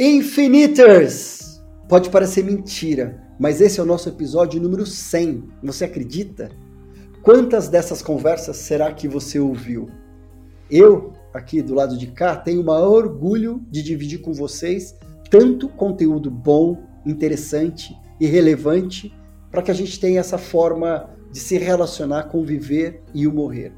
[0.00, 1.60] Infiniters!
[1.88, 5.42] Pode parecer mentira, mas esse é o nosso episódio número 100.
[5.64, 6.52] Você acredita?
[7.20, 9.88] Quantas dessas conversas será que você ouviu?
[10.70, 14.96] Eu, aqui do lado de cá, tenho o maior orgulho de dividir com vocês
[15.28, 19.12] tanto conteúdo bom, interessante e relevante
[19.50, 23.72] para que a gente tenha essa forma de se relacionar, conviver e o morrer.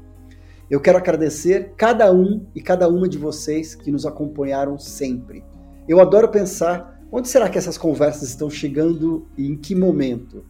[0.69, 5.43] Eu quero agradecer cada um e cada uma de vocês que nos acompanharam sempre.
[5.91, 10.45] Eu adoro pensar onde será que essas conversas estão chegando e em que momento.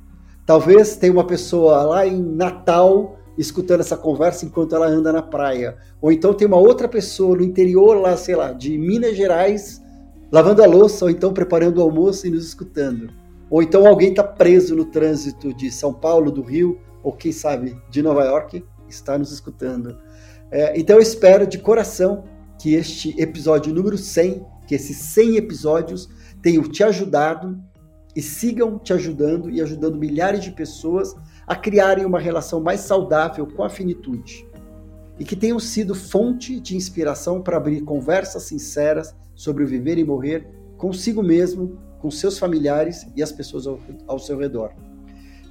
[0.45, 5.77] Talvez tenha uma pessoa lá em Natal escutando essa conversa enquanto ela anda na praia.
[5.99, 9.81] Ou então tem uma outra pessoa no interior lá, sei lá, de Minas Gerais,
[10.31, 13.09] lavando a louça, ou então preparando o almoço e nos escutando.
[13.49, 17.75] Ou então alguém está preso no trânsito de São Paulo, do Rio, ou quem sabe
[17.89, 19.97] de Nova York, está nos escutando.
[20.51, 22.25] É, então eu espero de coração
[22.59, 26.07] que este episódio número 100, que esses 100 episódios
[26.41, 27.61] tenham te ajudado
[28.15, 31.13] e sigam te ajudando e ajudando milhares de pessoas
[31.45, 34.47] a criarem uma relação mais saudável com a finitude.
[35.19, 40.47] E que tenham sido fonte de inspiração para abrir conversas sinceras sobre viver e morrer
[40.77, 44.71] consigo mesmo, com seus familiares e as pessoas ao, ao seu redor.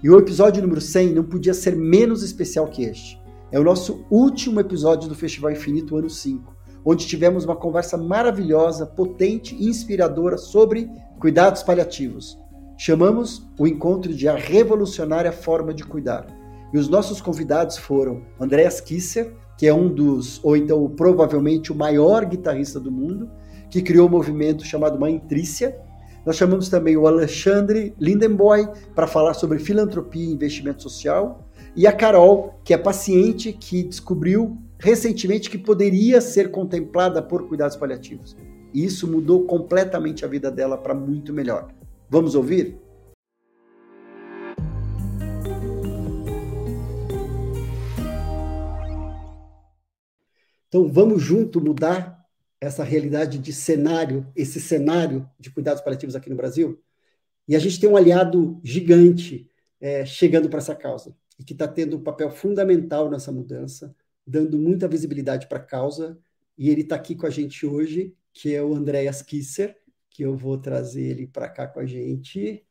[0.03, 3.21] E o episódio número 100 não podia ser menos especial que este.
[3.53, 8.87] É o nosso último episódio do Festival Infinito ano 5, onde tivemos uma conversa maravilhosa,
[8.87, 12.39] potente e inspiradora sobre cuidados paliativos.
[12.77, 16.27] Chamamos o encontro de a revolucionária forma de cuidar.
[16.73, 21.75] E os nossos convidados foram Andreas Kisser, que é um dos, ou então provavelmente o
[21.75, 23.31] maior guitarrista do mundo,
[23.69, 25.79] que criou um movimento chamado Mãe Trícia.
[26.25, 31.93] Nós chamamos também o Alexandre Lindenboy para falar sobre filantropia e investimento social e a
[31.93, 38.37] Carol, que é paciente que descobriu recentemente que poderia ser contemplada por cuidados paliativos.
[38.73, 41.71] E isso mudou completamente a vida dela para muito melhor.
[42.09, 42.79] Vamos ouvir?
[50.69, 52.25] Então vamos junto mudar
[52.61, 56.81] essa realidade de cenário, esse cenário de cuidados paliativos aqui no Brasil.
[57.47, 61.67] E a gente tem um aliado gigante é, chegando para essa causa e que está
[61.67, 63.95] tendo um papel fundamental nessa mudança,
[64.31, 66.19] dando muita visibilidade para a causa.
[66.57, 69.77] E ele está aqui com a gente hoje, que é o Andréas Kisser,
[70.09, 72.65] que eu vou trazer ele para cá com a gente.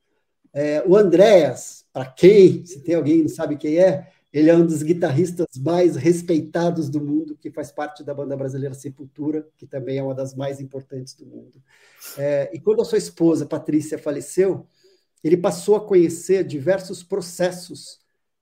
[0.53, 4.55] É, o Andréas, para quem, se tem alguém que não sabe quem é, ele é
[4.55, 9.65] um dos guitarristas mais respeitados do mundo, que faz parte da banda brasileira Sepultura, que
[9.65, 11.61] também é uma das mais importantes do mundo.
[12.17, 14.67] É, e quando a sua esposa, Patrícia, faleceu,
[15.23, 17.99] ele passou a conhecer diversos processos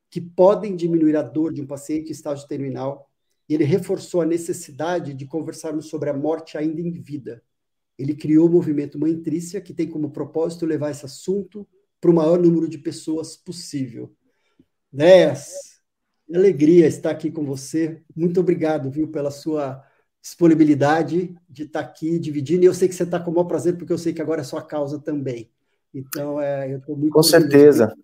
[0.09, 3.06] que podem diminuir a dor de um paciente em estágio terminal,
[3.49, 7.41] e ele reforçou a necessidade de conversarmos sobre a morte ainda em vida.
[7.97, 11.67] Ele criou o movimento Mãe Trícia, que tem como propósito levar esse assunto
[11.99, 14.13] para o maior número de pessoas possível.
[14.91, 15.81] Nes,
[16.33, 18.01] alegria estar aqui com você.
[18.15, 19.83] Muito obrigado, viu, pela sua
[20.21, 22.63] disponibilidade de estar aqui dividindo.
[22.63, 24.41] E eu sei que você está com o maior prazer, porque eu sei que agora
[24.41, 25.49] é sua causa também.
[25.93, 27.13] Então, é, eu estou muito.
[27.13, 27.95] Com certeza.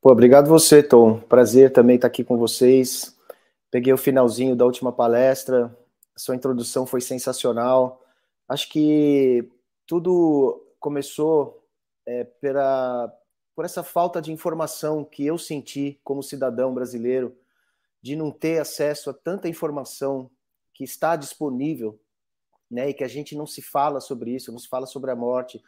[0.00, 1.20] Pô, obrigado você, Tom.
[1.20, 3.13] Prazer também estar aqui com vocês.
[3.74, 5.76] Peguei o finalzinho da última palestra,
[6.16, 8.00] sua introdução foi sensacional.
[8.48, 9.50] Acho que
[9.84, 11.60] tudo começou
[12.06, 13.12] é, pela,
[13.52, 17.36] por essa falta de informação que eu senti como cidadão brasileiro,
[18.00, 20.30] de não ter acesso a tanta informação
[20.72, 21.98] que está disponível,
[22.70, 25.16] né, e que a gente não se fala sobre isso, não se fala sobre a
[25.16, 25.60] morte,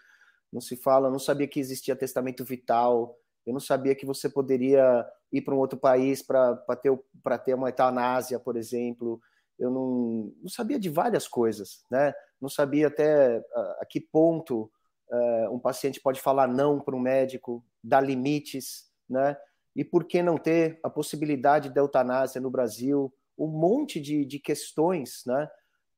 [0.53, 5.05] não se fala, não sabia que existia testamento vital, eu não sabia que você poderia
[5.33, 6.99] ir para um outro país para ter,
[7.45, 9.21] ter uma eutanásia, por exemplo.
[9.59, 12.13] Eu não, não sabia de várias coisas, né?
[12.41, 14.71] Não sabia até a, a que ponto
[15.11, 19.37] uh, um paciente pode falar não para um médico, dar limites, né?
[19.75, 23.13] E por que não ter a possibilidade da eutanásia no Brasil?
[23.39, 25.49] Um monte de, de questões, né?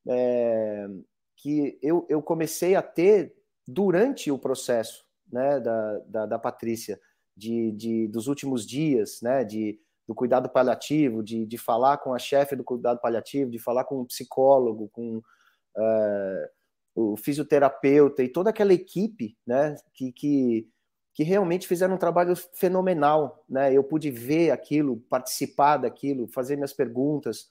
[0.07, 0.87] É,
[1.37, 3.33] que eu, eu comecei a ter
[3.67, 6.99] durante o processo né, da, da, da Patrícia
[7.39, 12.19] de, de, dos últimos dias, né, de, do cuidado paliativo, de, de falar com a
[12.19, 16.49] chefe do cuidado paliativo, de falar com o psicólogo, com uh,
[16.93, 20.67] o fisioterapeuta e toda aquela equipe, né, que, que,
[21.13, 26.73] que realmente fizeram um trabalho fenomenal, né, eu pude ver aquilo, participar daquilo, fazer minhas
[26.73, 27.47] perguntas,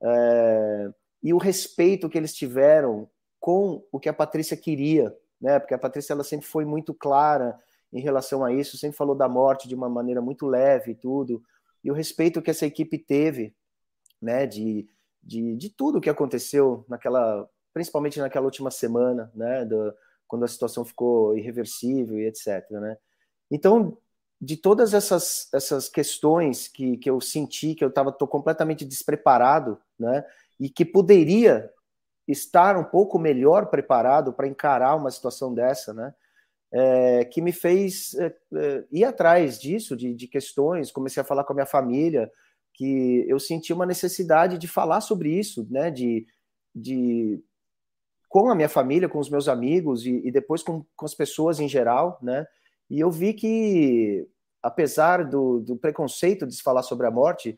[0.00, 5.74] uh, e o respeito que eles tiveram com o que a Patrícia queria, né, porque
[5.74, 7.58] a Patrícia ela sempre foi muito clara,
[7.92, 11.42] em relação a isso, sempre falou da morte de uma maneira muito leve e tudo,
[11.82, 13.54] e o respeito que essa equipe teve,
[14.20, 14.88] né, de,
[15.22, 19.94] de, de tudo que aconteceu naquela, principalmente naquela última semana, né, do,
[20.26, 22.68] quando a situação ficou irreversível e etc.
[22.70, 22.98] Né?
[23.50, 23.96] Então,
[24.40, 30.24] de todas essas, essas questões que, que eu senti que eu estava completamente despreparado, né,
[30.58, 31.70] e que poderia
[32.26, 36.14] estar um pouco melhor preparado para encarar uma situação dessa, né,
[36.72, 41.44] é, que me fez é, é, ir atrás disso, de, de questões, comecei a falar
[41.44, 42.30] com a minha família,
[42.74, 46.26] que eu senti uma necessidade de falar sobre isso, né, de,
[46.74, 47.42] de
[48.28, 51.58] com a minha família, com os meus amigos e, e depois com, com as pessoas
[51.58, 52.46] em geral, né,
[52.90, 54.28] e eu vi que,
[54.62, 57.56] apesar do, do preconceito de se falar sobre a morte,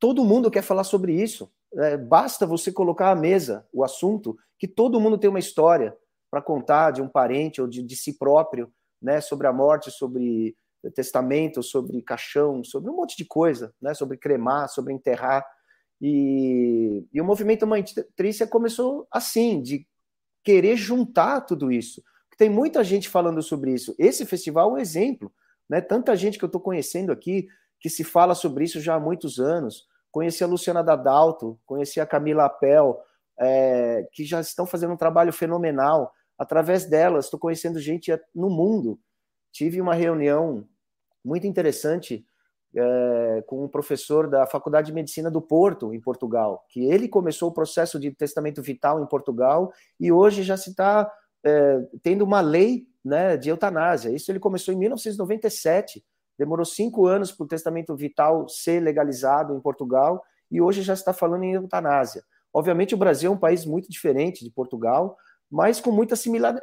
[0.00, 1.50] todo mundo quer falar sobre isso.
[1.76, 5.96] É, basta você colocar à mesa o assunto, que todo mundo tem uma história
[6.34, 8.68] para contar de um parente ou de, de si próprio,
[9.00, 10.56] né, sobre a morte, sobre
[10.92, 15.46] testamento, sobre caixão, sobre um monte de coisa, né, sobre cremar, sobre enterrar.
[16.02, 17.84] E, e o movimento Mãe
[18.16, 19.86] Trícia começou assim, de
[20.42, 22.02] querer juntar tudo isso.
[22.36, 23.94] Tem muita gente falando sobre isso.
[23.96, 25.32] Esse festival é um exemplo.
[25.70, 25.80] Né?
[25.80, 27.46] Tanta gente que eu estou conhecendo aqui
[27.78, 29.86] que se fala sobre isso já há muitos anos.
[30.10, 33.00] Conheci a Luciana Dadalto, conheci a Camila Apel,
[33.38, 36.12] é, que já estão fazendo um trabalho fenomenal.
[36.38, 38.98] Através delas, estou conhecendo gente no mundo.
[39.52, 40.66] Tive uma reunião
[41.24, 42.26] muito interessante
[42.76, 47.48] é, com um professor da Faculdade de Medicina do Porto, em Portugal, que ele começou
[47.48, 51.10] o processo de testamento vital em Portugal e hoje já se está
[51.44, 54.10] é, tendo uma lei né, de eutanásia.
[54.10, 56.04] Isso ele começou em 1997,
[56.36, 61.12] demorou cinco anos para o testamento vital ser legalizado em Portugal e hoje já está
[61.12, 62.24] falando em eutanásia.
[62.52, 65.16] Obviamente, o Brasil é um país muito diferente de Portugal,
[65.54, 66.20] mas com muitas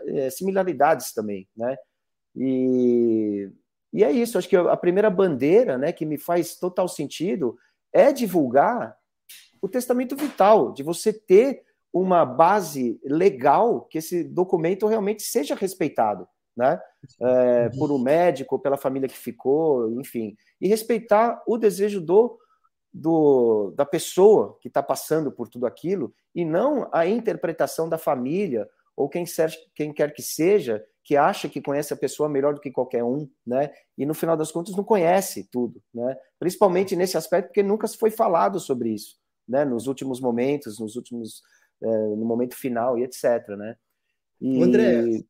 [0.07, 1.77] é, similaridades também, né?
[2.35, 3.49] E,
[3.93, 4.37] e é isso.
[4.37, 7.57] Acho que a primeira bandeira, né, que me faz total sentido,
[7.93, 8.97] é divulgar
[9.61, 16.27] o testamento vital, de você ter uma base legal que esse documento realmente seja respeitado,
[16.55, 16.77] né?
[17.21, 22.37] É, por um médico, pela família que ficou, enfim, e respeitar o desejo do,
[22.93, 28.69] do da pessoa que está passando por tudo aquilo e não a interpretação da família
[28.95, 32.61] ou quem, ser, quem quer que seja que acha que conhece a pessoa melhor do
[32.61, 33.71] que qualquer um, né?
[33.97, 36.15] E no final das contas não conhece tudo, né?
[36.39, 39.17] Principalmente nesse aspecto porque nunca se foi falado sobre isso,
[39.47, 39.65] né?
[39.65, 41.41] Nos últimos momentos, nos últimos
[41.81, 43.47] é, no momento final e etc.
[43.57, 43.75] Né?
[44.39, 44.61] E...
[44.61, 45.23] André,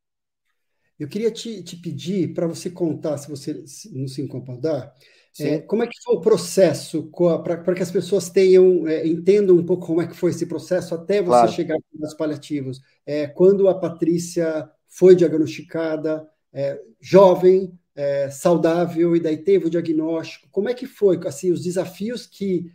[1.02, 4.96] eu queria te, te pedir para você contar, se você não se incomodar,
[5.40, 7.10] é, como é que foi o processo
[7.44, 10.94] para que as pessoas tenham é, entendam um pouco como é que foi esse processo
[10.94, 11.52] até você claro.
[11.52, 12.82] chegar nos paliativos?
[13.04, 20.50] É, quando a Patrícia foi diagnosticada, é, jovem, é, saudável e daí teve o diagnóstico,
[20.52, 22.72] como é que foi assim os desafios que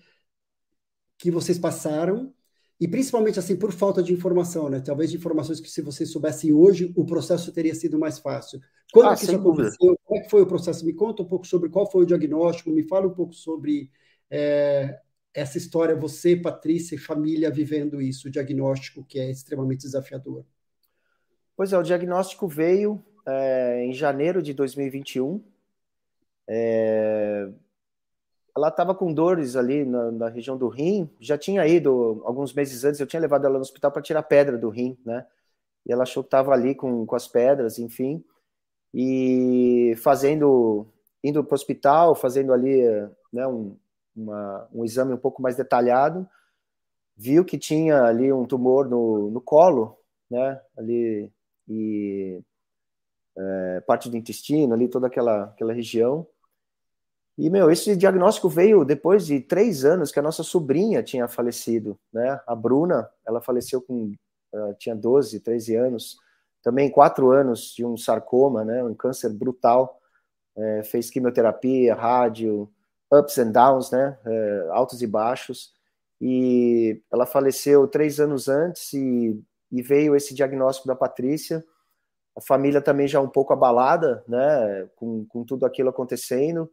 [1.17, 2.35] que vocês passaram
[2.79, 4.81] e principalmente assim por falta de informação, né?
[4.81, 8.61] Talvez de informações que se vocês soubessem hoje, o processo teria sido mais fácil.
[8.93, 9.77] Quando ah, que isso aconteceu?
[9.81, 9.99] Dúvida.
[10.05, 10.85] Como é que foi o processo?
[10.85, 13.91] Me conta um pouco sobre qual foi o diagnóstico, me fala um pouco sobre
[14.31, 14.99] é,
[15.33, 20.45] essa história, você, Patrícia e família vivendo isso, o diagnóstico que é extremamente desafiador.
[21.57, 25.43] Pois é, o diagnóstico veio é, em janeiro de 2021.
[26.49, 27.49] É,
[28.57, 32.85] ela estava com dores ali na, na, região do rim, já tinha ido alguns meses
[32.85, 35.27] antes, eu tinha levado ela no hospital para tirar pedra do rim, né?
[35.85, 38.25] E ela achou que estava ali com, com as pedras, enfim,
[38.95, 40.87] e fazendo,
[41.23, 42.83] indo para o hospital, fazendo ali
[43.31, 43.77] né, um,
[44.17, 46.27] uma, um exame um pouco mais detalhado,
[47.15, 49.99] viu que tinha ali um tumor no, no colo,
[50.31, 50.61] né?
[50.79, 51.31] Ali,
[51.69, 52.41] e
[53.37, 56.27] é, parte do intestino, ali toda aquela, aquela região
[57.39, 61.99] e, meu, esse diagnóstico veio depois de três anos que a nossa sobrinha tinha falecido,
[62.13, 62.41] né?
[62.47, 64.13] A Bruna, ela faleceu com,
[64.55, 66.17] uh, tinha 12, 13 anos,
[66.63, 68.83] também quatro anos de um sarcoma, né?
[68.83, 70.01] Um câncer brutal,
[70.57, 72.71] é, fez quimioterapia, rádio,
[73.13, 74.19] ups and downs, né?
[74.25, 75.75] É, altos e baixos,
[76.21, 79.39] e ela faleceu três anos antes e,
[79.71, 81.63] e veio esse diagnóstico da Patrícia,
[82.35, 84.89] a família também já um pouco abalada, né?
[84.97, 86.71] Com, com tudo aquilo acontecendo,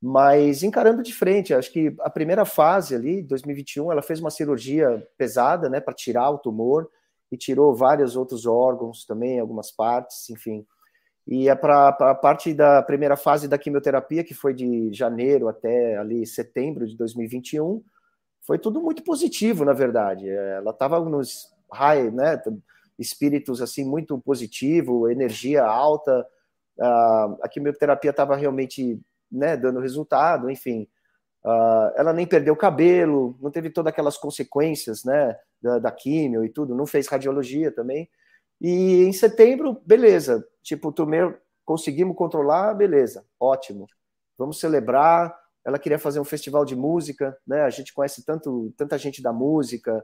[0.00, 5.04] mas encarando de frente, acho que a primeira fase ali, 2021, ela fez uma cirurgia
[5.16, 6.88] pesada, né, para tirar o tumor
[7.32, 10.64] e tirou vários outros órgãos também, algumas partes, enfim.
[11.26, 15.96] E é para a parte da primeira fase da quimioterapia, que foi de janeiro até
[15.98, 17.82] ali setembro de 2021,
[18.46, 20.28] foi tudo muito positivo, na verdade.
[20.28, 22.40] Ela estava nos high, né,
[22.98, 26.24] espíritos assim muito positivo, energia alta.
[26.80, 28.98] A quimioterapia estava realmente
[29.30, 30.88] né, dando resultado, enfim.
[31.44, 36.44] Uh, ela nem perdeu o cabelo, não teve todas aquelas consequências, né, da, da químio
[36.44, 38.08] e tudo, não fez radiologia também.
[38.60, 40.46] E em setembro, beleza.
[40.62, 41.32] Tipo, turnê
[41.64, 43.86] conseguimos controlar, beleza, ótimo.
[44.36, 45.36] Vamos celebrar.
[45.64, 47.62] Ela queria fazer um festival de música, né?
[47.62, 50.02] A gente conhece tanto, tanta gente da música,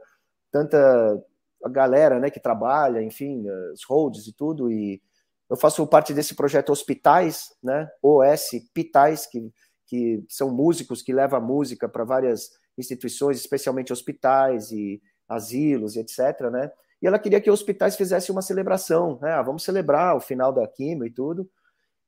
[0.51, 1.23] tanta
[1.71, 4.71] galera, né, que trabalha, enfim, os holds e tudo.
[4.71, 5.01] E
[5.49, 7.89] eu faço parte desse projeto Hospitais, né?
[8.01, 9.51] OS Pitais, que,
[9.85, 16.71] que são músicos que levam música para várias instituições, especialmente hospitais e asilos, etc, né?
[17.01, 19.33] e ela queria que hospitais fizessem uma celebração, né?
[19.33, 21.47] Ah, vamos celebrar o final da quimio e tudo.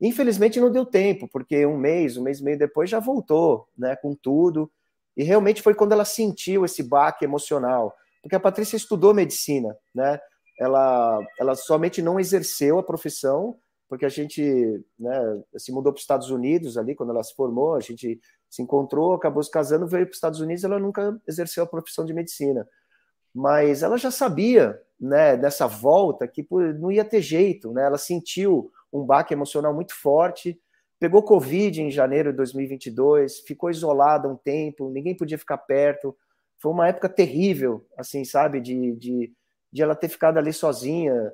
[0.01, 3.95] Infelizmente não deu tempo, porque um mês, um mês e meio depois já voltou, né,
[3.95, 4.71] com tudo.
[5.15, 10.19] E realmente foi quando ela sentiu esse baque emocional, porque a Patrícia estudou medicina, né?
[10.59, 16.03] Ela, ela somente não exerceu a profissão, porque a gente né, se mudou para os
[16.03, 20.05] Estados Unidos ali, quando ela se formou, a gente se encontrou, acabou se casando, veio
[20.05, 22.67] para os Estados Unidos, ela nunca exerceu a profissão de medicina
[23.37, 26.45] mas ela já sabia, né, dessa volta que
[26.79, 27.83] não ia ter jeito, né?
[27.85, 30.59] Ela sentiu um baque emocional muito forte,
[30.99, 36.17] pegou Covid em janeiro de 2022, ficou isolada um tempo, ninguém podia ficar perto.
[36.59, 39.31] Foi uma época terrível, assim, sabe, de, de,
[39.71, 41.31] de ela ter ficado ali sozinha,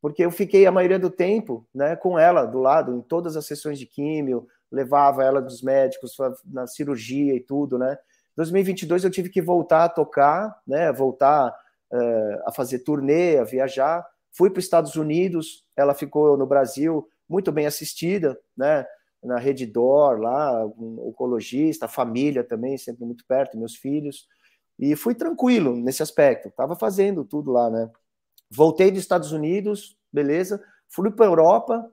[0.00, 3.46] porque eu fiquei a maioria do tempo, né, com ela do lado, em todas as
[3.46, 7.96] sessões de químio, levava ela dos médicos na cirurgia e tudo, né?
[8.36, 11.54] 2022 eu tive que voltar a tocar, né, voltar
[11.92, 14.04] uh, a fazer turnê, a viajar.
[14.32, 18.86] Fui para os Estados Unidos, ela ficou no Brasil muito bem assistida, né,
[19.22, 24.26] na Rede Dor, lá, um oncologista, família também, sempre muito perto, meus filhos.
[24.82, 27.88] E fui tranquilo nesse aspecto, estava fazendo tudo lá, né.
[28.50, 31.92] Voltei dos Estados Unidos, beleza, fui para a Europa,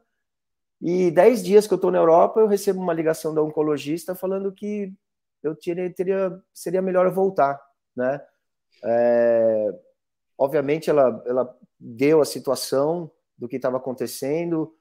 [0.82, 4.52] e dez dias que eu estou na Europa, eu recebo uma ligação da oncologista falando
[4.52, 4.92] que
[5.44, 7.62] eu teria, teria seria melhor voltar,
[7.96, 8.20] né?
[8.84, 9.80] É,
[10.36, 14.74] obviamente ela, ela deu a situação do que estava acontecendo,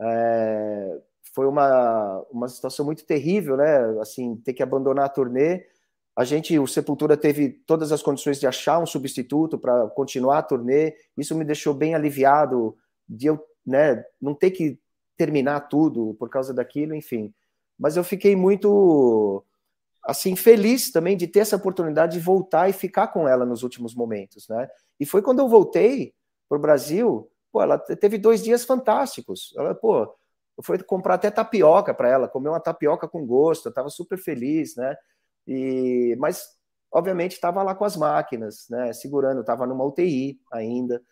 [0.00, 1.00] é,
[1.32, 4.00] foi uma, uma situação muito terrível, né?
[4.00, 5.64] Assim, ter que abandonar a turnê.
[6.14, 10.42] A gente, o Sepultura teve todas as condições de achar um substituto para continuar a
[10.42, 10.94] turnê.
[11.16, 12.76] Isso me deixou bem aliviado
[13.08, 14.78] de eu, né, não ter que
[15.16, 17.32] terminar tudo por causa daquilo, enfim.
[17.78, 19.44] Mas eu fiquei muito
[20.04, 23.94] assim feliz também de ter essa oportunidade de voltar e ficar com ela nos últimos
[23.94, 24.68] momentos, né?
[24.98, 26.12] E foi quando eu voltei
[26.48, 29.54] para o Brasil, pô, ela teve dois dias fantásticos.
[29.56, 30.02] Ela, pô,
[30.56, 34.18] eu fui comprar até tapioca para ela, comer uma tapioca com gosto, eu estava super
[34.18, 34.96] feliz, né?
[35.46, 36.44] E mas
[36.92, 38.92] obviamente estava lá com as máquinas, né?
[38.92, 41.02] Segurando, estava numa UTI ainda.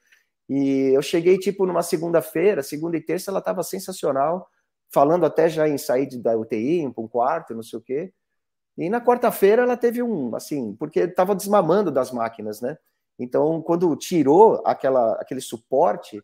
[0.49, 4.49] E eu cheguei tipo numa segunda-feira, segunda e terça, ela estava sensacional,
[4.93, 8.13] falando até já em sair da UTI, para um quarto, não sei o quê.
[8.77, 12.77] E na quarta-feira ela teve um, assim, porque estava desmamando das máquinas, né?
[13.19, 16.23] Então, quando tirou aquela, aquele suporte,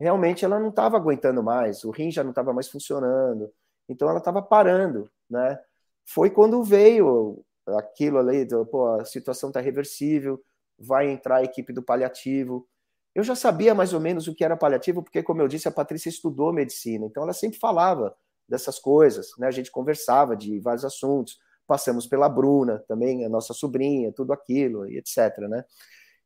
[0.00, 3.52] realmente ela não estava aguentando mais, o rim já não estava mais funcionando,
[3.88, 5.58] então ela estava parando, né?
[6.06, 7.44] Foi quando veio
[7.76, 10.42] aquilo ali, pô, a situação está reversível,
[10.78, 12.68] vai entrar a equipe do paliativo.
[13.14, 15.72] Eu já sabia mais ou menos o que era paliativo, porque, como eu disse, a
[15.72, 18.14] Patrícia estudou medicina, então ela sempre falava
[18.48, 19.46] dessas coisas, né?
[19.46, 24.88] A gente conversava de vários assuntos passamos pela Bruna também, a nossa sobrinha, tudo aquilo,
[24.88, 25.38] e etc.
[25.48, 25.62] Né?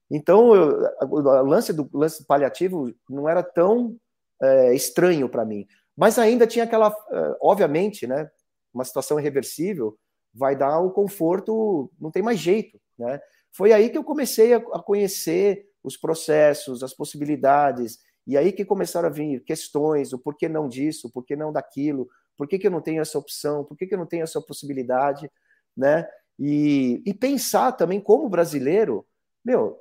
[0.09, 3.97] Então, eu, o lance do lance paliativo não era tão
[4.41, 8.31] é, estranho para mim, mas ainda tinha aquela, é, obviamente, né,
[8.73, 9.99] uma situação irreversível
[10.35, 13.21] vai dar o conforto, não tem mais jeito, né?
[13.53, 18.65] Foi aí que eu comecei a, a conhecer os processos, as possibilidades, e aí que
[18.65, 22.67] começaram a vir questões, o porquê não disso, o porquê não daquilo, por que, que
[22.67, 23.65] eu não tenho essa opção?
[23.65, 25.31] Por que, que eu não tenho essa possibilidade?
[25.77, 26.09] Né?
[26.39, 29.07] E, e pensar também como brasileiro,
[29.45, 29.79] meu,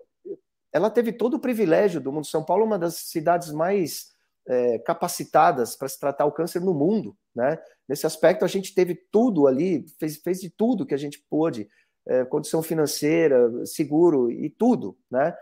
[0.74, 2.26] ela teve todo o privilégio do mundo.
[2.28, 4.11] São Paulo é uma das cidades mais
[4.48, 7.60] é, capacitadas para se tratar o câncer no mundo, né?
[7.88, 11.70] Nesse aspecto, a gente teve tudo ali, fez, fez de tudo que a gente pôde,
[12.08, 15.36] é, condição financeira, seguro e tudo, né?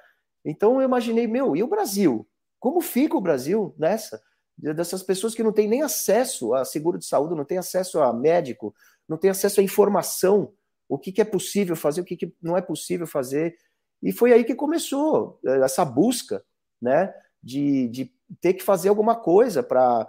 [0.44, 2.28] Então eu imaginei, meu, e o Brasil?
[2.60, 4.22] Como fica o Brasil nessa?
[4.62, 8.12] dessas pessoas que não têm nem acesso a seguro de saúde, não têm acesso a
[8.12, 8.76] médico,
[9.08, 10.52] não têm acesso à informação,
[10.88, 13.58] o que, que é possível fazer, o que, que não é possível fazer.
[14.04, 16.44] E foi aí que começou eh, essa busca,
[16.82, 20.08] né, de, de ter que fazer alguma coisa para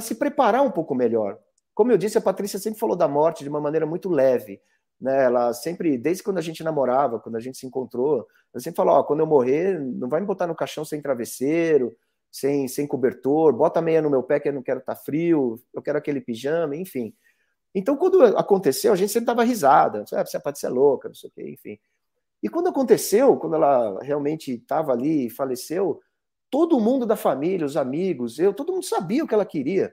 [0.00, 1.38] se preparar um pouco melhor.
[1.74, 4.60] Como eu disse, a Patrícia sempre falou da morte de uma maneira muito leve.
[5.00, 5.24] Né?
[5.24, 8.98] Ela sempre, desde quando a gente namorava, quando a gente se encontrou, ela sempre falou:
[8.98, 11.94] oh, quando eu morrer, não vai me botar no caixão sem travesseiro,
[12.30, 15.00] sem, sem cobertor, bota a meia no meu pé que eu não quero estar tá
[15.00, 17.14] frio, eu quero aquele pijama, enfim.
[17.74, 21.28] Então, quando aconteceu, a gente sempre dava risada, ah, você pode ser louca, não sei
[21.28, 21.78] o quê, enfim.
[22.42, 26.00] E quando aconteceu, quando ela realmente estava ali e faleceu,
[26.54, 29.92] todo mundo da família, os amigos, eu, todo mundo sabia o que ela queria.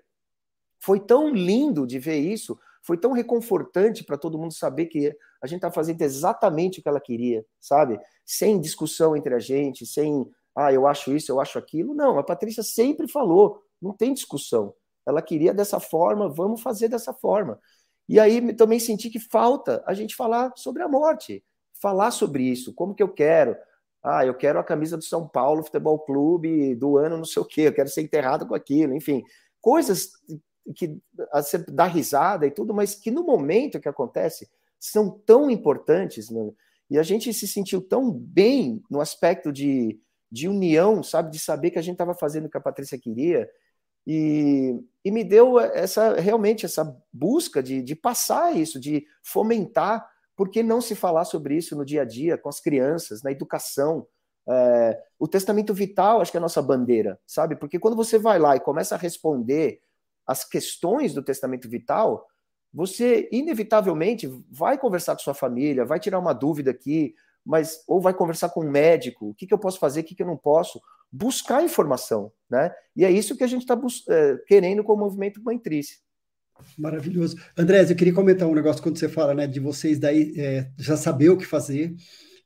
[0.79, 5.47] Foi tão lindo de ver isso, foi tão reconfortante para todo mundo saber que a
[5.47, 7.99] gente está fazendo exatamente o que ela queria, sabe?
[8.23, 10.23] Sem discussão entre a gente, sem,
[10.55, 11.95] ah, eu acho isso, eu acho aquilo.
[11.95, 14.71] Não, a Patrícia sempre falou, não tem discussão.
[15.03, 17.59] Ela queria dessa forma, vamos fazer dessa forma.
[18.07, 21.43] E aí também senti que falta a gente falar sobre a morte,
[21.81, 23.57] falar sobre isso, como que eu quero.
[24.03, 27.45] Ah, eu quero a camisa do São Paulo Futebol Clube do ano não sei o
[27.45, 29.23] quê, eu quero ser enterrado com aquilo, enfim,
[29.59, 30.11] coisas
[30.75, 30.97] que
[31.33, 36.51] você dá risada e tudo, mas que no momento que acontece são tão importantes, né?
[36.89, 39.99] e a gente se sentiu tão bem no aspecto de,
[40.31, 43.49] de união, sabe, de saber que a gente estava fazendo o que a Patrícia queria,
[44.05, 50.05] e, e me deu essa realmente essa busca de, de passar isso, de fomentar,
[50.41, 53.31] por que não se falar sobre isso no dia a dia, com as crianças, na
[53.31, 54.07] educação,
[54.49, 57.55] é, o testamento vital, acho que é a nossa bandeira, sabe?
[57.55, 59.79] Porque quando você vai lá e começa a responder
[60.25, 62.25] as questões do testamento vital,
[62.73, 67.13] você inevitavelmente vai conversar com sua família, vai tirar uma dúvida aqui,
[67.45, 70.15] mas ou vai conversar com um médico, o que, que eu posso fazer, o que,
[70.15, 70.81] que eu não posso,
[71.11, 72.73] buscar informação, né?
[72.95, 73.79] E é isso que a gente está
[74.09, 75.99] é, querendo com o movimento Mãe-Trice.
[76.77, 77.37] Maravilhoso.
[77.57, 80.97] Andrés, eu queria comentar um negócio quando você fala, né, de vocês daí é, já
[80.97, 81.93] saber o que fazer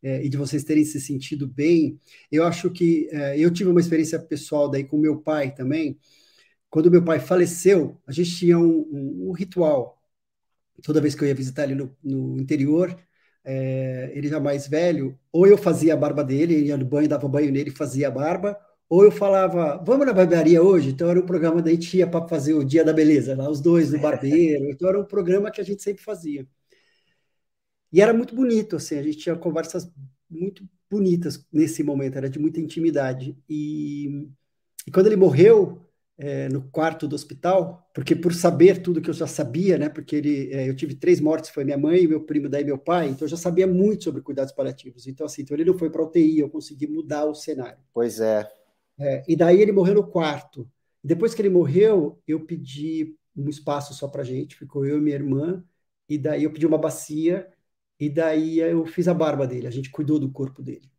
[0.04, 2.00] é, e de vocês terem se sentido bem.
[2.32, 5.98] Eu acho que é, eu tive uma experiência pessoal daí com meu pai também,
[6.70, 10.02] quando meu pai faleceu, a gente tinha um, um, um ritual.
[10.84, 12.96] Toda vez que eu ia visitar ele no, no interior,
[13.46, 17.08] é, ele já mais velho, ou eu fazia a barba dele, ele ia no banho,
[17.08, 18.58] dava banho nele, fazia a barba,
[18.90, 20.90] ou eu falava, vamos na barbearia hoje?
[20.90, 23.60] Então era um programa da gente ia para fazer o Dia da Beleza, lá os
[23.62, 24.70] dois no barbeiro.
[24.70, 26.48] Então era um programa que a gente sempre fazia.
[27.92, 29.92] E era muito bonito, assim, a gente tinha conversas
[30.30, 33.38] muito bonitas nesse momento, era de muita intimidade.
[33.50, 34.28] E,
[34.86, 35.86] e quando ele morreu,
[36.18, 39.90] é, no quarto do hospital, porque por saber tudo que eu já sabia, né?
[39.90, 43.10] Porque ele, é, eu tive três mortes, foi minha mãe, meu primo, daí meu pai,
[43.10, 45.08] então eu já sabia muito sobre cuidados paliativos.
[45.08, 47.78] Então assim, então ele não foi para UTI, eu consegui mudar o cenário.
[47.94, 48.50] Pois é.
[48.98, 49.24] É.
[49.28, 50.70] E daí ele morreu no quarto.
[51.04, 55.16] Depois que ele morreu, eu pedi um espaço só para gente, ficou eu e minha
[55.16, 55.64] irmã,
[56.08, 57.48] e daí eu pedi uma bacia,
[58.00, 60.90] e daí eu fiz a barba dele, a gente cuidou do corpo dele.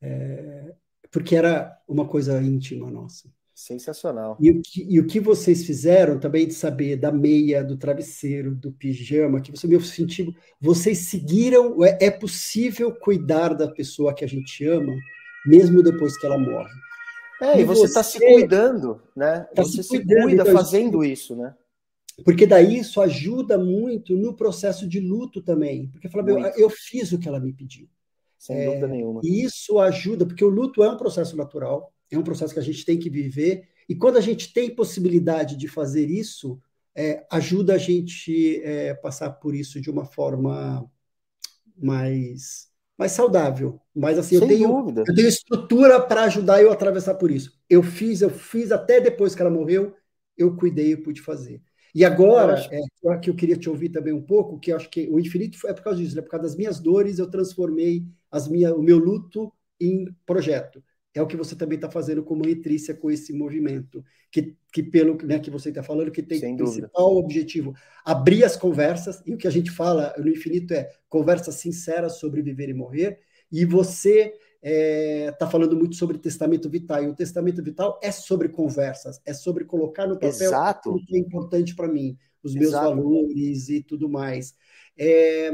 [0.00, 0.74] É,
[1.10, 3.30] porque era uma coisa íntima nossa.
[3.54, 4.36] Sensacional.
[4.40, 8.54] E o, que, e o que vocês fizeram também de saber da meia, do travesseiro,
[8.54, 14.24] do pijama, que você meu sentido, vocês seguiram, é, é possível cuidar da pessoa que
[14.24, 14.94] a gente ama,
[15.46, 16.72] mesmo depois que ela morre.
[17.42, 19.40] É, e, você está se cuidando, né?
[19.54, 21.54] Tá você se, cuidando, se cuida então, fazendo isso, né?
[22.24, 25.88] Porque daí isso ajuda muito no processo de luto também.
[25.88, 27.88] Porque fala, eu, eu fiz o que ela me pediu.
[28.38, 29.20] Sem é, dúvida nenhuma.
[29.24, 32.62] E isso ajuda, porque o luto é um processo natural é um processo que a
[32.62, 33.68] gente tem que viver.
[33.88, 36.60] E quando a gente tem possibilidade de fazer isso,
[36.94, 40.88] é, ajuda a gente é, passar por isso de uma forma
[41.76, 43.80] mais mais saudável.
[43.94, 47.52] Mas assim, eu tenho, eu tenho estrutura para ajudar eu a atravessar por isso.
[47.68, 49.94] Eu fiz, eu fiz até depois que ela morreu,
[50.36, 51.60] eu cuidei, eu pude fazer.
[51.94, 55.08] E agora, é, que eu queria te ouvir também um pouco, que eu acho que
[55.10, 56.22] o infinito é por causa disso, né?
[56.22, 60.82] por causa das minhas dores, eu transformei as minha, o meu luto em projeto
[61.14, 65.16] é o que você também está fazendo como Etrícia com esse movimento, que, que pelo
[65.24, 67.24] né, que você está falando, que tem Sem principal dúvida.
[67.24, 72.18] objetivo abrir as conversas, e o que a gente fala no infinito é conversas sinceras
[72.18, 73.20] sobre viver e morrer,
[73.50, 78.10] e você está é, tá falando muito sobre testamento vital, e o testamento vital é
[78.10, 80.94] sobre conversas, é sobre colocar no papel Exato.
[80.94, 82.88] o que é importante para mim, os meus Exato.
[82.88, 84.54] valores e tudo mais.
[84.96, 85.50] É,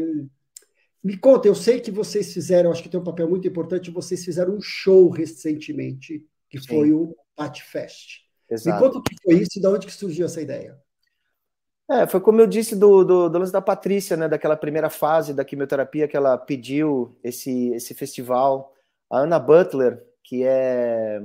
[1.09, 4.23] me conta, eu sei que vocês fizeram, acho que tem um papel muito importante, vocês
[4.23, 6.67] fizeram um show recentemente, que Sim.
[6.67, 8.27] foi o Pat Fest.
[8.51, 8.77] Exato.
[8.77, 10.79] Me conta o que foi isso e de onde que surgiu essa ideia.
[11.91, 15.33] É, foi como eu disse do, do, do lance da Patrícia, né, daquela primeira fase
[15.33, 18.75] da quimioterapia que ela pediu esse, esse festival.
[19.11, 21.23] A Ana Butler, que é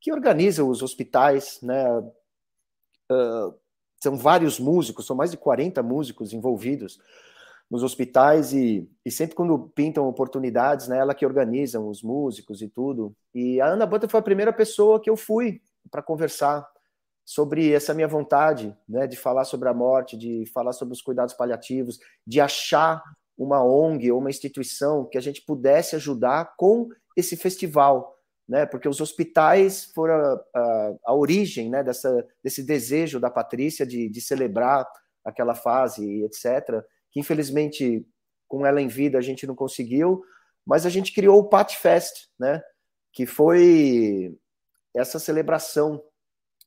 [0.00, 3.54] que organiza os hospitais, né, uh,
[4.02, 6.98] são vários músicos, são mais de 40 músicos envolvidos
[7.70, 12.68] nos hospitais e, e sempre quando pintam oportunidades, né, ela que organiza os músicos e
[12.68, 13.14] tudo.
[13.32, 16.68] E a Ana Bota foi a primeira pessoa que eu fui para conversar
[17.24, 21.32] sobre essa minha vontade, né, de falar sobre a morte, de falar sobre os cuidados
[21.32, 23.00] paliativos, de achar
[23.38, 28.16] uma ONG ou uma instituição que a gente pudesse ajudar com esse festival,
[28.48, 33.86] né, porque os hospitais foram a, a, a origem, né, dessa, desse desejo da Patrícia
[33.86, 34.84] de, de celebrar
[35.24, 38.06] aquela fase, etc que infelizmente
[38.48, 40.22] com ela em vida a gente não conseguiu,
[40.66, 42.62] mas a gente criou o Pat Fest, né?
[43.12, 44.36] Que foi
[44.94, 46.02] essa celebração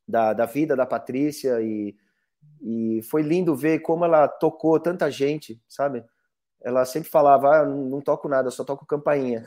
[0.07, 1.95] da, da vida da Patrícia e,
[2.61, 6.03] e foi lindo ver como ela tocou tanta gente, sabe?
[6.61, 9.45] Ela sempre falava, ah, não, toco nada, só toco campainha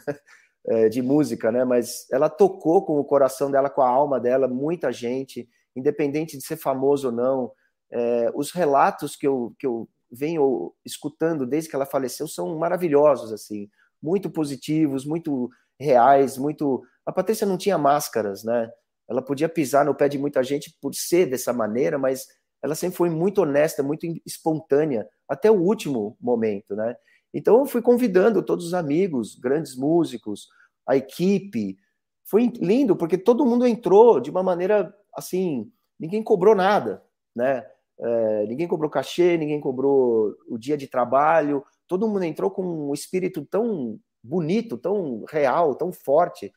[0.66, 1.64] é, de música, né?
[1.64, 6.44] Mas ela tocou com o coração dela, com a alma dela, muita gente, independente de
[6.44, 7.52] ser famoso ou não.
[7.90, 13.32] É, os relatos que eu, que eu venho escutando desde que ela faleceu são maravilhosos,
[13.32, 13.68] assim,
[14.02, 16.82] muito positivos, muito reais, muito.
[17.04, 18.70] A Patrícia não tinha máscaras, né?
[19.08, 22.26] Ela podia pisar no pé de muita gente por ser dessa maneira, mas
[22.62, 26.96] ela sempre foi muito honesta, muito espontânea, até o último momento, né?
[27.32, 30.48] Então eu fui convidando todos os amigos, grandes músicos,
[30.86, 31.78] a equipe.
[32.24, 37.02] Foi lindo, porque todo mundo entrou de uma maneira assim, ninguém cobrou nada,
[37.34, 37.66] né?
[37.98, 42.94] É, ninguém cobrou cachê, ninguém cobrou o dia de trabalho, todo mundo entrou com um
[42.94, 46.52] espírito tão bonito, tão real, tão forte.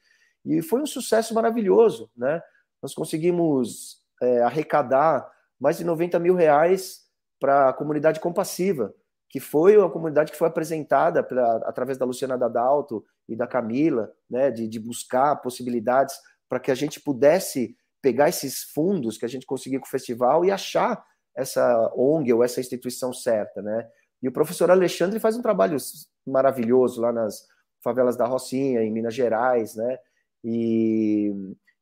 [0.46, 2.42] E foi um sucesso maravilhoso, né?
[2.82, 7.02] Nós conseguimos é, arrecadar mais de 90 mil reais
[7.40, 8.94] para a comunidade compassiva,
[9.30, 14.12] que foi uma comunidade que foi apresentada pra, através da Luciana Dadalto e da Camila,
[14.30, 16.16] né, de, de buscar possibilidades
[16.48, 20.44] para que a gente pudesse pegar esses fundos que a gente conseguiu com o festival
[20.44, 21.04] e achar
[21.40, 23.88] essa ONG ou essa instituição certa, né?
[24.22, 25.78] E o professor Alexandre faz um trabalho
[26.28, 27.48] maravilhoso lá nas
[27.82, 29.98] favelas da Rocinha, em Minas Gerais, né?
[30.44, 31.32] E,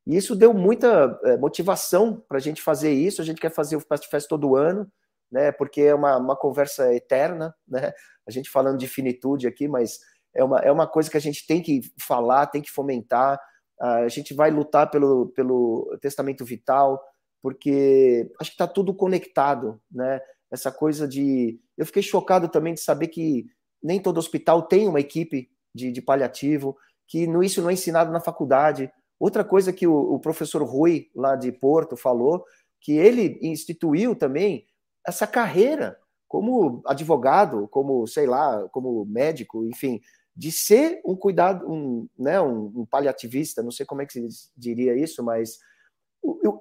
[0.06, 3.22] e isso deu muita é, motivação para a gente fazer isso.
[3.22, 4.88] A gente quer fazer o Fast Fest todo ano,
[5.32, 5.52] né?
[5.52, 7.92] Porque é uma, uma conversa eterna, né?
[8.28, 9.98] A gente falando de finitude aqui, mas
[10.36, 13.40] é uma, é uma coisa que a gente tem que falar, tem que fomentar.
[13.80, 17.02] A gente vai lutar pelo, pelo testamento vital,
[17.48, 20.20] porque acho que está tudo conectado, né?
[20.52, 21.58] Essa coisa de.
[21.78, 23.46] Eu fiquei chocado também de saber que
[23.82, 26.76] nem todo hospital tem uma equipe de, de paliativo
[27.08, 28.92] que isso não é ensinado na faculdade.
[29.18, 32.44] Outra coisa que o, o professor Rui, lá de Porto, falou,
[32.82, 34.66] que ele instituiu também
[35.08, 40.02] essa carreira como advogado, como, sei lá, como médico, enfim,
[40.36, 44.52] de ser um cuidado, um, né, um, um paliativista, não sei como é que se
[44.58, 45.60] diria isso, mas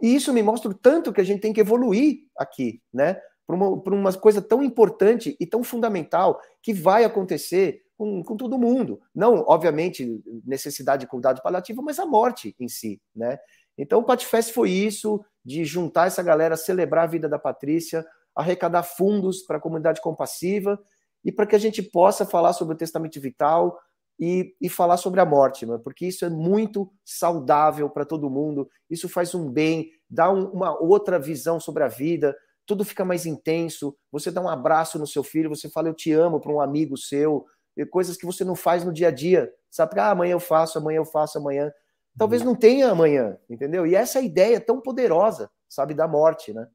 [0.02, 3.20] isso me mostra o tanto que a gente tem que evoluir aqui, né?
[3.46, 8.59] Para uma, uma coisa tão importante e tão fundamental que vai acontecer com, com todo
[8.59, 9.00] mundo.
[9.14, 13.38] Não, obviamente, necessidade de cuidado paliativo, mas a morte em si, né?
[13.79, 18.83] Então, o Patifest foi isso, de juntar essa galera, celebrar a vida da Patrícia, arrecadar
[18.83, 20.79] fundos para a comunidade compassiva
[21.24, 23.79] e para que a gente possa falar sobre o testamento vital
[24.18, 25.79] e, e falar sobre a morte, né?
[25.83, 30.79] porque isso é muito saudável para todo mundo, isso faz um bem, dá um, uma
[30.81, 33.96] outra visão sobre a vida, tudo fica mais intenso.
[34.11, 36.96] Você dá um abraço no seu filho, você fala eu te amo para um amigo
[36.96, 37.46] seu,
[37.90, 39.52] coisas que você não faz no dia a dia.
[39.70, 41.70] Sabe, ah, amanhã eu faço, amanhã eu faço, amanhã.
[42.18, 42.48] Talvez uhum.
[42.48, 43.87] não tenha amanhã, entendeu?
[43.87, 46.66] E essa é ideia tão poderosa, sabe, da morte, né?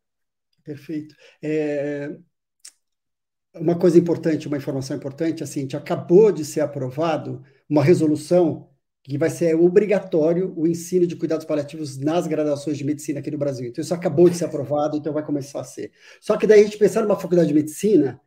[0.63, 1.15] Perfeito.
[1.43, 2.15] É...
[3.53, 8.69] Uma coisa importante, uma informação importante, assim, acabou de ser aprovado uma resolução
[9.03, 13.37] que vai ser obrigatório o ensino de cuidados paliativos nas graduações de medicina aqui no
[13.37, 13.67] Brasil.
[13.67, 15.91] Então, isso acabou de ser aprovado, então vai começar a ser.
[16.21, 18.21] Só que daí a gente pensar numa faculdade de medicina,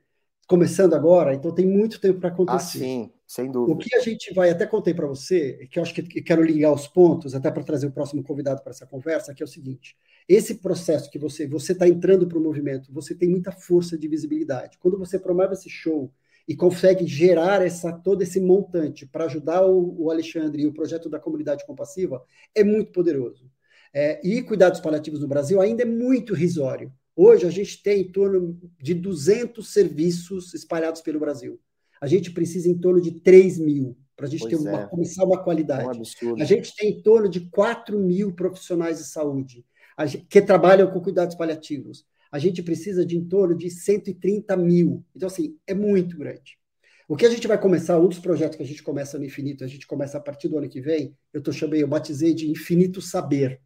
[0.46, 2.78] começando agora, então tem muito tempo para acontecer.
[2.78, 3.72] Ah, sim, sem dúvida.
[3.72, 6.72] O que a gente vai, até contei para você, que eu acho que quero ligar
[6.72, 9.96] os pontos, até para trazer o próximo convidado para essa conversa, que é o seguinte:
[10.28, 14.08] esse processo que você você está entrando para o movimento, você tem muita força de
[14.08, 14.78] visibilidade.
[14.78, 16.12] Quando você promove esse show
[16.46, 21.08] e consegue gerar essa todo esse montante para ajudar o, o, Alexandre e o projeto
[21.08, 22.22] da comunidade compassiva,
[22.54, 23.50] é muito poderoso.
[23.92, 26.92] É, e cuidados paliativos no Brasil ainda é muito risório.
[27.16, 31.60] Hoje a gente tem em torno de 200 serviços espalhados pelo Brasil.
[32.00, 34.86] A gente precisa em torno de 3 mil para a gente pois ter uma, é.
[34.86, 36.02] começar uma qualidade.
[36.22, 39.64] É um a gente tem em torno de 4 mil profissionais de saúde
[40.06, 42.04] gente, que trabalham com cuidados paliativos.
[42.30, 45.04] A gente precisa de em torno de 130 mil.
[45.14, 46.58] Então, assim, é muito grande.
[47.06, 49.62] O que a gente vai começar, um dos projetos que a gente começa no Infinito,
[49.62, 52.50] a gente começa a partir do ano que vem, eu tô chamei, eu batizei de
[52.50, 53.60] Infinito Saber,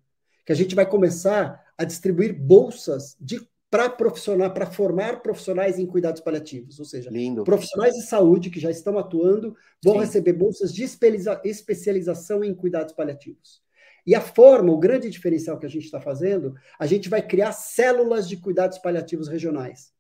[0.45, 5.87] que a gente vai começar a distribuir bolsas de para profissional, para formar profissionais em
[5.87, 7.45] cuidados paliativos, ou seja, Lindo.
[7.45, 10.01] profissionais de saúde que já estão atuando vão Sim.
[10.01, 10.83] receber bolsas de
[11.45, 13.63] especialização em cuidados paliativos.
[14.07, 17.53] E a forma, o grande diferencial que a gente está fazendo, a gente vai criar
[17.53, 19.93] células de cuidados paliativos regionais.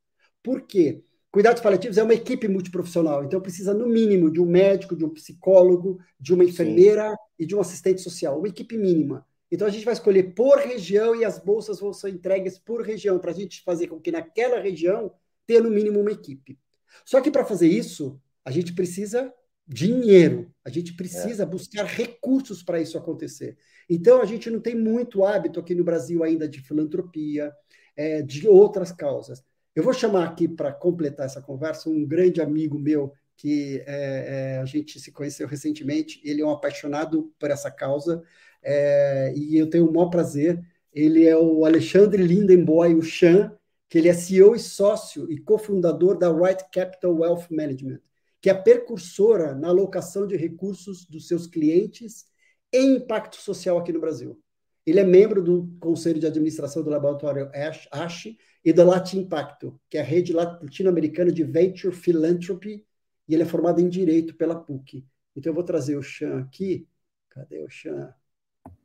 [0.42, 1.02] Por quê?
[1.30, 5.10] Cuidados paliativos é uma equipe multiprofissional, então precisa, no mínimo, de um médico, de um
[5.10, 7.16] psicólogo, de uma enfermeira Sim.
[7.40, 9.26] e de um assistente social, uma equipe mínima.
[9.50, 13.18] Então a gente vai escolher por região e as bolsas vão ser entregues por região,
[13.18, 15.12] para a gente fazer com que naquela região
[15.46, 16.58] tenha no mínimo uma equipe.
[17.04, 19.32] Só que para fazer isso, a gente precisa
[19.66, 20.50] dinheiro.
[20.64, 21.46] A gente precisa é.
[21.46, 23.56] buscar recursos para isso acontecer.
[23.88, 27.52] Então, a gente não tem muito hábito aqui no Brasil ainda de filantropia,
[27.96, 29.44] é, de outras causas.
[29.74, 34.58] Eu vou chamar aqui para completar essa conversa um grande amigo meu que é, é,
[34.58, 36.20] a gente se conheceu recentemente.
[36.24, 38.22] Ele é um apaixonado por essa causa
[38.68, 40.61] é, e eu tenho o maior prazer.
[40.92, 43.52] Ele é o Alexandre Lindenboy, o Chan,
[43.88, 48.00] que ele é CEO e sócio e cofundador da Right Capital Wealth Management
[48.40, 52.26] que é precursora na alocação de recursos dos seus clientes
[52.72, 54.40] em impacto social aqui no Brasil.
[54.87, 59.98] Ele é membro do Conselho de Administração do Laboratório ASH e da Latin Impacto, que
[59.98, 62.87] é a rede latino-americana de Venture Philanthropy,
[63.28, 65.04] e ele é formado em Direito pela PUC.
[65.37, 66.88] Então eu vou trazer o Chan aqui.
[67.28, 68.14] Cadê o Chan?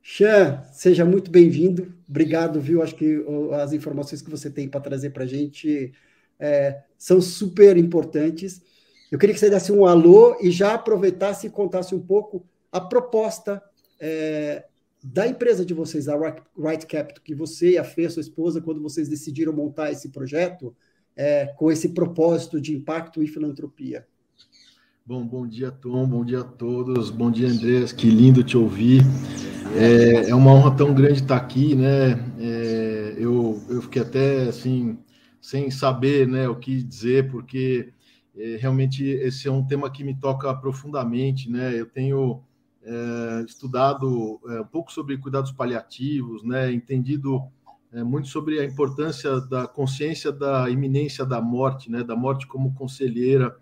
[0.06, 1.94] Chan, seja muito bem-vindo.
[2.06, 2.82] Obrigado, viu?
[2.82, 5.94] Acho que as informações que você tem para trazer para a gente
[6.38, 8.60] é, são super importantes.
[9.10, 12.82] Eu queria que você desse um alô e já aproveitasse e contasse um pouco a
[12.82, 13.62] proposta
[13.98, 14.66] é,
[15.02, 16.18] da empresa de vocês, a
[16.54, 20.76] Right Capital, que você e a Fê, sua esposa, quando vocês decidiram montar esse projeto,
[21.16, 24.06] é, com esse propósito de impacto e filantropia.
[25.06, 29.00] Bom, bom dia, Tom, bom dia a todos, bom dia, Andrés, que lindo te ouvir.
[29.72, 32.12] É, é uma honra tão grande estar aqui, né?
[32.38, 34.98] É, eu, eu fiquei até assim,
[35.40, 37.92] sem saber né, o que dizer, porque
[38.36, 41.78] é, realmente esse é um tema que me toca profundamente, né?
[41.78, 42.42] Eu tenho
[42.82, 46.72] é, estudado é, um pouco sobre cuidados paliativos, né?
[46.72, 47.42] Entendido
[47.92, 52.04] é, muito sobre a importância da consciência da iminência da morte, né?
[52.04, 53.56] Da morte como conselheira,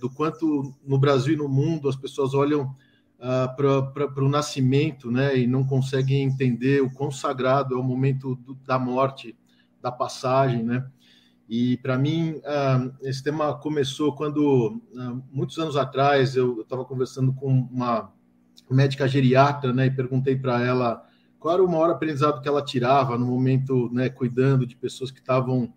[0.00, 2.76] do quanto no Brasil e no mundo as pessoas olham
[3.24, 5.38] ah, para o nascimento, né?
[5.38, 9.38] E não conseguem entender o quão sagrado é o momento do, da morte,
[9.80, 10.84] da passagem, né?
[11.48, 17.32] E para mim, uh, esse tema começou quando, uh, muitos anos atrás, eu estava conversando
[17.32, 18.12] com uma
[18.68, 21.06] médica geriatra, né, e perguntei para ela
[21.38, 25.20] qual era o maior aprendizado que ela tirava no momento, né, cuidando de pessoas que
[25.20, 25.72] estavam,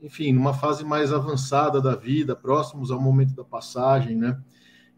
[0.00, 4.40] enfim, numa fase mais avançada da vida, próximos ao momento da passagem, né?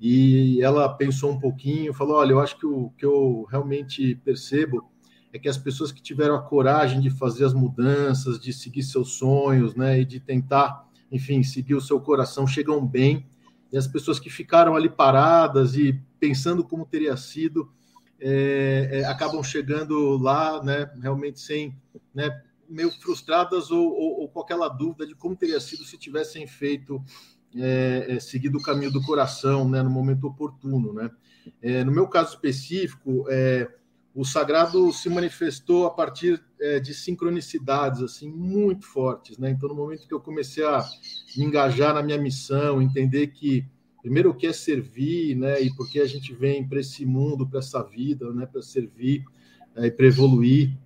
[0.01, 4.91] E ela pensou um pouquinho, falou: olha, eu acho que o que eu realmente percebo
[5.33, 9.13] é que as pessoas que tiveram a coragem de fazer as mudanças, de seguir seus
[9.13, 13.27] sonhos, né, e de tentar, enfim, seguir o seu coração, chegam bem.
[13.73, 17.71] E as pessoas que ficaram ali paradas e pensando como teria sido,
[18.19, 21.77] é, é, acabam chegando lá, né, realmente sem,
[22.13, 26.47] né, meio frustradas ou, ou, ou, com aquela dúvida de como teria sido se tivessem
[26.47, 27.03] feito,
[27.57, 31.11] é, é seguido o caminho do coração, né, no momento oportuno, né.
[31.63, 33.69] É, no meu caso específico, é,
[34.15, 39.51] o sagrado se manifestou a partir é, de sincronicidades assim muito fortes, né?
[39.51, 40.85] Então, no momento que eu comecei a
[41.37, 43.65] me engajar na minha missão, entender que
[44.03, 45.61] primeiro o que é servir, né?
[45.63, 48.47] E porque a gente vem para esse mundo, para essa vida, né?
[48.47, 49.25] Para servir
[49.77, 50.77] é, e para evoluir.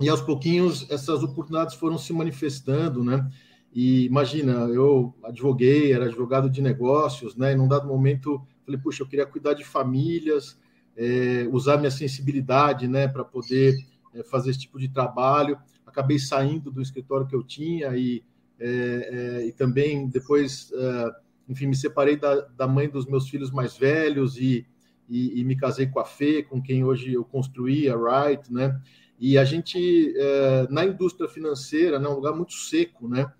[0.00, 3.28] E aos pouquinhos essas oportunidades foram se manifestando, né?
[3.72, 7.52] E imagina, eu advoguei, era advogado de negócios, né?
[7.52, 10.58] E num dado momento falei, puxa, eu queria cuidar de famílias
[10.96, 13.74] é, usar minha sensibilidade né, para poder
[14.14, 15.58] é, fazer esse tipo de trabalho.
[15.86, 18.22] Acabei saindo do escritório que eu tinha e,
[18.58, 21.10] é, é e também depois, é,
[21.48, 24.66] enfim, me separei da, da, mãe dos meus filhos mais velhos e,
[25.08, 28.80] e, e, me casei com a Fê, com quem hoje eu construí a Wright, né?
[29.18, 33.30] E a gente, é, na indústria financeira, né, um lugar muito seco, né?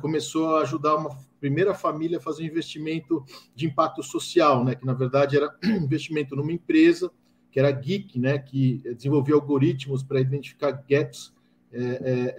[0.00, 4.74] Começou a ajudar uma primeira família a fazer um investimento de impacto social, né?
[4.74, 7.10] Que na verdade era investimento numa empresa
[7.50, 8.38] que era Geek, né?
[8.38, 11.32] Que desenvolvia algoritmos para identificar gaps
[11.72, 11.80] é,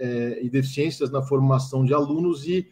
[0.00, 2.68] é, e deficiências na formação de alunos e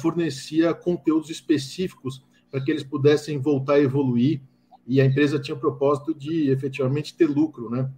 [0.00, 4.40] fornecia conteúdos específicos para que eles pudessem voltar a evoluir.
[4.86, 7.90] E a empresa tinha o propósito de efetivamente ter lucro, né?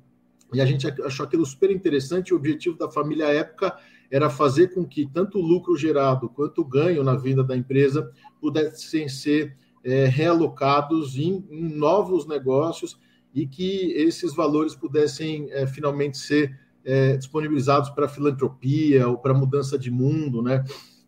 [0.53, 2.33] E a gente achou aquilo super interessante.
[2.33, 3.77] O objetivo da família à época
[4.11, 8.11] era fazer com que tanto o lucro gerado quanto o ganho na venda da empresa
[8.41, 12.99] pudessem ser é, realocados em, em, novos negócios
[13.35, 19.79] e que esses valores pudessem é, finalmente ser é, disponibilizados para filantropia ou para mudança
[19.79, 20.65] de mundo, né?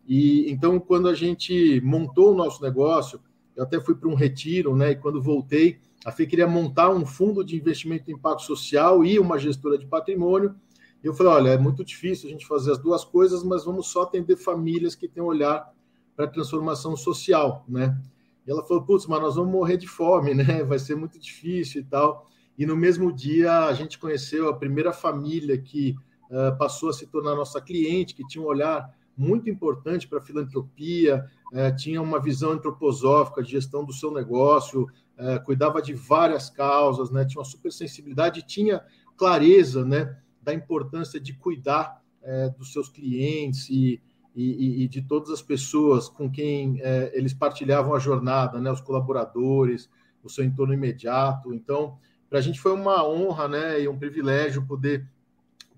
[0.07, 3.19] E então, quando a gente montou o nosso negócio,
[3.55, 4.91] eu até fui para um retiro, né?
[4.91, 9.19] E quando voltei, a FE queria montar um fundo de investimento em impacto social e
[9.19, 10.55] uma gestora de patrimônio
[11.03, 13.87] e eu falei: olha, é muito difícil a gente fazer as duas coisas, mas vamos
[13.87, 15.71] só atender famílias que têm um olhar
[16.15, 17.99] para a transformação social, né?
[18.45, 20.63] E ela falou: putz, mas nós vamos morrer de fome, né?
[20.63, 22.27] Vai ser muito difícil e tal.
[22.57, 25.95] E no mesmo dia a gente conheceu a primeira família que
[26.29, 30.21] uh, passou a se tornar nossa cliente, que tinha um olhar muito importante para a
[30.21, 34.87] filantropia, é, tinha uma visão antroposófica de gestão do seu negócio,
[35.17, 38.83] é, cuidava de várias causas, né, tinha uma super sensibilidade, tinha
[39.15, 44.01] clareza né, da importância de cuidar é, dos seus clientes e,
[44.35, 48.81] e, e, de todas as pessoas com quem é, eles partilhavam a jornada, né, os
[48.81, 49.89] colaboradores,
[50.23, 51.53] o seu entorno imediato.
[51.53, 51.97] Então,
[52.29, 55.07] para a gente foi uma honra né, e um privilégio poder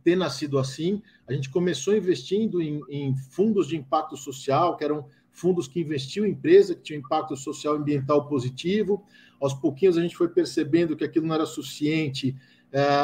[0.04, 1.02] ter nascido assim.
[1.28, 6.26] A gente começou investindo em, em fundos de impacto social, que eram fundos que investiam
[6.26, 9.04] em empresa, que tinham impacto social e ambiental positivo.
[9.42, 12.36] Aos pouquinhos a gente foi percebendo que aquilo não era suficiente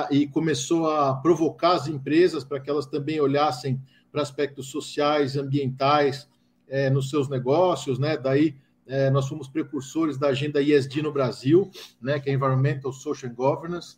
[0.10, 3.80] e começou a provocar as empresas para que elas também olhassem
[4.12, 6.28] para aspectos sociais ambientais
[6.68, 8.18] é, nos seus negócios, né?
[8.18, 8.56] Daí
[8.88, 11.70] é, nós fomos precursores da agenda ESG no Brasil,
[12.02, 12.20] né?
[12.20, 13.98] Que é Environmental, Social and Governance.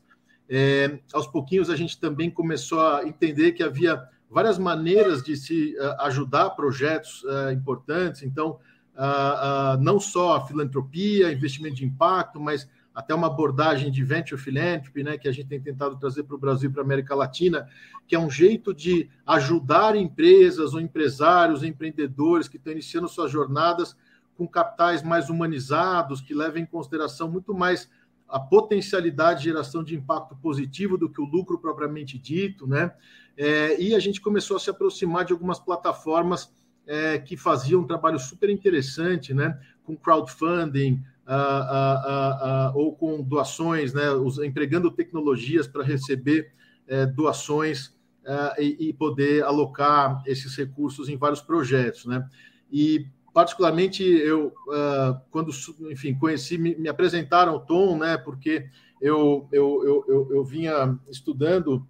[0.50, 5.76] É, aos pouquinhos a gente também começou a entender que havia várias maneiras de se
[5.78, 8.24] uh, ajudar projetos uh, importantes.
[8.24, 8.60] Então,
[8.96, 15.04] uh, não só a filantropia, investimento de impacto, mas até uma abordagem de venture philanthropy,
[15.04, 17.68] né, que a gente tem tentado trazer para o Brasil e para a América Latina,
[18.08, 23.96] que é um jeito de ajudar empresas ou empresários, empreendedores que estão iniciando suas jornadas
[24.36, 27.90] com capitais mais humanizados, que levem em consideração muito mais
[28.28, 32.92] a potencialidade de geração de impacto positivo do que o lucro propriamente dito, né?
[33.38, 36.54] É, e a gente começou a se aproximar de algumas plataformas
[36.88, 39.60] é, que faziam um trabalho super interessante, né?
[39.84, 41.04] Com crowdfunding
[42.74, 44.04] ou com doações, né?
[44.44, 46.52] empregando tecnologias para receber
[46.88, 47.94] é, doações
[48.60, 52.28] e, e, poder alocar esses recursos em vários projetos, né?
[52.72, 55.52] E particularmente eu uh, quando
[55.90, 58.68] enfim conheci me, me, apresentaram o Tom né porque
[59.00, 61.86] eu eu, eu, eu, eu vinha estudando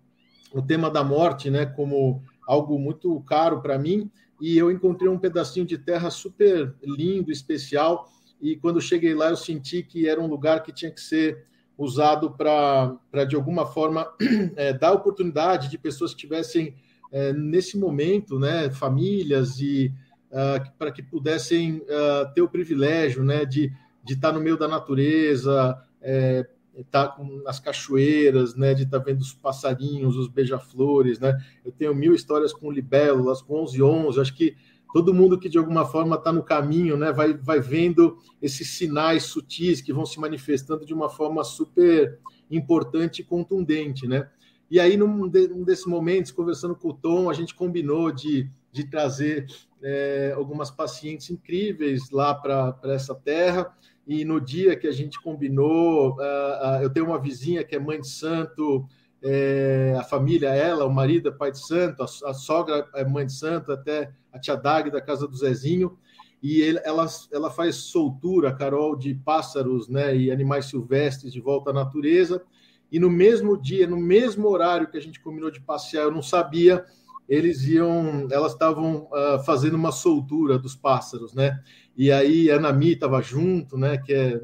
[0.54, 5.20] o tema da morte né como algo muito caro para mim e eu encontrei um
[5.20, 8.10] pedacinho de terra super lindo especial
[8.42, 11.46] e quando cheguei lá eu senti que era um lugar que tinha que ser
[11.78, 14.12] usado para de alguma forma
[14.56, 16.76] é, dar oportunidade de pessoas que tivessem
[17.12, 19.94] é, nesse momento né famílias e
[20.32, 23.72] uh, para que pudessem uh, ter o privilégio né, de,
[24.04, 29.34] de estar no meio da natureza, é, estar nas cachoeiras, né, de estar vendo os
[29.34, 31.20] passarinhos, os beija-flores.
[31.20, 31.38] Né?
[31.64, 34.56] Eu tenho mil histórias com libélulas, com 11 11, acho que
[34.94, 39.24] todo mundo que de alguma forma está no caminho, né, vai, vai vendo esses sinais
[39.24, 44.30] sutis que vão se manifestando de uma forma super importante e contundente, né?
[44.70, 48.50] E aí, num, de, num desses momentos, conversando com o Tom, a gente combinou de,
[48.72, 49.46] de trazer
[49.84, 53.76] é, algumas pacientes incríveis lá para essa terra.
[54.08, 57.80] E no dia que a gente combinou, uh, uh, eu tenho uma vizinha que é
[57.80, 58.88] mãe de santo,
[59.24, 63.26] é, a família, ela, o marido é pai de santo, a, a, sogra é mãe
[63.26, 65.98] de santo, até a tia Dag da casa do Zezinho.
[66.42, 71.70] E ele, ela, ela faz soltura, Carol, de pássaros né, e animais silvestres de volta
[71.70, 72.44] à natureza.
[72.92, 76.24] E no mesmo dia, no mesmo horário que a gente combinou de passear, eu não
[76.24, 76.86] sabia
[77.32, 81.64] eles iam, elas estavam uh, fazendo uma soltura dos pássaros, né?
[81.96, 83.98] E aí a Nami estava junto, né?
[83.98, 84.42] Que é,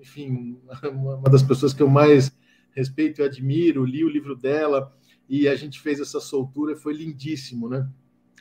[0.00, 0.58] enfim,
[0.90, 2.34] uma das pessoas que eu mais
[2.70, 3.84] respeito e admiro.
[3.84, 4.90] Li o livro dela
[5.28, 7.86] e a gente fez essa soltura foi lindíssimo, né?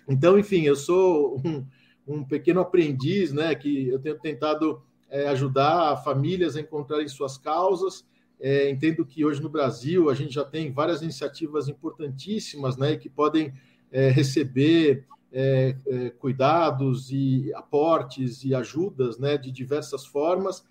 [0.07, 1.65] Então, enfim, eu sou um,
[2.07, 3.53] um pequeno aprendiz, né?
[3.55, 8.05] Que eu tenho tentado é, ajudar famílias a encontrarem suas causas.
[8.39, 12.97] É, entendo que hoje no Brasil a gente já tem várias iniciativas importantíssimas, né?
[12.97, 13.53] Que podem
[13.91, 20.63] é, receber é, é, cuidados e aportes e ajudas né, de diversas formas.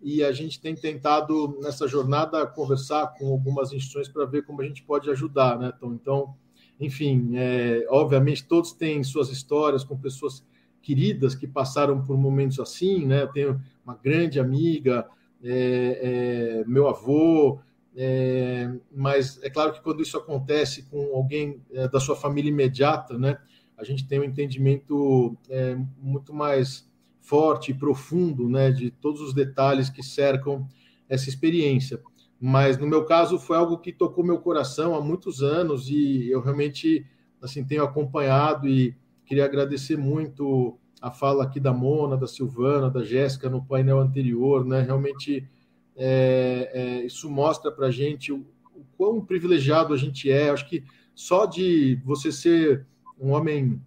[0.00, 4.64] E a gente tem tentado, nessa jornada, conversar com algumas instituições para ver como a
[4.64, 5.58] gente pode ajudar.
[5.58, 5.94] Né, Tom?
[5.94, 6.36] Então,
[6.78, 10.44] enfim, é, obviamente, todos têm suas histórias com pessoas
[10.82, 13.06] queridas que passaram por momentos assim.
[13.06, 13.22] Né?
[13.22, 15.06] Eu tenho uma grande amiga,
[15.42, 17.58] é, é, meu avô,
[17.96, 23.16] é, mas é claro que quando isso acontece com alguém é, da sua família imediata,
[23.18, 23.38] né,
[23.76, 26.86] a gente tem um entendimento é, muito mais
[27.20, 30.68] forte e profundo né, de todos os detalhes que cercam
[31.08, 32.00] essa experiência.
[32.40, 36.40] Mas no meu caso foi algo que tocou meu coração há muitos anos e eu
[36.40, 37.06] realmente
[37.40, 43.04] assim tenho acompanhado e queria agradecer muito a fala aqui da Mona, da Silvana, da
[43.04, 44.82] Jéssica no painel anterior, né?
[44.82, 45.48] Realmente
[45.96, 50.50] é, é, isso mostra para a gente o, o, quão privilegiado a gente é.
[50.50, 50.84] Acho que
[51.14, 52.86] só de você ser
[53.18, 53.80] um homem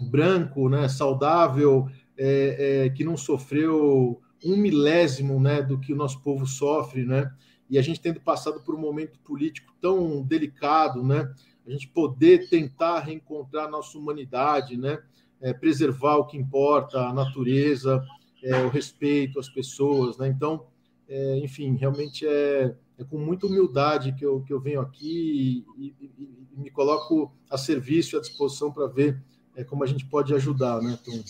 [0.00, 1.88] branco, né, saudável,
[2.18, 7.32] é, é, que não sofreu um milésimo né, do que o nosso povo sofre, né?
[7.68, 11.32] E a gente tendo passado por um momento político tão delicado, né?
[11.66, 15.02] A gente poder tentar reencontrar nossa humanidade, né?
[15.44, 18.02] é, preservar o que importa, a natureza,
[18.42, 20.16] é, o respeito às pessoas.
[20.16, 20.28] Né?
[20.28, 20.66] Então,
[21.06, 25.94] é, enfim, realmente é, é, com muita humildade que eu, que eu venho aqui e,
[26.00, 26.10] e,
[26.56, 29.22] e me coloco a serviço, à disposição para ver
[29.54, 31.22] é, como a gente pode ajudar, né, Tom?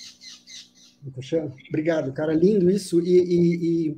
[1.69, 3.01] Obrigado, cara, lindo isso.
[3.01, 3.97] E, e,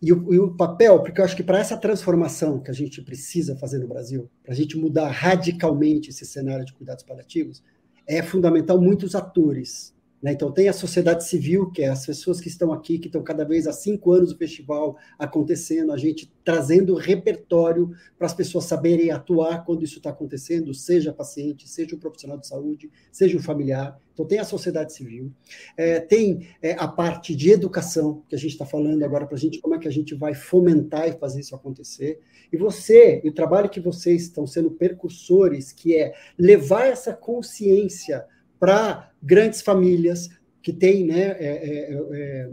[0.00, 3.00] e, o, e o papel, porque eu acho que para essa transformação que a gente
[3.02, 7.62] precisa fazer no Brasil, para a gente mudar radicalmente esse cenário de cuidados paliativos,
[8.06, 9.95] é fundamental muitos atores.
[10.22, 10.32] Né?
[10.32, 13.44] Então, tem a sociedade civil, que é as pessoas que estão aqui, que estão cada
[13.44, 19.10] vez há cinco anos o festival acontecendo, a gente trazendo repertório para as pessoas saberem
[19.10, 24.00] atuar quando isso está acontecendo, seja paciente, seja um profissional de saúde, seja um familiar.
[24.14, 25.30] Então, tem a sociedade civil.
[25.76, 29.38] É, tem é, a parte de educação, que a gente está falando agora para a
[29.38, 32.20] gente, como é que a gente vai fomentar e fazer isso acontecer.
[32.50, 38.24] E você, e o trabalho que vocês estão sendo percursores, que é levar essa consciência
[38.58, 40.28] para grandes famílias
[40.62, 42.50] que têm né, é, é, é,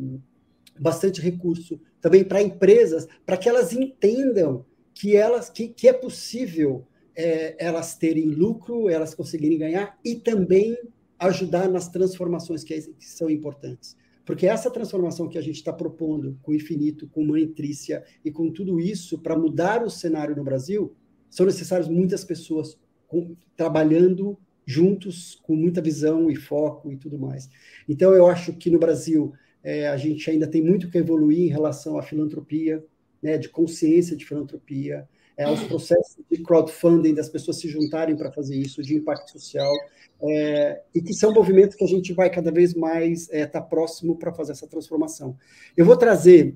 [0.79, 6.85] bastante recurso, também para empresas, para que elas entendam que, elas, que, que é possível
[7.15, 10.77] é, elas terem lucro, elas conseguirem ganhar e também
[11.17, 13.95] ajudar nas transformações que, que são importantes.
[14.25, 18.31] Porque essa transformação que a gente está propondo com o infinito, com Mãe Trícia e
[18.31, 20.95] com tudo isso, para mudar o cenário no Brasil,
[21.29, 22.77] são necessárias muitas pessoas
[23.07, 27.49] com, trabalhando juntos, com muita visão e foco e tudo mais.
[27.87, 29.33] Então, eu acho que no Brasil
[29.63, 32.83] é, a gente ainda tem muito que evoluir em relação à filantropia,
[33.21, 38.31] né, de consciência de filantropia, é, aos processos de crowdfunding, das pessoas se juntarem para
[38.31, 39.73] fazer isso, de impacto social,
[40.21, 43.61] é, e que são movimentos que a gente vai cada vez mais estar é, tá
[43.61, 45.35] próximo para fazer essa transformação.
[45.75, 46.55] Eu vou trazer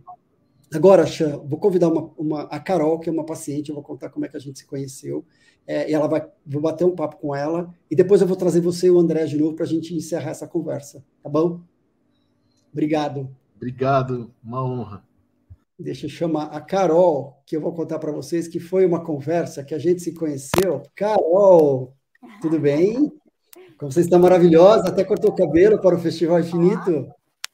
[0.74, 4.10] agora, Xan, vou convidar uma, uma, a Carol, que é uma paciente, eu vou contar
[4.10, 5.26] como é que a gente se conheceu,
[5.66, 8.62] é, e ela vai, vou bater um papo com ela, e depois eu vou trazer
[8.62, 11.62] você e o André de novo para a gente encerrar essa conversa, tá bom?
[12.72, 13.30] Obrigado.
[13.56, 15.04] Obrigado, uma honra.
[15.80, 19.64] Deixa eu chamar a Carol, que eu vou contar para vocês que foi uma conversa
[19.64, 20.82] que a gente se conheceu.
[20.96, 21.94] Carol,
[22.42, 23.12] tudo bem?
[23.78, 27.08] Como você está maravilhosa, até cortou o cabelo para o Festival Infinito.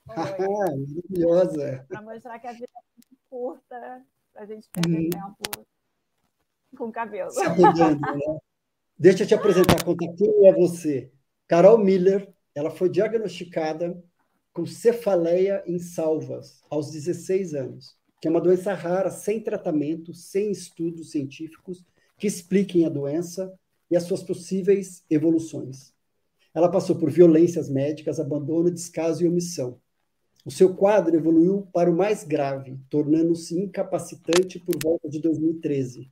[0.10, 1.86] Ah, maravilhosa.
[1.88, 5.10] Para mostrar que a vida é curta, para a gente perder hum.
[5.10, 5.66] tempo
[6.78, 7.30] com cabelo.
[7.36, 8.38] né?
[8.98, 11.12] Deixa eu te apresentar, contar quem é você.
[11.48, 14.02] Carol Miller, ela foi diagnosticada
[14.54, 20.52] com cefaleia em salvas aos 16 anos, que é uma doença rara, sem tratamento, sem
[20.52, 21.84] estudos científicos
[22.18, 23.52] que expliquem a doença
[23.90, 25.94] e as suas possíveis evoluções.
[26.54, 29.82] Ela passou por violências médicas, abandono, descaso e omissão.
[30.46, 36.12] O seu quadro evoluiu para o mais grave, tornando-se incapacitante por volta de 2013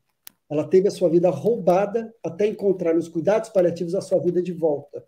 [0.52, 4.52] ela teve a sua vida roubada até encontrar nos cuidados paliativos a sua vida de
[4.52, 5.02] volta.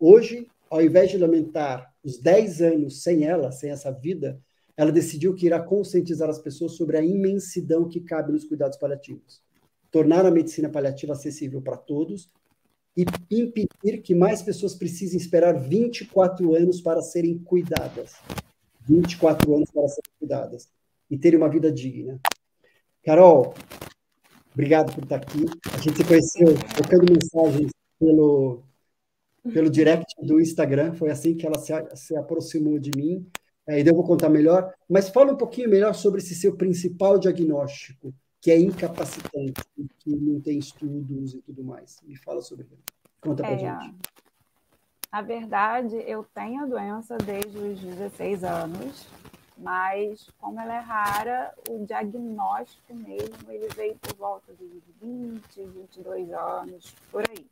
[0.00, 4.40] Hoje, ao invés de lamentar os 10 anos sem ela, sem essa vida,
[4.74, 9.42] ela decidiu que irá conscientizar as pessoas sobre a imensidão que cabe nos cuidados paliativos,
[9.90, 12.30] tornar a medicina paliativa acessível para todos
[12.96, 18.14] e impedir que mais pessoas precisem esperar 24 anos para serem cuidadas.
[18.88, 20.68] 24 anos para serem cuidadas
[21.10, 22.18] e terem uma vida digna.
[23.04, 23.54] Carol,
[24.58, 25.44] Obrigado por estar aqui.
[25.72, 28.64] A gente se conheceu trocando mensagens pelo,
[29.54, 30.94] pelo direct do Instagram.
[30.94, 33.24] Foi assim que ela se, se aproximou de mim.
[33.68, 34.74] É, e eu vou contar melhor.
[34.90, 39.62] Mas fala um pouquinho melhor sobre esse seu principal diagnóstico, que é incapacitante,
[40.00, 42.00] que não tem estudos e tudo mais.
[42.02, 42.82] Me fala sobre ele.
[43.20, 43.94] Conta pra é, gente.
[45.10, 49.08] Na verdade, eu tenho a doença desde os 16 anos
[49.58, 56.32] mas como ela é rara, o diagnóstico mesmo ele veio por volta de 20, 22
[56.32, 57.46] anos, por aí.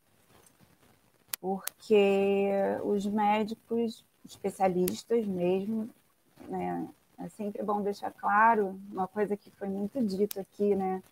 [1.41, 2.49] Porque
[2.85, 5.89] os médicos especialistas mesmo,
[6.49, 6.89] né,
[7.19, 11.03] é sempre bom deixar claro uma coisa que foi muito dito aqui, né,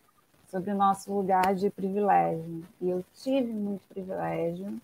[0.49, 2.65] sobre o nosso lugar de privilégio.
[2.81, 4.81] E eu tive muito privilégio,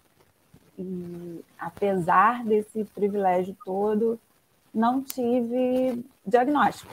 [0.81, 4.19] e apesar desse privilégio todo,
[4.73, 6.91] não tive diagnóstico.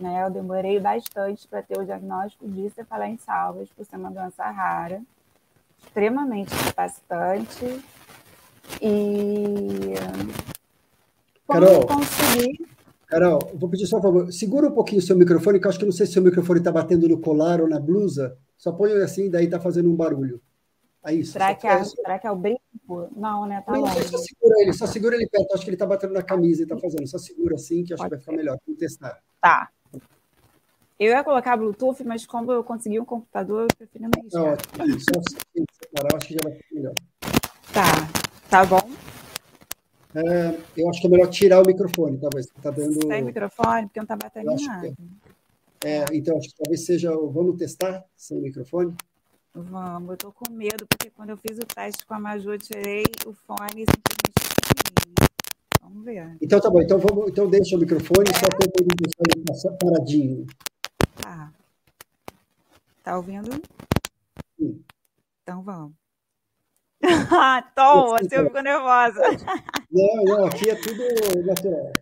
[0.00, 0.24] Né?
[0.24, 4.44] Eu demorei bastante para ter o diagnóstico de cefaleia em salvas, por ser uma doença
[4.50, 5.02] rara,
[5.84, 7.84] extremamente capacitante.
[8.80, 9.94] E.
[11.48, 12.66] Carol, consegui...
[13.06, 14.32] Carol, vou pedir só um favor.
[14.32, 16.22] Segura um pouquinho o seu microfone, que eu acho que não sei se o seu
[16.22, 18.36] microfone está batendo no colar ou na blusa.
[18.56, 20.40] Só põe assim, daí está fazendo um barulho.
[21.06, 23.08] Aí, será, que é, será que é o brinco?
[23.14, 23.62] Não, né?
[23.64, 24.08] Tá não, longe.
[24.08, 25.54] Só segura ele, só segura ele perto.
[25.54, 27.06] Acho que ele tá batendo na camisa e tá fazendo.
[27.06, 28.58] Só segura assim, que acho Pode que vai ficar melhor.
[28.66, 29.22] Vamos testar.
[29.40, 29.70] Tá.
[30.98, 34.58] Eu ia colocar Bluetooth, mas como eu consegui um computador, eu prefiro não arriscar.
[34.78, 35.20] Não, só
[35.80, 36.94] separar, acho que já vai ficar melhor.
[37.72, 37.84] Tá,
[38.50, 38.90] tá bom?
[40.12, 42.46] É, eu acho que é melhor tirar o microfone, talvez.
[42.60, 43.06] Tá dando...
[43.06, 44.92] Sem microfone, porque não está batendo em nada.
[45.84, 47.12] É, então, acho que talvez seja.
[47.12, 48.92] Vamos testar sem microfone?
[49.58, 52.58] Vamos, eu tô com medo, porque quando eu fiz o teste com a Maju, eu
[52.58, 54.26] tirei o fone e simplesmente
[55.80, 56.36] Vamos ver.
[56.42, 58.38] Então tá bom, então, vamos, então deixa o microfone, é.
[58.38, 60.46] só tenta ele deixar ele paradinho.
[61.22, 61.52] Tá.
[63.02, 63.50] Tá ouvindo?
[64.58, 64.84] Sim.
[65.42, 65.94] Então vamos.
[67.74, 69.22] Tom, você ficou nervosa.
[69.90, 71.02] Não, não, aqui é tudo
[71.46, 71.92] natural.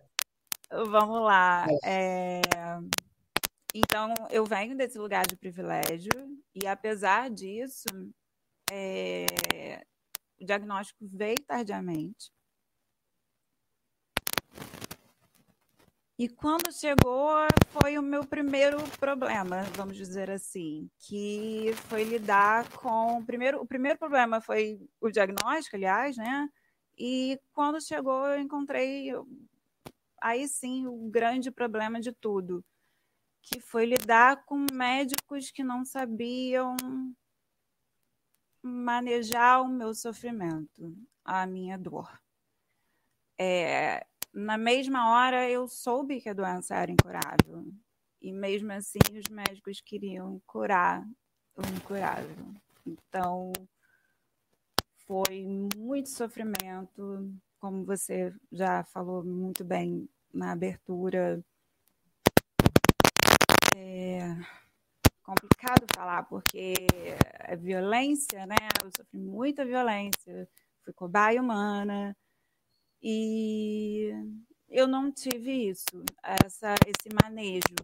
[0.89, 1.67] Vamos lá.
[1.85, 2.41] É...
[3.77, 6.09] Então, eu venho desse lugar de privilégio,
[6.55, 7.83] e apesar disso,
[8.71, 9.85] é...
[10.39, 12.31] o diagnóstico veio tardiamente.
[16.17, 17.35] E quando chegou,
[17.67, 23.25] foi o meu primeiro problema, vamos dizer assim, que foi lidar com.
[23.25, 26.47] Primeiro, o primeiro problema foi o diagnóstico, aliás, né?
[26.97, 29.11] E quando chegou, eu encontrei
[30.21, 32.63] aí sim o grande problema de tudo,
[33.45, 36.75] que foi lidar com médicos que não sabiam
[38.61, 42.19] manejar o meu sofrimento, a minha dor.
[43.37, 47.65] É, na mesma hora eu soube que a doença era incurável.
[48.19, 51.07] E mesmo assim os médicos queriam curar
[51.55, 52.35] o incurável.
[52.83, 53.53] Então
[55.05, 61.45] foi muito sofrimento, como você já falou muito bem na abertura.
[63.77, 64.35] É
[65.21, 66.75] complicado falar, porque
[67.39, 68.55] é violência, né?
[68.81, 70.47] Eu sofri muita violência,
[70.83, 72.15] fui cobaia humana,
[73.01, 74.11] e
[74.69, 77.75] eu não tive isso, essa, esse manejo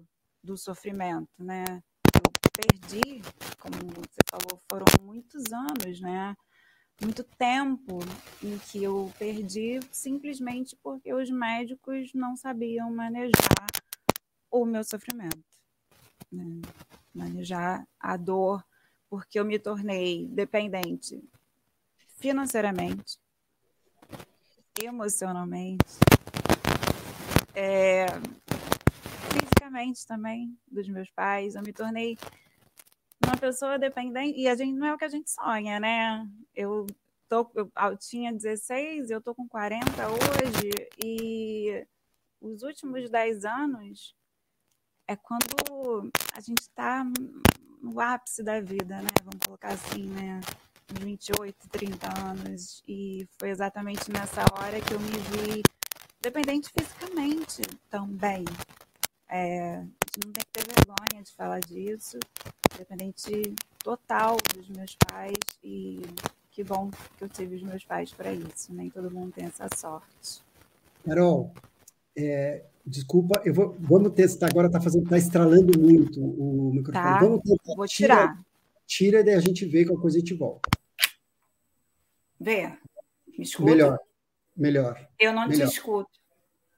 [0.44, 1.64] do sofrimento, né?
[2.16, 3.22] Eu perdi,
[3.60, 6.36] como você falou, foram muitos anos, né?
[7.02, 8.00] Muito tempo
[8.44, 13.68] em que eu perdi simplesmente porque os médicos não sabiam manejar
[14.52, 15.51] o meu sofrimento,
[16.32, 16.62] né?
[17.14, 18.64] manejar a dor,
[19.10, 21.22] porque eu me tornei dependente
[22.18, 23.20] financeiramente,
[24.82, 26.00] emocionalmente,
[27.54, 28.06] é,
[29.34, 31.56] fisicamente também dos meus pais.
[31.56, 32.18] Eu me tornei
[33.26, 36.28] uma pessoa dependente e a gente não é o que a gente sonha, né?
[36.56, 36.86] Eu
[37.28, 41.86] tô, eu, eu tinha 16, eu tô com 40 hoje e
[42.40, 44.16] os últimos 10 anos
[45.12, 47.04] é quando a gente está
[47.82, 49.10] no ápice da vida, né?
[49.24, 50.40] Vamos colocar assim, né?
[51.00, 55.64] 28, 30 anos, e foi exatamente nessa hora que eu me vi
[56.22, 58.46] dependente fisicamente também.
[59.28, 62.20] É, a gente não tem que ter vergonha de falar disso,
[62.78, 66.02] dependente total dos meus pais, e
[66.52, 69.68] que bom que eu tive os meus pais para isso, nem todo mundo tem essa
[69.76, 70.42] sorte.
[71.06, 71.54] Carol,
[72.18, 77.06] é, desculpa, eu vou, vamos testar agora, está fazendo, tá estralando muito o microfone.
[77.06, 78.34] Tá, vamos tentar, vou tirar.
[78.34, 78.46] Tira,
[78.86, 80.70] tira e daí a gente vê qual coisa a gente volta.
[82.40, 82.68] Vê.
[83.38, 83.72] Me escuta?
[83.72, 84.00] Melhor.
[84.56, 85.10] Melhor.
[85.20, 85.68] Eu não Melhor.
[85.68, 86.10] te escuto.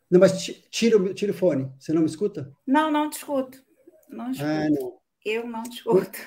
[0.10, 1.72] Não, mas tira, tira o fone.
[1.80, 2.51] Você não me escuta?
[2.68, 3.64] Não, não te escuto.
[4.10, 4.49] Não escuto.
[4.49, 4.97] Ah, não.
[5.26, 6.20] Eu não te escuto.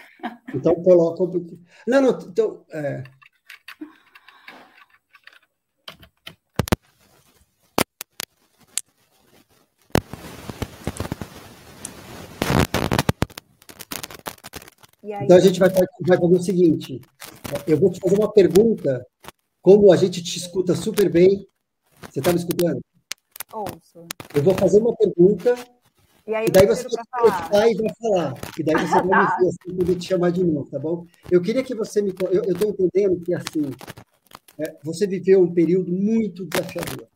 [0.54, 1.22] Então coloca.
[1.86, 2.64] Não, não, então.
[2.70, 3.04] É...
[15.24, 17.00] Então a gente vai, vai fazer o seguinte:
[17.66, 19.06] eu vou te fazer uma pergunta,
[19.62, 21.46] como a gente te escuta super bem.
[22.10, 22.80] Você está me escutando?
[23.52, 24.06] Ouço.
[24.34, 25.56] Eu vou fazer uma pergunta
[26.26, 26.88] e, aí e daí você
[27.50, 28.34] vai e vai falar.
[28.58, 29.36] E daí você vai me tá.
[29.36, 31.06] assim, poder te chamar de novo, tá bom?
[31.30, 32.12] Eu queria que você me.
[32.30, 33.70] Eu estou entendendo que, assim,
[34.58, 37.06] é, você viveu um período muito desafiador.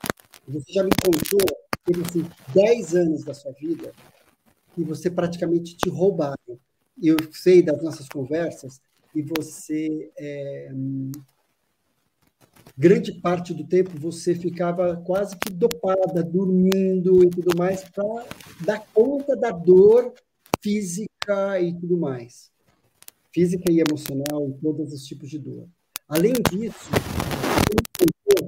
[0.46, 1.40] Você já me contou,
[1.84, 2.24] teve assim,
[2.54, 3.92] 10 anos da sua vida
[4.74, 6.36] que você praticamente te roubaram.
[7.02, 8.80] Eu sei das nossas conversas
[9.14, 10.70] e você é,
[12.76, 18.26] grande parte do tempo você ficava quase que dopada, dormindo e tudo mais, para
[18.64, 20.14] dar conta da dor
[20.62, 22.50] física e tudo mais.
[23.32, 25.68] Física e emocional, e todos os tipos de dor.
[26.08, 26.90] Além disso,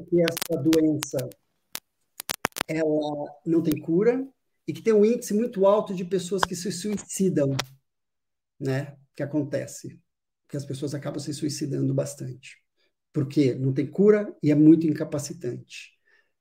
[0.09, 1.30] que essa doença
[2.66, 4.26] ela não tem cura
[4.66, 7.55] e que tem um índice muito alto de pessoas que se suicidam,
[8.62, 8.96] né?
[9.14, 10.00] Que acontece
[10.48, 12.58] que as pessoas acabam se suicidando bastante.
[13.12, 15.90] Porque não tem cura e é muito incapacitante.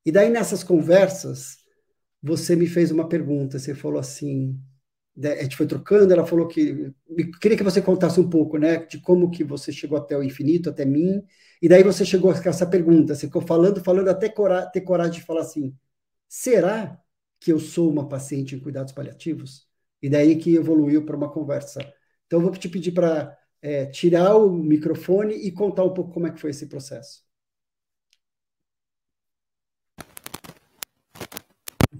[0.05, 1.57] E daí nessas conversas,
[2.21, 4.59] você me fez uma pergunta, você falou assim,
[5.23, 6.93] a gente foi trocando, ela falou que
[7.41, 10.69] queria que você contasse um pouco, né, de como que você chegou até o infinito,
[10.69, 11.23] até mim,
[11.61, 15.19] e daí você chegou com essa pergunta, você ficou falando, falando até cora ter coragem
[15.19, 15.75] de falar assim,
[16.27, 16.99] será
[17.39, 19.67] que eu sou uma paciente em cuidados paliativos?
[20.01, 21.81] E daí que evoluiu para uma conversa.
[22.31, 26.27] Então eu vou te pedir para é, tirar o microfone e contar um pouco como
[26.27, 27.25] é que foi esse processo.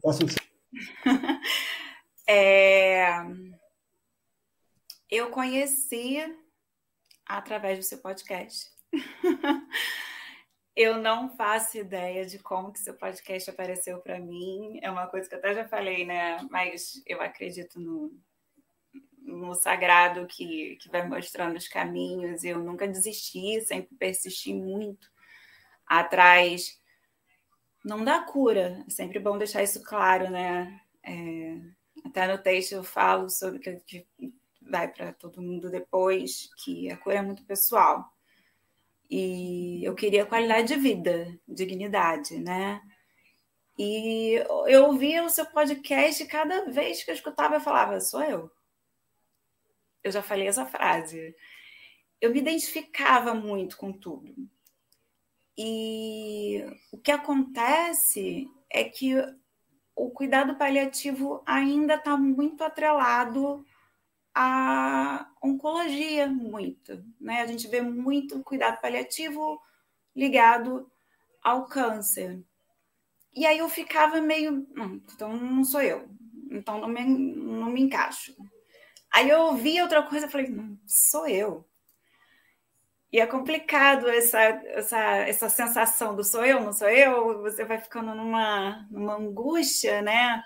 [0.02, 0.22] Posso...
[2.30, 3.10] é...
[5.10, 6.16] Eu conheci
[7.26, 8.72] através do seu podcast.
[10.78, 14.80] eu não faço ideia de como que seu podcast apareceu para mim.
[14.82, 16.38] É uma coisa que eu até já falei, né?
[16.50, 18.18] Mas eu acredito no,
[19.22, 22.44] no sagrado que, que vai mostrando os caminhos.
[22.44, 25.10] Eu nunca desisti, sempre persisti muito
[25.86, 26.80] atrás.
[27.84, 30.82] Não dá cura, é sempre bom deixar isso claro, né?
[31.04, 31.58] É,
[32.06, 34.08] até no texto eu falo sobre que, que
[34.62, 38.06] vai para todo mundo depois, que a cura é muito pessoal.
[39.10, 42.82] E eu queria qualidade de vida, dignidade, né?
[43.78, 44.36] E
[44.68, 48.52] eu ouvia o seu podcast e cada vez que eu escutava eu falava, sou eu
[50.04, 51.36] eu já falei essa frase.
[52.20, 54.34] Eu me identificava muito com tudo.
[55.58, 59.16] E o que acontece é que
[59.96, 63.66] o cuidado paliativo ainda está muito atrelado
[64.34, 67.04] à oncologia, muito.
[67.20, 67.42] Né?
[67.42, 69.62] A gente vê muito cuidado paliativo
[70.16, 70.90] ligado
[71.44, 72.44] ao câncer.
[73.34, 76.10] E aí eu ficava meio, hum, então não sou eu,
[76.50, 78.36] então não me, não me encaixo.
[79.12, 81.68] Aí eu ouvi outra coisa e falei, não, sou eu.
[83.12, 87.78] E é complicado essa, essa, essa sensação do sou eu, não sou eu, você vai
[87.78, 90.42] ficando numa, numa angústia, né?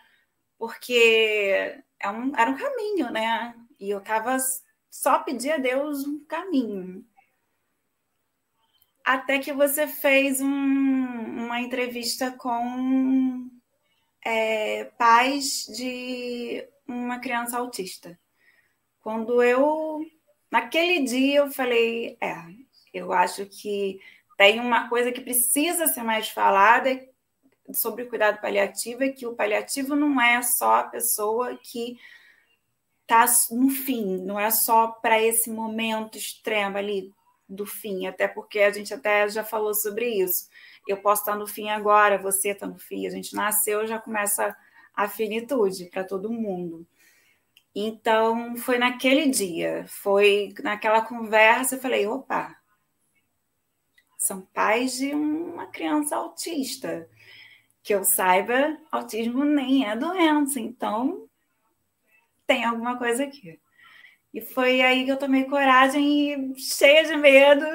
[0.57, 3.55] Porque é um, era um caminho, né?
[3.79, 4.37] E eu tava
[4.89, 7.05] só pedir a Deus um caminho.
[9.03, 13.47] Até que você fez um, uma entrevista com
[14.23, 18.19] é, pais de uma criança autista.
[19.05, 20.03] Quando eu,
[20.49, 22.33] naquele dia, eu falei: é,
[22.91, 24.01] eu acho que
[24.35, 26.89] tem uma coisa que precisa ser mais falada
[27.71, 31.99] sobre cuidado paliativo, é que o paliativo não é só a pessoa que
[33.03, 37.13] está no fim, não é só para esse momento extremo ali
[37.47, 40.49] do fim, até porque a gente até já falou sobre isso.
[40.87, 44.57] Eu posso estar no fim agora, você está no fim, a gente nasceu, já começa
[44.95, 46.87] a finitude para todo mundo.
[47.75, 52.55] Então, foi naquele dia, foi naquela conversa, eu falei, opa,
[54.17, 57.09] são pais de uma criança autista.
[57.83, 61.27] Que eu saiba, autismo nem é doença, então
[62.47, 63.59] tem alguma coisa aqui.
[64.33, 67.65] E foi aí que eu tomei coragem e cheia de medo.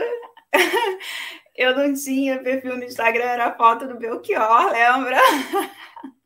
[1.54, 5.18] eu não tinha perfil no Instagram, era foto do Belchior, lembra?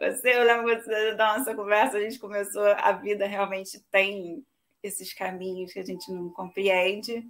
[0.00, 0.82] Você, eu lembro
[1.14, 4.42] da nossa conversa, a gente começou, a vida realmente tem
[4.82, 7.22] esses caminhos que a gente não compreende.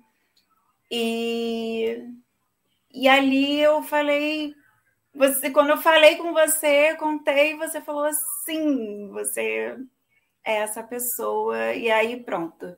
[0.89, 2.01] E,
[2.93, 4.55] e ali eu falei,
[5.13, 9.77] você, quando eu falei com você, contei, você falou assim, você
[10.45, 12.77] é essa pessoa, e aí pronto.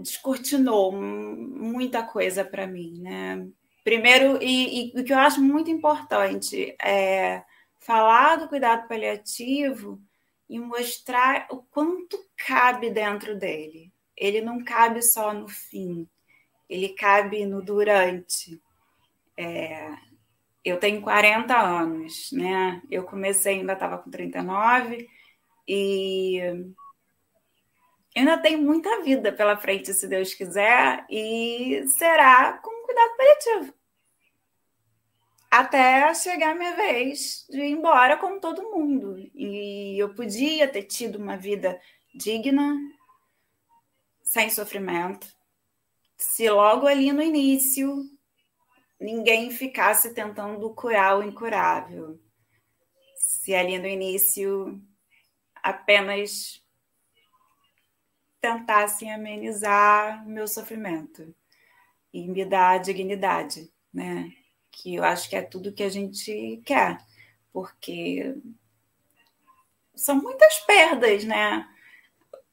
[0.00, 3.46] Descortinou muita coisa para mim, né?
[3.84, 7.44] Primeiro, e, e o que eu acho muito importante é
[7.82, 10.00] falar do cuidado paliativo
[10.48, 13.92] e mostrar o quanto cabe dentro dele.
[14.16, 16.08] Ele não cabe só no fim,
[16.68, 18.60] ele cabe no durante.
[19.36, 19.88] É,
[20.64, 22.80] eu tenho 40 anos, né?
[22.90, 25.08] Eu comecei, ainda estava com 39,
[25.66, 26.40] e
[28.16, 33.81] ainda tenho muita vida pela frente, se Deus quiser, e será com cuidado paliativo
[35.52, 39.18] até chegar a minha vez de ir embora como todo mundo.
[39.34, 41.78] E eu podia ter tido uma vida
[42.14, 42.74] digna,
[44.22, 45.26] sem sofrimento,
[46.16, 48.02] se logo ali no início
[48.98, 52.18] ninguém ficasse tentando curar o incurável.
[53.14, 54.80] Se ali no início
[55.56, 56.64] apenas
[58.40, 61.34] tentassem amenizar meu sofrimento
[62.10, 64.32] e me dar dignidade, né?
[64.72, 66.98] Que eu acho que é tudo que a gente quer,
[67.52, 68.34] porque
[69.94, 71.68] são muitas perdas, né?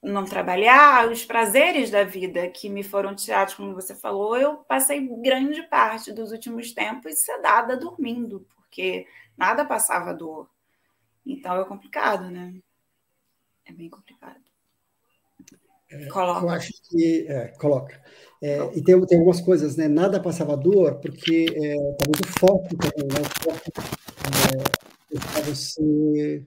[0.02, 5.08] Não trabalhar, os prazeres da vida que me foram tirados, como você falou, eu passei
[5.22, 9.08] grande parte dos últimos tempos sedada dormindo, porque
[9.38, 10.50] nada passava dor.
[11.26, 12.54] Então é complicado, né?
[13.70, 14.42] é bem complicado.
[15.90, 16.46] É, coloca.
[16.46, 17.28] Eu acho que.
[17.28, 18.02] É, coloca.
[18.42, 19.88] É, e tem, tem algumas coisas, né?
[19.88, 23.20] Nada passava dor, porque é, tá muito foco também, né?
[23.22, 23.72] O foco
[25.38, 26.46] é, você.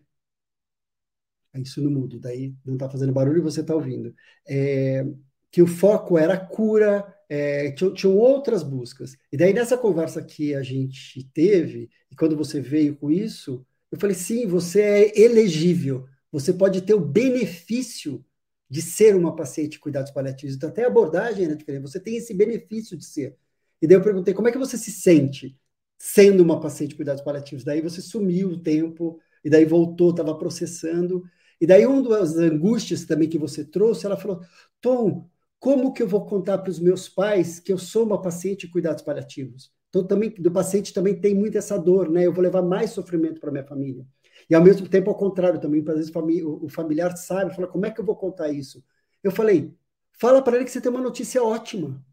[1.55, 4.15] É isso no mudo, daí não está fazendo barulho e você está ouvindo.
[4.49, 5.05] É,
[5.51, 9.17] que o foco era a cura, é, tinham, tinham outras buscas.
[9.31, 13.99] E daí, nessa conversa que a gente teve, e quando você veio com isso, eu
[13.99, 18.25] falei: sim, você é elegível, você pode ter o benefício
[18.73, 20.57] de ser uma paciente de cuidados paliativos.
[20.57, 21.83] Então, até a abordagem era diferente.
[21.83, 23.37] Você tem esse benefício de ser.
[23.83, 25.55] E daí eu perguntei, como é que você se sente
[25.99, 27.65] sendo uma paciente de cuidados paliativos?
[27.65, 31.23] Daí você sumiu o tempo, e daí voltou, estava processando.
[31.61, 34.41] E daí uma das angústias também que você trouxe, ela falou,
[34.81, 38.67] Tom, como que eu vou contar para os meus pais que eu sou uma paciente
[38.67, 39.71] de cuidados paliativos?
[39.91, 42.25] Então, também, do paciente também tem muito essa dor, né?
[42.25, 44.07] Eu vou levar mais sofrimento para minha família.
[44.53, 47.91] E ao mesmo tempo, ao contrário também, às vezes o familiar sabe, fala, como é
[47.91, 48.85] que eu vou contar isso?
[49.25, 49.75] Eu falei,
[50.13, 52.05] fala para ele que você tem uma notícia ótima.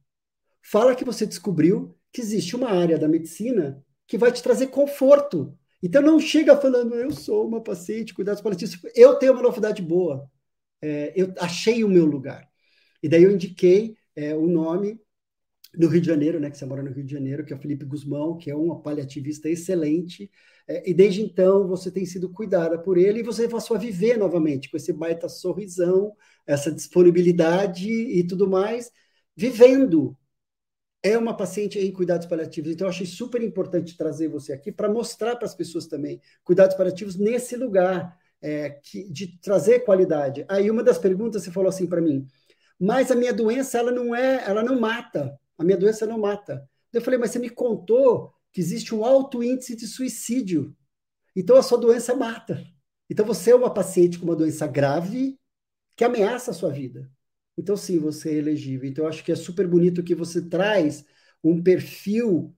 [0.62, 5.54] Fala que você descobriu que existe uma área da medicina que vai te trazer conforto.
[5.84, 8.80] Então não chega falando, eu sou uma paciente, cuidados paliativos.
[8.96, 10.32] Eu tenho uma novidade boa.
[10.82, 12.50] É, eu achei o meu lugar.
[13.04, 14.98] E daí eu indiquei é, o nome
[15.78, 17.60] no Rio de Janeiro, né, que você mora no Rio de Janeiro, que é o
[17.60, 20.30] Felipe Guzmão, que é um paliativista excelente,
[20.68, 24.18] é, e desde então você tem sido cuidada por ele e você passou a viver
[24.18, 26.14] novamente com esse baita sorrisão,
[26.46, 28.92] essa disponibilidade e tudo mais,
[29.36, 30.18] vivendo.
[31.02, 34.92] É uma paciente em cuidados paliativos, então eu achei super importante trazer você aqui para
[34.92, 40.46] mostrar para as pessoas também cuidados paliativos nesse lugar é, que, de trazer qualidade.
[40.50, 42.28] Aí uma das perguntas você falou assim para mim,
[42.78, 45.39] mas a minha doença ela não é, ela não mata.
[45.60, 46.68] A minha doença não mata.
[46.92, 50.76] Eu falei, mas você me contou que existe um alto índice de suicídio.
[51.36, 52.66] Então a sua doença mata.
[53.10, 55.38] Então você é uma paciente com uma doença grave
[55.96, 57.12] que ameaça a sua vida.
[57.58, 58.90] Então sim, você é elegível.
[58.90, 61.06] Então eu acho que é super bonito que você traz
[61.44, 62.56] um perfil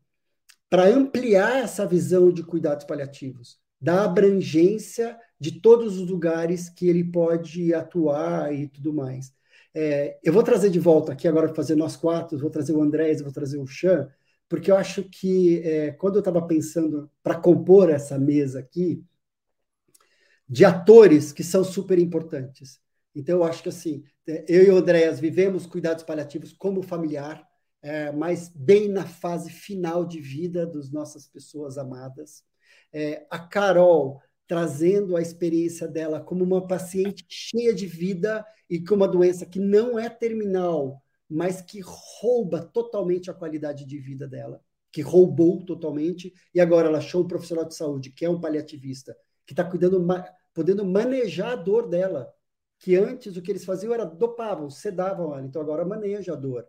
[0.69, 7.03] para ampliar essa visão de cuidados paliativos, da abrangência de todos os lugares que ele
[7.03, 9.33] pode atuar e tudo mais.
[9.74, 13.22] É, eu vou trazer de volta aqui agora fazer nós quatro, vou trazer o Andrés,
[13.22, 14.09] vou trazer o Chan,
[14.49, 19.03] porque eu acho que é, quando eu estava pensando para compor essa mesa aqui,
[20.47, 22.82] de atores que são super importantes.
[23.15, 27.47] Então, eu acho que assim, é, eu e o Andréas vivemos cuidados paliativos como familiar,
[27.82, 32.43] é, mas bem na fase final de vida das nossas pessoas amadas.
[32.91, 38.95] É, a Carol trazendo a experiência dela como uma paciente cheia de vida e com
[38.95, 44.61] uma doença que não é terminal, mas que rouba totalmente a qualidade de vida dela,
[44.91, 49.15] que roubou totalmente, e agora ela achou um profissional de saúde, que é um paliativista,
[49.45, 50.05] que está cuidando,
[50.53, 52.29] podendo manejar a dor dela,
[52.77, 56.67] que antes o que eles faziam era dopavam, sedavam ela, então agora maneja a dor.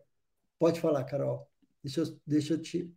[0.57, 1.51] Pode falar, Carol.
[1.83, 2.95] Deixa eu, deixa eu te.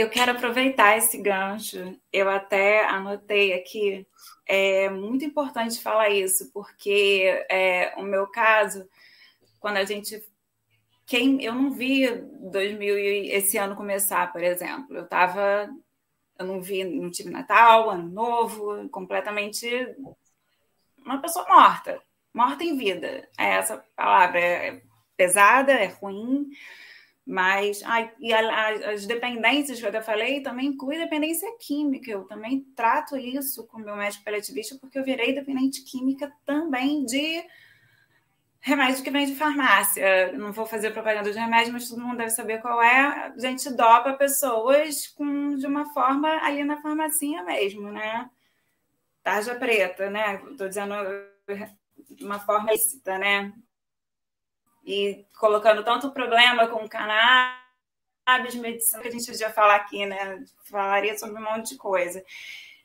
[0.00, 1.94] Eu quero aproveitar esse gancho.
[2.10, 4.06] Eu até anotei aqui
[4.46, 8.88] é muito importante falar isso, porque é, o meu caso,
[9.58, 10.26] quando a gente.
[11.06, 12.08] Quem, eu não vi
[12.50, 12.96] 2000
[13.26, 14.96] esse ano começar, por exemplo.
[14.96, 15.68] Eu estava.
[16.38, 19.68] Eu não vi, não tive Natal, Ano Novo, completamente
[20.96, 22.00] uma pessoa morta,
[22.32, 23.28] morta em vida.
[23.38, 24.82] É essa palavra é
[25.14, 26.48] pesada, é ruim,
[27.30, 27.80] mas
[28.18, 32.10] e a, as dependências que eu até falei também inclui dependência química.
[32.10, 37.44] Eu também trato isso com meu médico paliativista, porque eu virei dependente química também de
[38.58, 40.32] remédio que vem de farmácia.
[40.32, 43.32] Não vou fazer propaganda de remédio, mas todo mundo deve saber qual é.
[43.32, 48.28] A gente dopa pessoas com, de uma forma ali na farmacinha mesmo, né?
[49.22, 50.42] Tarja preta, né?
[50.50, 50.94] Estou dizendo
[52.10, 53.52] de uma forma lícita, né?
[54.84, 60.44] E colocando tanto problema com cannabis, medicina, que a gente podia falar aqui, né?
[60.64, 62.24] Falaria sobre um monte de coisa.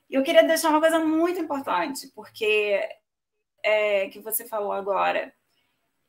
[0.10, 2.80] E eu queria deixar uma coisa muito importante, porque
[3.64, 5.34] é, que você falou agora.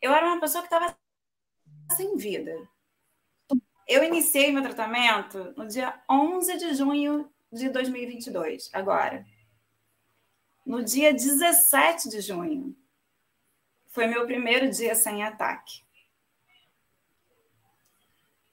[0.00, 0.96] Eu era uma pessoa que estava
[1.96, 2.54] sem vida.
[3.88, 9.24] Eu iniciei meu tratamento no dia 11 de junho de 2022, agora.
[10.66, 12.76] No dia 17 de junho,
[13.96, 15.82] foi meu primeiro dia sem ataque.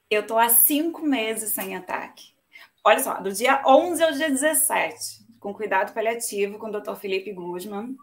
[0.10, 2.34] Eu estou há cinco meses sem ataque.
[2.82, 6.96] Olha só, do dia 11 ao dia 17, com cuidado paliativo com o Dr.
[6.96, 7.98] Felipe Guzman,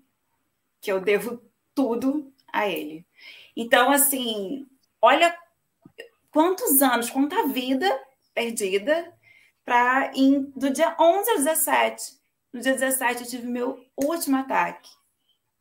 [0.82, 1.42] que eu devo
[1.74, 3.06] tudo a ele.
[3.56, 4.68] Então, assim,
[5.00, 5.34] olha
[6.30, 7.88] quantos anos, quanta vida
[8.34, 9.14] perdida
[9.64, 10.10] para
[10.54, 12.20] do dia 11 ao 17
[12.52, 14.99] No dia 17 eu tive meu último ataque.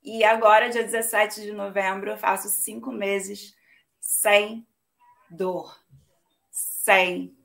[0.03, 3.55] E agora, dia 17 de novembro, eu faço cinco meses
[3.99, 4.65] sem
[5.29, 5.77] dor,
[6.49, 7.35] sem,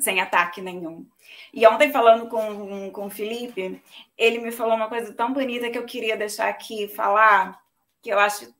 [0.00, 1.06] sem ataque nenhum.
[1.52, 3.80] E ontem, falando com, com o Felipe,
[4.16, 7.62] ele me falou uma coisa tão bonita que eu queria deixar aqui falar,
[8.02, 8.52] que eu acho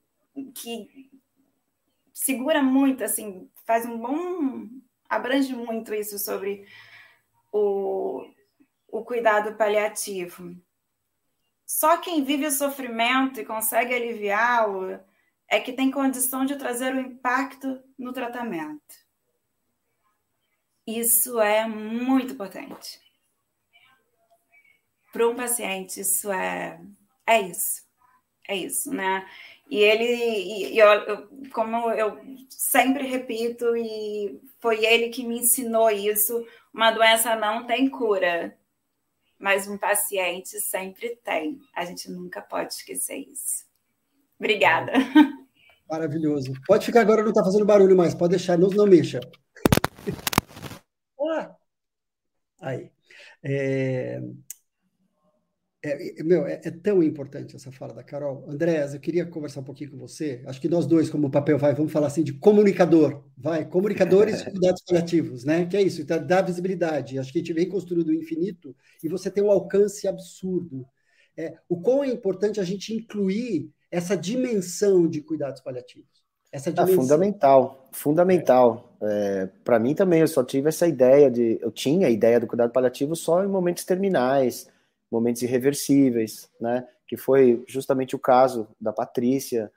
[0.55, 1.11] que
[2.13, 4.69] segura muito, assim, faz um bom.
[5.09, 6.67] abrange muito isso sobre
[7.53, 8.29] o,
[8.89, 10.57] o cuidado paliativo.
[11.69, 14.99] Só quem vive o sofrimento e consegue aliviá-lo
[15.47, 18.95] é que tem condição de trazer o impacto no tratamento.
[20.87, 22.99] Isso é muito potente.
[25.13, 26.81] Para um paciente, isso é,
[27.27, 27.87] é isso.
[28.49, 29.29] É isso, né?
[29.69, 35.91] E ele, e eu, eu, como eu sempre repito, e foi ele que me ensinou
[35.91, 38.57] isso: uma doença não tem cura,
[39.39, 41.61] mas um paciente sempre tem.
[41.75, 43.67] A gente nunca pode esquecer isso.
[44.39, 44.93] Obrigada.
[45.89, 46.53] Maravilhoso.
[46.67, 49.21] Pode ficar agora, não está fazendo barulho mais, pode deixar, não, não mexa.
[51.21, 51.57] Ah.
[52.61, 52.91] Aí.
[53.43, 54.21] É...
[55.81, 58.45] É, meu, é, é, tão importante essa fala da Carol.
[58.49, 60.43] Andréas, eu queria conversar um pouquinho com você.
[60.47, 63.23] Acho que nós dois, como papel vai, vamos falar assim de comunicador.
[63.37, 65.67] Vai, comunicadores de cuidados paliativos, né?
[65.67, 67.19] Que é isso, então, dá visibilidade.
[67.19, 68.75] Acho que a gente vem construindo o infinito
[69.05, 70.85] e você tem um alcance absurdo.
[71.37, 76.09] É, o quão é importante a gente incluir essa dimensão de cuidados paliativos.
[76.51, 76.95] Essa ah, dimensão.
[76.95, 78.99] Ah, fundamental, fundamental.
[79.01, 81.57] É, Para mim também, eu só tive essa ideia de.
[81.63, 84.67] Eu tinha a ideia do cuidado paliativo só em momentos terminais
[85.11, 86.87] momentos irreversíveis, né?
[87.07, 89.71] Que foi justamente o caso da Patrícia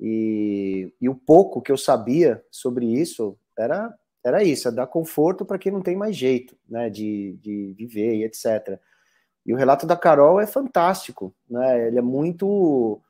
[0.00, 5.44] e, e o pouco que eu sabia sobre isso era era isso, é dar conforto
[5.44, 6.90] para quem não tem mais jeito, né?
[6.90, 8.80] De, de viver e etc.
[9.46, 11.86] E o relato da Carol é fantástico, né?
[11.86, 13.00] Ele é muito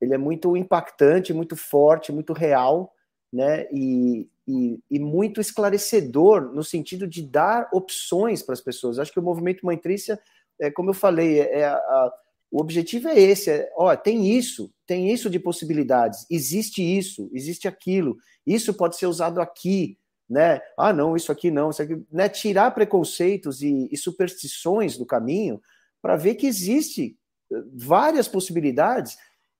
[0.00, 2.92] ele é muito impactante, muito forte, muito real,
[3.32, 3.66] né?
[3.72, 8.98] E, e, e, muito esclarecedor no sentido de dar opções para as pessoas.
[8.98, 10.18] Acho que o movimento Mãe Trícia
[10.60, 12.12] é, como eu falei, é, é, a,
[12.50, 17.68] o objetivo é esse: é, ó, tem isso, tem isso de possibilidades, existe isso, existe
[17.68, 19.98] aquilo, isso pode ser usado aqui,
[20.28, 20.60] né?
[20.78, 22.28] Ah, não, isso aqui não, isso aqui, né?
[22.28, 25.60] Tirar preconceitos e, e superstições do caminho
[26.00, 27.16] para ver que existe
[27.52, 29.16] eh, várias possibilidades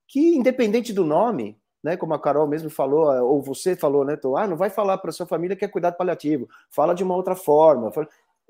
[0.07, 4.15] que, independente do nome, né, como a Carol mesmo falou, eh, ou você falou, né,
[4.15, 7.15] Tô, ah, não vai falar para sua família que é cuidado paliativo, fala de uma
[7.15, 7.91] outra forma.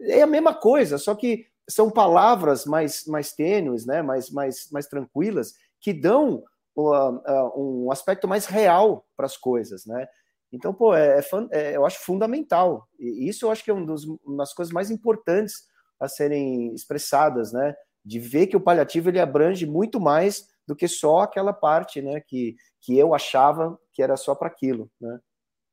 [0.02, 4.88] É a mesma coisa, só que são palavras mais, mais tênues, né, mais, mais, mais
[4.88, 6.44] tranquilas, que dão
[6.76, 10.08] uh, uh, um aspecto mais real para as coisas, né?
[10.52, 12.88] Então, pô, é, é, é, eu acho fundamental.
[12.98, 15.66] E isso eu acho que é um dos, uma das coisas mais importantes
[16.00, 17.76] a serem expressadas, né?
[18.04, 22.22] De ver que o paliativo ele abrange muito mais do que só aquela parte, né?
[22.22, 25.20] Que, que eu achava que era só para aquilo, né?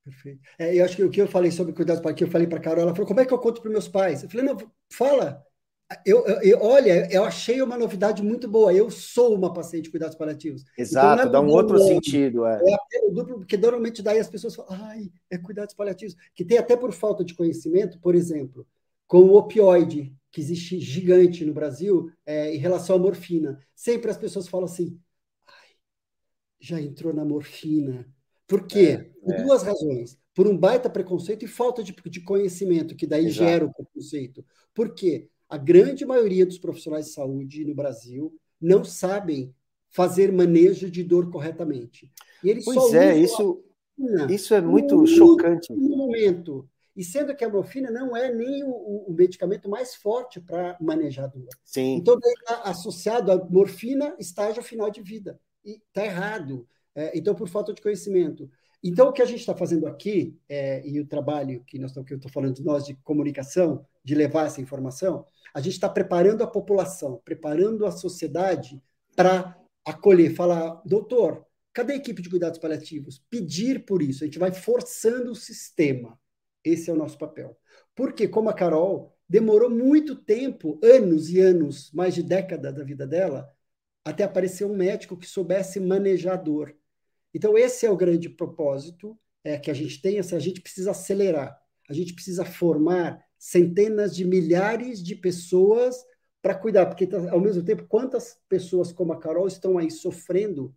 [0.04, 0.40] Perfeito.
[0.58, 2.82] É, eu acho que o que eu falei sobre cuidados que eu falei para Carol,
[2.82, 4.22] ela falou: como é que eu conto para meus pais?
[4.22, 4.56] Eu falei: não,
[4.92, 5.42] fala,
[6.04, 8.72] eu, eu, olha, eu achei uma novidade muito boa.
[8.72, 10.62] Eu sou uma paciente de cuidados paliativos.
[10.62, 12.46] Então, Exato, então, é dá um outro nome, sentido.
[12.46, 12.60] É.
[12.92, 16.16] é duplo, porque normalmente daí as pessoas falam, ai, é cuidados paliativos.
[16.34, 18.66] Que tem até por falta de conhecimento, por exemplo,
[19.06, 23.58] com o opioide, que existe gigante no Brasil, é, em relação à morfina.
[23.74, 24.98] Sempre as pessoas falam assim,
[25.46, 25.68] ai,
[26.58, 28.08] já entrou na morfina.
[28.46, 28.98] Por quê?
[28.98, 29.42] É, por é.
[29.42, 30.18] duas razões.
[30.34, 33.48] Por um baita preconceito e falta de, de conhecimento, que daí Exato.
[33.50, 34.44] gera o preconceito.
[34.74, 35.28] Por quê?
[35.54, 39.54] A grande maioria dos profissionais de saúde no Brasil não sabem
[39.88, 42.10] fazer manejo de dor corretamente.
[42.42, 43.64] E eles pois só é, isso,
[44.28, 45.72] isso é muito no, chocante.
[45.72, 46.68] No momento.
[46.96, 51.26] E sendo que a morfina não é nem o, o medicamento mais forte para manejar
[51.26, 51.46] a dor.
[51.64, 51.98] Sim.
[51.98, 55.38] Então, está associado a morfina, estágio final de vida.
[55.64, 56.66] E está errado.
[56.96, 58.50] É, então, por falta de conhecimento.
[58.86, 62.12] Então, o que a gente está fazendo aqui, é, e o trabalho que, nós, que
[62.12, 65.24] eu estou falando nós de comunicação, de levar essa informação,
[65.54, 68.82] a gente está preparando a população, preparando a sociedade
[69.16, 73.24] para acolher, falar, doutor, cadê a equipe de cuidados paliativos?
[73.30, 76.18] Pedir por isso, a gente vai forçando o sistema.
[76.62, 77.56] Esse é o nosso papel.
[77.94, 83.06] Porque, como a Carol, demorou muito tempo, anos e anos, mais de década da vida
[83.06, 83.50] dela,
[84.04, 86.76] até aparecer um médico que soubesse manejar a dor.
[87.34, 90.92] Então, esse é o grande propósito é, que a gente tem, assim, a gente precisa
[90.92, 91.58] acelerar,
[91.88, 95.96] a gente precisa formar centenas de milhares de pessoas
[96.40, 100.74] para cuidar, porque tá, ao mesmo tempo, quantas pessoas como a Carol estão aí sofrendo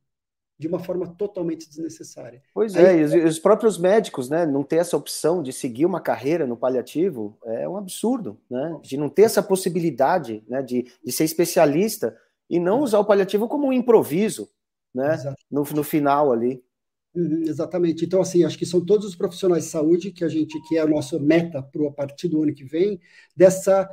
[0.59, 2.41] de uma forma totalmente desnecessária.
[2.53, 5.85] Pois Aí, é, e os, os, próprios médicos, né, não ter essa opção de seguir
[5.85, 10.91] uma carreira no paliativo é um absurdo, né, de não ter essa possibilidade, né, de,
[11.03, 12.17] de ser especialista
[12.49, 14.49] e não usar o paliativo como um improviso,
[14.97, 15.17] né,
[15.49, 16.61] no, no final ali.
[17.15, 18.05] Uhum, exatamente.
[18.05, 20.81] Então, assim, acho que são todos os profissionais de saúde que a gente, que é
[20.81, 22.99] a nossa meta para a partir do ano que vem,
[23.35, 23.89] dessa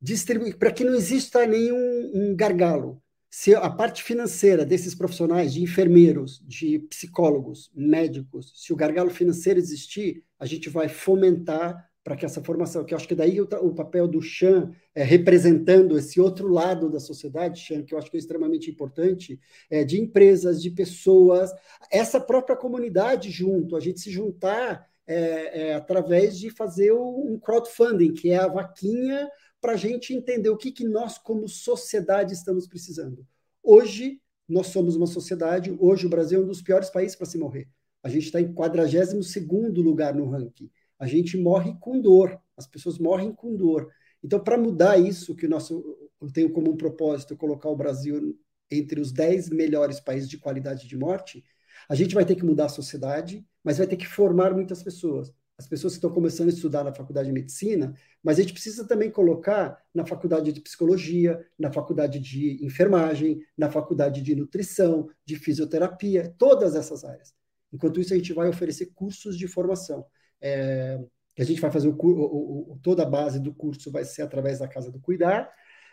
[0.00, 3.02] distribuir, para que não exista nenhum um gargalo
[3.34, 9.58] se a parte financeira desses profissionais, de enfermeiros, de psicólogos, médicos, se o gargalo financeiro
[9.58, 13.44] existir, a gente vai fomentar para que essa formação, que eu acho que daí o,
[13.44, 18.10] o papel do Chan é, representando esse outro lado da sociedade, Chan, que eu acho
[18.10, 19.38] que é extremamente importante,
[19.70, 21.50] é, de empresas, de pessoas,
[21.90, 28.12] essa própria comunidade junto, a gente se juntar é, é através de fazer um crowdfunding,
[28.12, 29.28] que é a vaquinha
[29.60, 33.24] para a gente entender o que, que nós, como sociedade, estamos precisando.
[33.62, 37.38] Hoje, nós somos uma sociedade, hoje o Brasil é um dos piores países para se
[37.38, 37.68] morrer.
[38.02, 39.36] A gente está em 42
[39.76, 40.68] lugar no ranking.
[41.02, 43.90] A gente morre com dor, as pessoas morrem com dor.
[44.22, 45.84] Então, para mudar isso, que nosso,
[46.20, 48.38] eu tenho como um propósito colocar o Brasil
[48.70, 51.44] entre os 10 melhores países de qualidade de morte,
[51.88, 55.32] a gente vai ter que mudar a sociedade, mas vai ter que formar muitas pessoas
[55.62, 58.86] as pessoas que estão começando a estudar na faculdade de medicina, mas a gente precisa
[58.86, 65.36] também colocar na faculdade de psicologia, na faculdade de enfermagem, na faculdade de nutrição, de
[65.36, 67.32] fisioterapia, todas essas áreas.
[67.72, 70.04] Enquanto isso, a gente vai oferecer cursos de formação.
[70.42, 70.98] É,
[71.38, 74.58] a gente vai fazer o, o, o, toda a base do curso vai ser através
[74.58, 75.50] da Casa do Cuidar.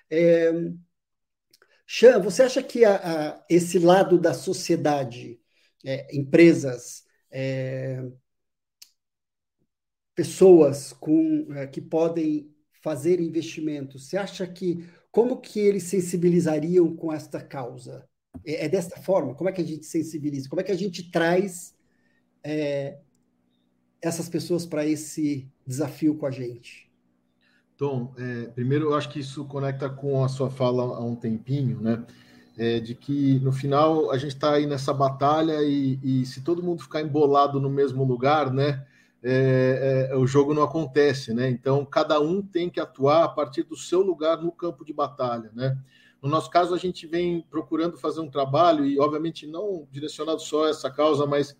[0.09, 0.51] É,
[2.21, 5.39] você acha que a, a, esse lado da sociedade,
[5.85, 8.03] é, empresas, é,
[10.13, 17.11] pessoas com, é, que podem fazer investimentos, você acha que como que eles sensibilizariam com
[17.11, 18.07] esta causa?
[18.45, 19.35] É, é desta forma?
[19.35, 20.49] Como é que a gente sensibiliza?
[20.49, 21.75] Como é que a gente traz
[22.43, 22.99] é,
[24.01, 26.89] essas pessoas para esse desafio com a gente?
[27.77, 31.79] Tom, é, primeiro eu acho que isso conecta com a sua fala há um tempinho,
[31.79, 32.05] né?
[32.57, 36.61] É, de que no final a gente está aí nessa batalha e, e, se todo
[36.61, 38.85] mundo ficar embolado no mesmo lugar, né?
[39.23, 41.49] é, é, o jogo não acontece, né?
[41.49, 45.51] Então, cada um tem que atuar a partir do seu lugar no campo de batalha,
[45.53, 45.77] né?
[46.21, 50.65] No nosso caso, a gente vem procurando fazer um trabalho, e obviamente não direcionado só
[50.65, 51.55] a essa causa, mas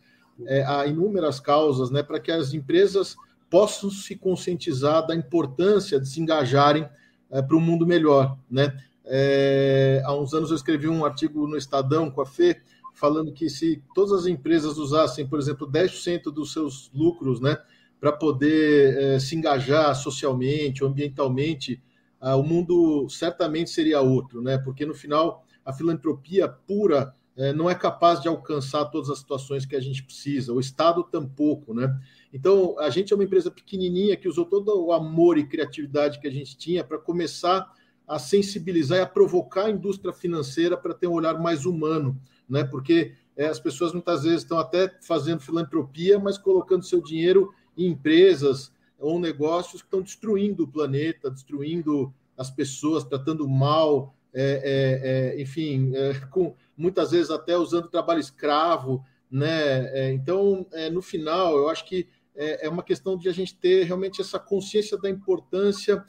[0.46, 2.04] é, a inúmeras causas, né?
[2.04, 3.16] Para que as empresas
[3.50, 6.88] possam se conscientizar da importância de se engajarem
[7.32, 8.78] é, para um mundo melhor, né?
[9.06, 12.62] É, há uns anos eu escrevi um artigo no Estadão com a Fê,
[12.94, 17.58] falando que se todas as empresas usassem, por exemplo, 10% dos seus lucros, né,
[18.00, 21.82] para poder é, se engajar socialmente, ambientalmente,
[22.22, 24.58] ah, o mundo certamente seria outro, né?
[24.58, 27.16] Porque no final a filantropia pura
[27.56, 31.74] não é capaz de alcançar todas as situações que a gente precisa, o Estado tampouco,
[31.74, 31.98] né?
[32.34, 36.28] Então a gente é uma empresa pequenininha que usou todo o amor e criatividade que
[36.28, 37.72] a gente tinha para começar
[38.08, 42.20] a sensibilizar e a provocar a indústria financeira para ter um olhar mais humano
[42.50, 42.64] né?
[42.64, 47.88] Porque é, as pessoas muitas vezes estão até fazendo filantropia, mas colocando seu dinheiro em
[47.88, 55.38] empresas ou negócios que estão destruindo o planeta, destruindo as pessoas, tratando mal, é, é,
[55.38, 59.86] é enfim, é, com muitas vezes até usando trabalho escravo, né?
[59.96, 64.22] É, então, no final, eu acho que é, uma questão de a gente ter realmente
[64.22, 66.04] essa consciência da importância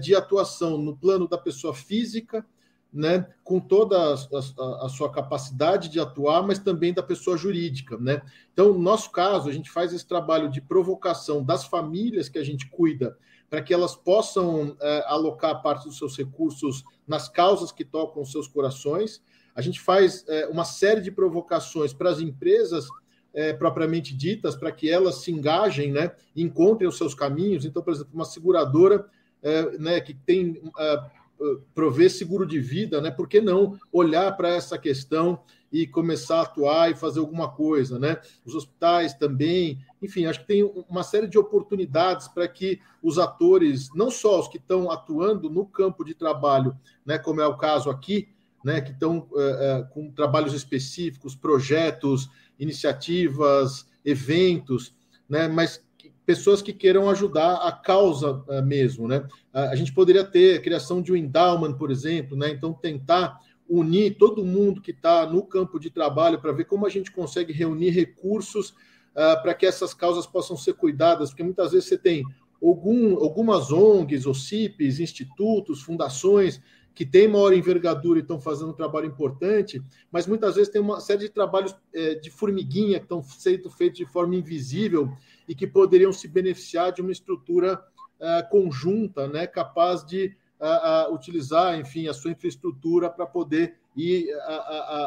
[0.00, 2.46] de atuação no plano da pessoa física,
[2.92, 7.96] né, com toda a, a, a, sua capacidade de atuar, mas também da pessoa jurídica.
[7.96, 8.20] Né?
[8.52, 12.44] Então, no nosso caso, a gente faz esse trabalho de provocação das famílias que a
[12.44, 13.16] gente cuida,
[13.48, 18.32] para que elas possam é, alocar parte dos seus recursos nas causas que tocam os
[18.32, 19.22] seus corações.
[19.54, 22.86] A gente faz é, uma série de provocações para as empresas
[23.32, 27.64] é, propriamente ditas, para que elas se engajem, né, encontrem os seus caminhos.
[27.64, 29.06] Então, por exemplo, uma seguradora
[29.42, 31.04] é, né, que tem é,
[31.74, 33.10] prover seguro de vida, né?
[33.10, 35.40] Por que não olhar para essa questão
[35.72, 38.20] e começar a atuar e fazer alguma coisa, né?
[38.44, 43.88] Os hospitais também, enfim, acho que tem uma série de oportunidades para que os atores,
[43.94, 46.76] não só os que estão atuando no campo de trabalho,
[47.06, 47.18] né?
[47.18, 48.28] Como é o caso aqui,
[48.64, 48.80] né?
[48.80, 54.94] Que estão é, é, com trabalhos específicos, projetos, iniciativas, eventos,
[55.28, 55.48] né?
[55.48, 55.82] Mas
[56.26, 59.18] pessoas que queiram ajudar a causa uh, mesmo, né?
[59.52, 62.50] Uh, a gente poderia ter a criação de um endowment, por exemplo, né?
[62.50, 66.88] Então tentar unir todo mundo que está no campo de trabalho para ver como a
[66.88, 71.88] gente consegue reunir recursos uh, para que essas causas possam ser cuidadas, porque muitas vezes
[71.88, 72.24] você tem
[72.62, 76.60] algum, algumas ONGs, ou CIPs, institutos, fundações
[77.00, 79.82] que têm maior envergadura e estão fazendo um trabalho importante,
[80.12, 83.96] mas muitas vezes tem uma série de trabalhos é, de formiguinha que estão sendo feitos
[83.96, 85.10] de forma invisível
[85.48, 87.82] e que poderiam se beneficiar de uma estrutura
[88.20, 90.36] é, conjunta, né, capaz de
[91.10, 94.28] utilizar, enfim, a sua infraestrutura para poder ir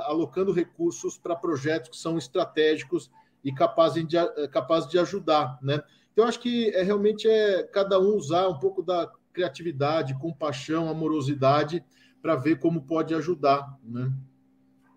[0.08, 3.12] alocando recursos para projetos que são estratégicos
[3.44, 4.18] e capazes de,
[4.48, 5.84] capazes de ajudar, né?
[6.12, 11.84] Então, acho que é, realmente é cada um usar um pouco da criatividade, compaixão, amorosidade
[12.22, 14.12] para ver como pode ajudar, né?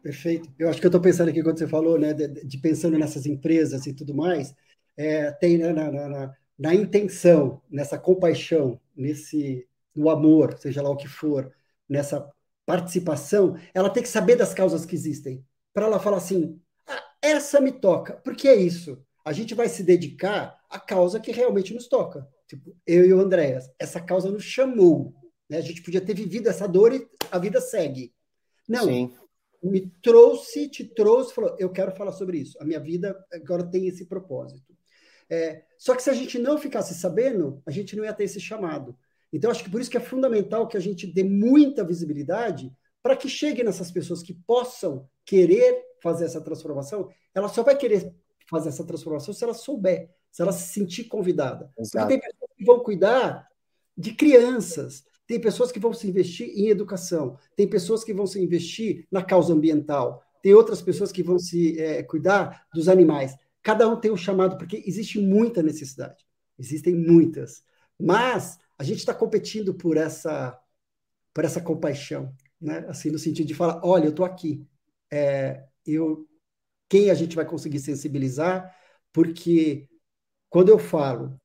[0.01, 0.49] Perfeito.
[0.57, 3.26] Eu acho que eu estou pensando aqui quando você falou, né, de, de, pensando nessas
[3.26, 4.55] empresas e tudo mais,
[4.97, 10.97] é, tem né, na, na, na, intenção, nessa compaixão, nesse no amor, seja lá o
[10.97, 11.51] que for,
[11.89, 12.30] nessa
[12.64, 17.61] participação, ela tem que saber das causas que existem, para ela falar assim, ah, essa
[17.61, 19.03] me toca, porque é isso.
[19.24, 22.28] A gente vai se dedicar à causa que realmente nos toca.
[22.49, 25.14] Tipo, eu e o Andréas, essa causa nos chamou.
[25.49, 25.59] Né?
[25.59, 28.12] A gente podia ter vivido essa dor e a vida segue.
[28.68, 29.12] Não, Sim.
[29.62, 32.57] me trouxe, te trouxe, falou, eu quero falar sobre isso.
[32.61, 34.76] A minha vida agora tem esse propósito.
[35.28, 38.40] É, só que se a gente não ficasse sabendo, a gente não ia ter esse
[38.40, 38.97] chamado.
[39.32, 42.72] Então, acho que por isso que é fundamental que a gente dê muita visibilidade
[43.03, 47.09] para que chegue nessas pessoas que possam querer fazer essa transformação.
[47.34, 48.14] Ela só vai querer
[48.49, 51.72] fazer essa transformação se ela souber, se ela se sentir convidada.
[51.78, 52.08] Exato.
[52.08, 53.48] Tem pessoas que vão cuidar
[53.96, 58.40] de crianças, tem pessoas que vão se investir em educação, tem pessoas que vão se
[58.40, 63.34] investir na causa ambiental, tem outras pessoas que vão se é, cuidar dos animais.
[63.62, 66.24] Cada um tem um chamado, porque existe muita necessidade,
[66.58, 67.64] existem muitas.
[67.98, 70.56] Mas a gente está competindo por essa,
[71.34, 72.84] por essa compaixão, né?
[72.88, 74.64] Assim, no sentido de falar, olha, eu estou aqui,
[75.10, 76.28] é, eu,
[76.88, 78.72] quem a gente vai conseguir sensibilizar?
[79.12, 79.88] Porque
[80.57, 81.38] quando eu falo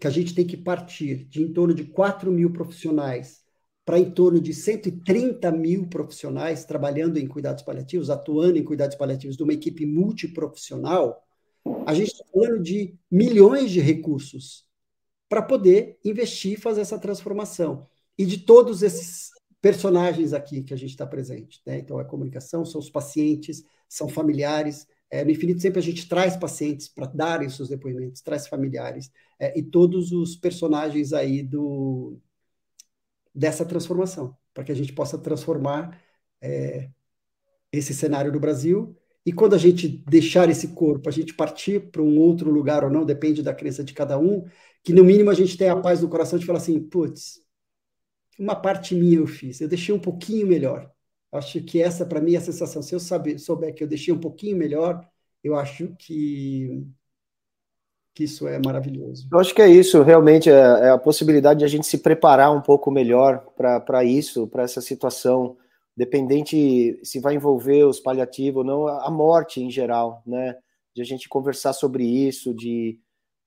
[0.00, 3.42] que a gente tem que partir de em torno de 4 mil profissionais
[3.84, 9.36] para em torno de 130 mil profissionais trabalhando em cuidados paliativos, atuando em cuidados paliativos,
[9.36, 11.22] de uma equipe multiprofissional,
[11.84, 14.66] a gente está falando de milhões de recursos
[15.28, 17.86] para poder investir e fazer essa transformação.
[18.16, 19.28] E de todos esses
[19.60, 21.60] personagens aqui que a gente está presente.
[21.66, 21.80] Né?
[21.80, 24.86] Então, a comunicação são os pacientes, são familiares.
[25.10, 29.58] É, no Infinito sempre a gente traz pacientes para darem seus depoimentos, traz familiares é,
[29.58, 32.18] e todos os personagens aí do
[33.34, 36.00] dessa transformação, para que a gente possa transformar
[36.40, 36.90] é,
[37.72, 38.96] esse cenário do Brasil.
[39.24, 42.90] E quando a gente deixar esse corpo, a gente partir para um outro lugar ou
[42.90, 44.44] não, depende da crença de cada um,
[44.82, 47.40] que no mínimo a gente tenha a paz no coração de falar assim, putz,
[48.38, 50.90] uma parte minha eu fiz, eu deixei um pouquinho melhor.
[51.32, 52.82] Acho que essa para mim é a sensação.
[52.82, 55.06] Se eu saber, souber que eu deixei um pouquinho melhor,
[55.42, 56.86] eu acho que
[58.14, 59.28] que isso é maravilhoso.
[59.30, 62.52] Eu acho que é isso, realmente, é, é a possibilidade de a gente se preparar
[62.52, 65.56] um pouco melhor para isso, para essa situação,
[65.96, 70.56] dependente se vai envolver os paliativos ou não, a morte em geral, né?
[70.96, 72.98] De a gente conversar sobre isso, de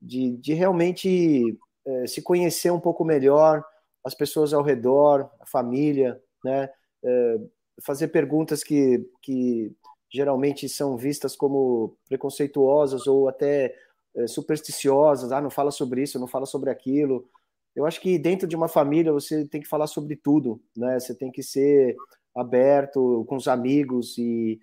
[0.01, 3.63] de, de realmente é, se conhecer um pouco melhor,
[4.03, 6.69] as pessoas ao redor, a família, né?
[7.03, 7.37] É,
[7.81, 9.71] fazer perguntas que, que
[10.11, 13.73] geralmente são vistas como preconceituosas ou até
[14.15, 15.31] é, supersticiosas.
[15.31, 17.27] Ah, não fala sobre isso, não fala sobre aquilo.
[17.75, 20.99] Eu acho que dentro de uma família você tem que falar sobre tudo, né?
[20.99, 21.95] Você tem que ser
[22.35, 24.59] aberto com os amigos e,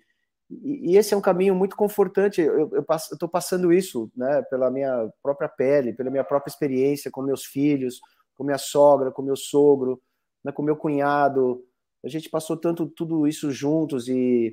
[0.49, 2.41] e, esse é um caminho muito confortante.
[2.41, 2.69] Eu
[3.11, 7.99] estou passando isso né, pela minha própria pele, pela minha própria experiência com meus filhos,
[8.35, 10.01] com minha sogra, com meu sogro,
[10.43, 11.63] né, com meu cunhado.
[12.03, 14.51] A gente passou tanto tudo isso juntos e,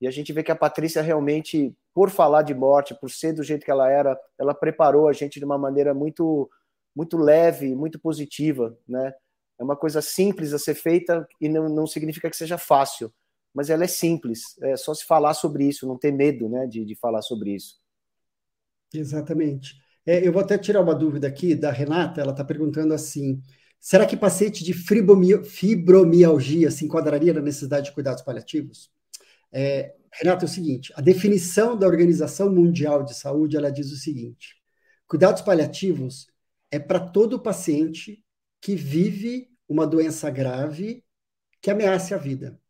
[0.00, 3.42] e a gente vê que a Patrícia realmente, por falar de morte, por ser do
[3.42, 6.50] jeito que ela era, ela preparou a gente de uma maneira muito,
[6.94, 8.76] muito leve, muito positiva.
[8.88, 9.12] Né?
[9.58, 13.12] É uma coisa simples a ser feita e não, não significa que seja fácil
[13.54, 16.84] mas ela é simples, é só se falar sobre isso, não ter medo né, de,
[16.84, 17.80] de falar sobre isso.
[18.94, 19.76] Exatamente.
[20.06, 23.42] É, eu vou até tirar uma dúvida aqui da Renata, ela está perguntando assim:
[23.80, 28.90] será que paciente de fibromialgia se enquadraria na necessidade de cuidados paliativos?
[29.50, 33.96] É, Renata, é o seguinte: a definição da Organização Mundial de Saúde ela diz o
[33.96, 34.56] seguinte:
[35.06, 36.26] cuidados paliativos
[36.70, 38.22] é para todo paciente
[38.60, 41.04] que vive uma doença grave
[41.60, 42.60] que ameace a vida.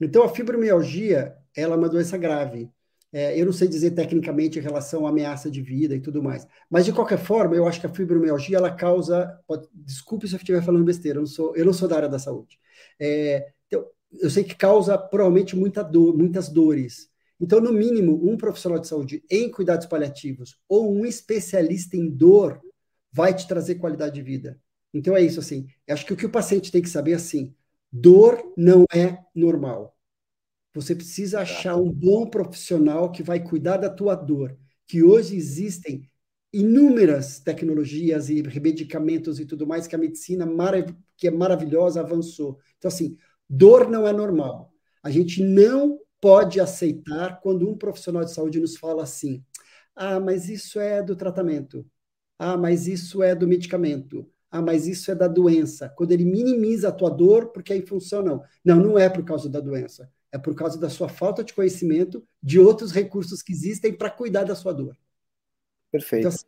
[0.00, 2.70] Então, a fibromialgia ela é uma doença grave.
[3.12, 6.46] É, eu não sei dizer tecnicamente em relação à ameaça de vida e tudo mais,
[6.70, 9.38] mas de qualquer forma, eu acho que a fibromialgia ela causa.
[9.46, 12.08] Pode, desculpe se eu estiver falando besteira, eu não sou, eu não sou da área
[12.08, 12.58] da saúde.
[13.00, 13.84] É, então,
[14.20, 17.08] eu sei que causa provavelmente muita dor, muitas dores.
[17.40, 22.60] Então, no mínimo, um profissional de saúde em cuidados paliativos ou um especialista em dor
[23.12, 24.58] vai te trazer qualidade de vida.
[24.92, 25.66] Então é isso assim.
[25.88, 27.54] Acho que o que o paciente tem que saber assim:
[27.92, 29.96] Dor não é normal.
[30.74, 34.56] Você precisa achar um bom profissional que vai cuidar da tua dor.
[34.86, 36.08] Que hoje existem
[36.52, 40.46] inúmeras tecnologias e medicamentos e tudo mais que a medicina
[41.16, 42.58] que é maravilhosa avançou.
[42.78, 43.16] Então assim,
[43.48, 44.72] dor não é normal.
[45.02, 49.44] A gente não pode aceitar quando um profissional de saúde nos fala assim:
[49.94, 51.86] "Ah, mas isso é do tratamento.
[52.38, 54.28] Ah, mas isso é do medicamento.
[54.50, 55.88] Ah, mas isso é da doença.
[55.90, 58.42] Quando ele minimiza a tua dor, porque é em função, não.
[58.64, 60.10] Não, não é por causa da doença.
[60.32, 64.44] É por causa da sua falta de conhecimento de outros recursos que existem para cuidar
[64.44, 64.96] da sua dor.
[65.90, 66.20] Perfeito.
[66.20, 66.46] Então, assim,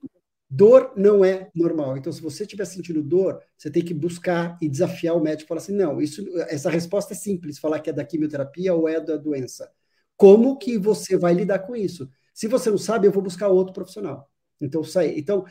[0.49, 1.97] dor não é normal.
[1.97, 5.49] Então, se você estiver sentindo dor, você tem que buscar e desafiar o médico.
[5.49, 7.59] Falar assim, não, isso, essa resposta é simples.
[7.59, 9.71] Falar que é da quimioterapia ou é da doença.
[10.17, 12.09] Como que você vai lidar com isso?
[12.33, 14.31] Se você não sabe, eu vou buscar outro profissional.
[14.61, 15.19] Então, sai.
[15.19, 15.45] Então,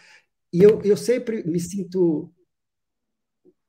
[0.53, 2.31] e eu, eu sempre me sinto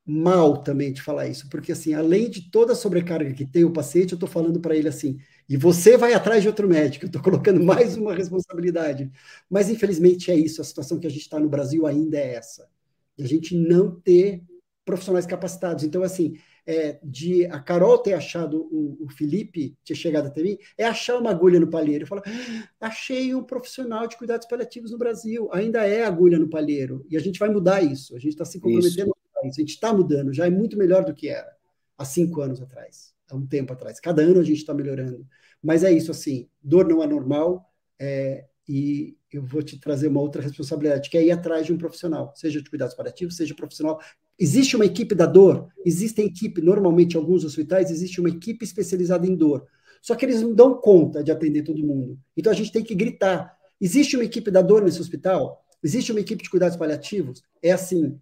[0.04, 3.72] mal também de falar isso, porque assim, além de toda a sobrecarga que tem o
[3.72, 5.18] paciente, eu estou falando para ele assim,
[5.48, 9.10] e você vai atrás de outro médico, eu estou colocando mais uma responsabilidade.
[9.48, 12.68] Mas infelizmente é isso, a situação que a gente está no Brasil ainda é essa.
[13.16, 14.42] De a gente não ter
[14.84, 15.84] profissionais capacitados.
[15.84, 16.34] Então, assim,
[16.66, 21.18] é, de a Carol ter achado o, o, Felipe, ter chegado até mim, é achar
[21.18, 22.06] uma agulha no palheiro.
[22.06, 25.48] Falo, ah, achei um profissional de cuidados paliativos no Brasil.
[25.52, 27.04] Ainda é agulha no palheiro.
[27.08, 28.16] E a gente vai mudar isso.
[28.16, 29.14] A gente está se comprometendo
[29.47, 29.60] isso.
[29.60, 31.51] A gente está mudando, já é muito melhor do que era
[31.97, 34.01] há cinco anos atrás, há um tempo atrás.
[34.01, 35.27] Cada ano a gente está melhorando.
[35.62, 40.20] Mas é isso, assim, dor não é normal é, e eu vou te trazer uma
[40.20, 44.01] outra responsabilidade, que é ir atrás de um profissional, seja de cuidados paliativos, seja profissional.
[44.39, 49.27] Existe uma equipe da dor, existe equipe, normalmente em alguns hospitais, existe uma equipe especializada
[49.27, 49.66] em dor.
[50.01, 52.19] Só que eles não dão conta de atender todo mundo.
[52.36, 53.56] Então a gente tem que gritar.
[53.81, 55.64] Existe uma equipe da dor nesse hospital?
[55.82, 57.43] Existe uma equipe de cuidados paliativos?
[57.62, 58.19] É assim,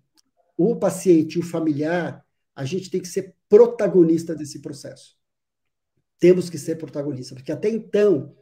[0.62, 2.22] o paciente e o familiar,
[2.54, 5.16] a gente tem que ser protagonista desse processo.
[6.18, 8.36] Temos que ser protagonista, porque até então,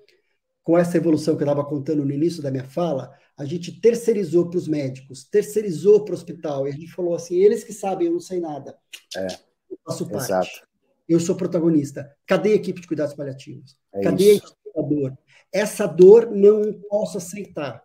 [0.64, 4.50] com essa evolução que eu estava contando no início da minha fala, a gente terceirizou
[4.50, 8.08] para os médicos, terceirizou para o hospital, e a gente falou assim: eles que sabem,
[8.08, 8.76] eu não sei nada.
[9.16, 9.26] É,
[9.70, 10.24] eu faço parte.
[10.24, 10.68] Exato.
[11.08, 12.12] Eu sou protagonista.
[12.26, 13.78] Cadê a equipe de cuidados paliativos?
[13.94, 14.44] É Cadê isso.
[14.44, 15.18] a equipe da dor?
[15.52, 17.82] Essa dor não posso aceitar.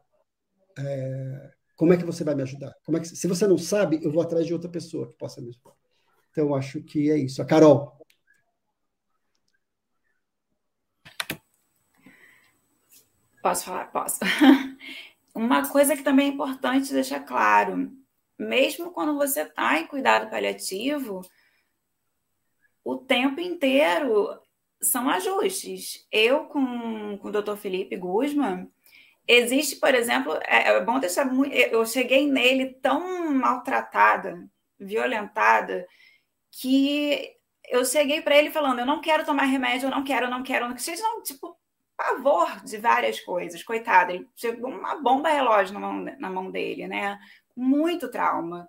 [0.76, 2.74] É, como é que você vai me ajudar?
[2.86, 5.42] Como é que, se você não sabe, eu vou atrás de outra pessoa que possa
[5.42, 5.74] me ajudar.
[6.32, 7.42] Então, acho que é isso.
[7.42, 8.00] A Carol.
[13.42, 13.92] Posso falar?
[13.92, 14.20] Posso.
[15.36, 17.92] Uma coisa que também é importante deixar claro:
[18.38, 21.22] mesmo quando você está em cuidado paliativo,
[22.84, 24.40] o tempo inteiro
[24.82, 26.08] são ajustes.
[26.12, 27.56] Eu, com, com o Dr.
[27.56, 28.72] Felipe Guzman,
[29.28, 31.54] Existe, por exemplo, é, é bom deixar muito.
[31.54, 34.46] Eu cheguei nele tão maltratada,
[34.78, 35.88] violentada,
[36.52, 37.32] que
[37.70, 40.44] eu cheguei para ele falando: eu não quero tomar remédio, eu não quero, eu não
[40.44, 41.02] quero, não quero.
[41.02, 41.58] Não, tipo,
[41.96, 43.64] pavor de várias coisas.
[43.64, 47.18] Coitado, ele chegou uma bomba relógio na mão, na mão dele, né?
[47.56, 48.68] Muito trauma.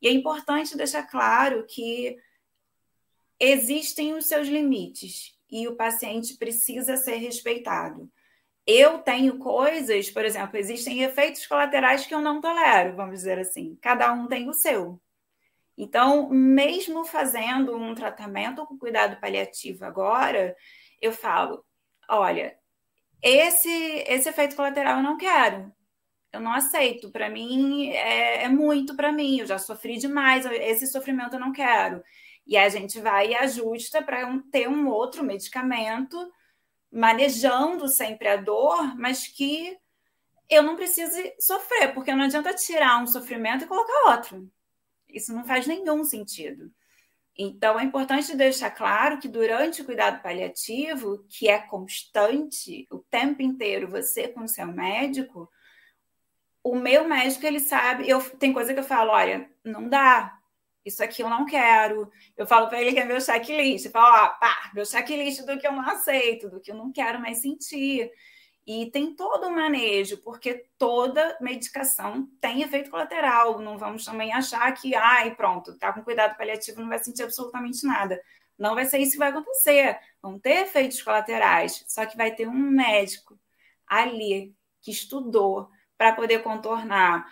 [0.00, 2.16] E é importante deixar claro que
[3.40, 8.10] existem os seus limites e o paciente precisa ser respeitado
[8.66, 13.78] eu tenho coisas, por exemplo, existem efeitos colaterais que eu não tolero, vamos dizer assim.
[13.80, 15.00] Cada um tem o seu.
[15.78, 20.56] Então, mesmo fazendo um tratamento com cuidado paliativo agora,
[21.00, 21.64] eu falo:
[22.08, 22.58] olha,
[23.22, 23.68] esse,
[24.06, 25.72] esse efeito colateral eu não quero.
[26.32, 27.10] Eu não aceito.
[27.10, 29.40] Para mim, é, é muito para mim.
[29.40, 30.46] Eu já sofri demais.
[30.46, 32.02] Esse sofrimento eu não quero.
[32.46, 36.16] E a gente vai e ajusta para ter um outro medicamento
[36.96, 39.76] manejando sempre a dor, mas que
[40.48, 44.50] eu não precise sofrer, porque não adianta tirar um sofrimento e colocar outro.
[45.06, 46.72] Isso não faz nenhum sentido.
[47.36, 53.42] Então, é importante deixar claro que durante o cuidado paliativo, que é constante, o tempo
[53.42, 55.50] inteiro, você com o seu médico,
[56.64, 60.35] o meu médico, ele sabe, eu tem coisa que eu falo, olha, não dá,
[60.86, 62.10] isso aqui eu não quero.
[62.36, 63.86] Eu falo para ele que é meu checklist.
[63.86, 66.92] Eu falo, ó, pá, meu checklist do que eu não aceito, do que eu não
[66.92, 68.10] quero mais sentir.
[68.66, 73.60] E tem todo um manejo, porque toda medicação tem efeito colateral.
[73.60, 77.86] Não vamos também achar que, ai, pronto, tá com cuidado paliativo, não vai sentir absolutamente
[77.86, 78.20] nada.
[78.58, 79.98] Não vai ser isso que vai acontecer.
[80.22, 83.38] Vão ter efeitos colaterais, só que vai ter um médico
[83.86, 87.26] ali que estudou para poder contornar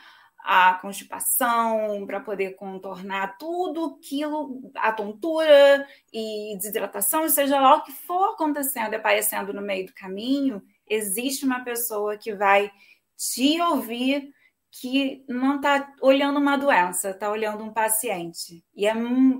[0.45, 7.93] a constipação, para poder contornar tudo aquilo, a tontura e desidratação, seja lá o que
[7.93, 12.71] for acontecendo e aparecendo no meio do caminho, existe uma pessoa que vai
[13.17, 14.35] te ouvir,
[14.71, 18.63] que não está olhando uma doença, está olhando um paciente.
[18.75, 18.93] E é,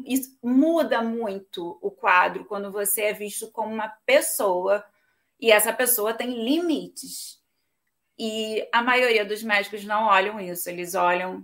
[0.07, 4.83] isso muda muito o quadro quando você é visto como uma pessoa
[5.39, 7.44] e essa pessoa tem limites.
[8.19, 11.43] E a maioria dos médicos não olham isso, eles olham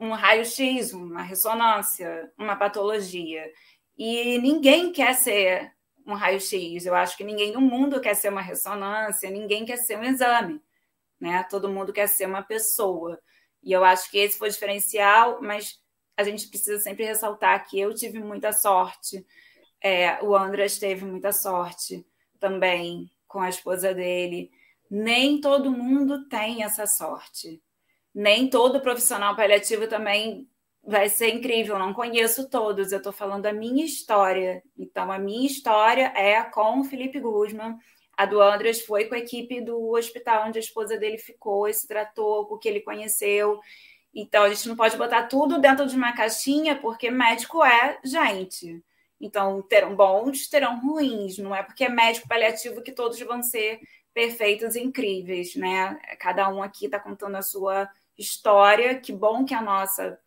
[0.00, 3.50] um raio-x, uma ressonância, uma patologia.
[3.96, 5.72] E ninguém quer ser
[6.06, 6.86] um raio-x.
[6.86, 10.60] Eu acho que ninguém no mundo quer ser uma ressonância, ninguém quer ser um exame
[11.22, 11.44] né?
[11.48, 13.16] Todo mundo quer ser uma pessoa.
[13.62, 15.78] E eu acho que esse foi o diferencial, mas
[16.16, 19.24] a gente precisa sempre ressaltar que eu tive muita sorte,
[19.80, 22.04] é, o Andras teve muita sorte
[22.40, 24.50] também com a esposa dele.
[24.94, 27.62] Nem todo mundo tem essa sorte.
[28.14, 30.46] Nem todo profissional paliativo também
[30.84, 31.78] vai ser incrível.
[31.78, 34.62] Não conheço todos, eu estou falando a minha história.
[34.76, 37.78] Então, a minha história é com o Felipe Guzman
[38.16, 41.74] a do Andras foi com a equipe do hospital onde a esposa dele ficou e
[41.74, 43.58] se tratou, com o que ele conheceu.
[44.14, 48.84] Então, a gente não pode botar tudo dentro de uma caixinha, porque médico é gente.
[49.18, 51.38] Então, terão bons, terão ruins.
[51.38, 53.80] Não é porque é médico paliativo que todos vão ser
[54.14, 55.98] perfeitos e incríveis, né?
[56.18, 58.98] Cada um aqui está contando a sua história.
[58.98, 60.18] Que bom que a nossa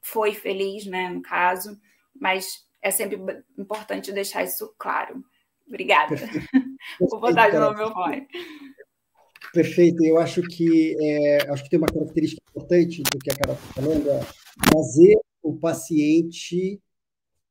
[0.00, 1.08] foi feliz, né?
[1.08, 1.78] No caso,
[2.14, 3.18] mas é sempre
[3.58, 5.24] importante deixar isso claro.
[5.66, 6.16] Obrigada.
[7.00, 8.26] Vou botar de novo meu fone.
[9.52, 10.04] Perfeito.
[10.04, 13.74] Eu acho que é, acho que tem uma característica importante do que a Carol está
[13.74, 14.20] falando, é
[14.70, 16.80] trazer o paciente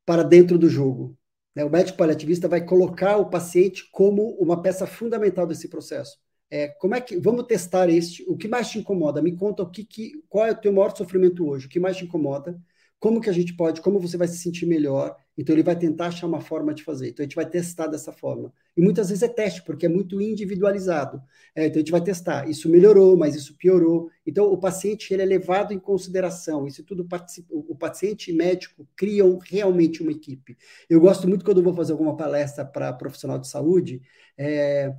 [0.04, 1.16] para dentro do jogo.
[1.54, 1.64] Né?
[1.64, 6.18] O médico paliativista vai colocar o paciente como uma peça fundamental desse processo.
[6.50, 8.24] É, como é que vamos testar este?
[8.28, 9.22] O que mais te incomoda?
[9.22, 11.66] Me conta o que, que qual é o teu maior sofrimento hoje?
[11.66, 12.60] O que mais te incomoda?
[13.00, 15.16] Como que a gente pode, como você vai se sentir melhor.
[15.36, 17.08] Então ele vai tentar achar uma forma de fazer.
[17.08, 18.52] Então a gente vai testar dessa forma.
[18.76, 21.20] E muitas vezes é teste, porque é muito individualizado.
[21.56, 22.46] É, então a gente vai testar.
[22.48, 24.10] Isso melhorou, mas isso piorou.
[24.26, 26.66] Então o paciente ele é levado em consideração.
[26.66, 27.08] Isso tudo
[27.50, 30.58] o paciente e médico criam realmente uma equipe.
[30.88, 34.02] Eu gosto muito quando vou fazer alguma palestra para profissional de saúde,
[34.36, 34.94] é,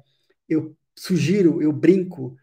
[0.49, 2.35] eu sugiro, eu brinco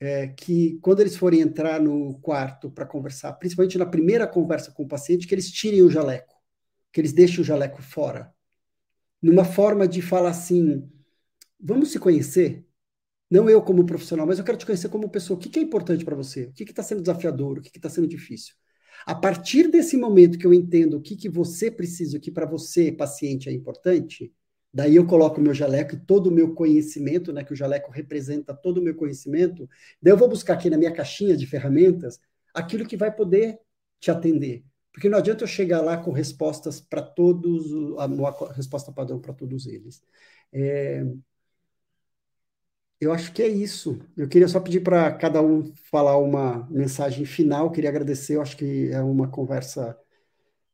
[0.00, 4.84] é, que quando eles forem entrar no quarto para conversar, principalmente na primeira conversa com
[4.84, 6.34] o paciente, que eles tirem o jaleco,
[6.92, 8.32] que eles deixem o jaleco fora.
[9.20, 10.88] Numa forma de falar assim:
[11.60, 12.64] vamos se conhecer?
[13.30, 15.36] Não eu como profissional, mas eu quero te conhecer como pessoa.
[15.36, 16.44] O que, que é importante para você?
[16.44, 17.58] O que está sendo desafiador?
[17.58, 18.54] O que está sendo difícil?
[19.06, 22.46] A partir desse momento que eu entendo o que, que você precisa, o que para
[22.46, 24.32] você, paciente, é importante,
[24.72, 27.90] Daí eu coloco o meu jaleco e todo o meu conhecimento, né, que o jaleco
[27.90, 29.68] representa todo o meu conhecimento.
[30.00, 32.20] Daí eu vou buscar aqui na minha caixinha de ferramentas
[32.54, 33.58] aquilo que vai poder
[34.00, 34.64] te atender.
[34.92, 39.66] Porque não adianta eu chegar lá com respostas para todos, uma resposta padrão para todos
[39.66, 40.02] eles.
[40.52, 41.04] É,
[43.00, 43.98] eu acho que é isso.
[44.16, 47.70] Eu queria só pedir para cada um falar uma mensagem final.
[47.70, 48.36] Queria agradecer.
[48.36, 49.96] Eu acho que é uma conversa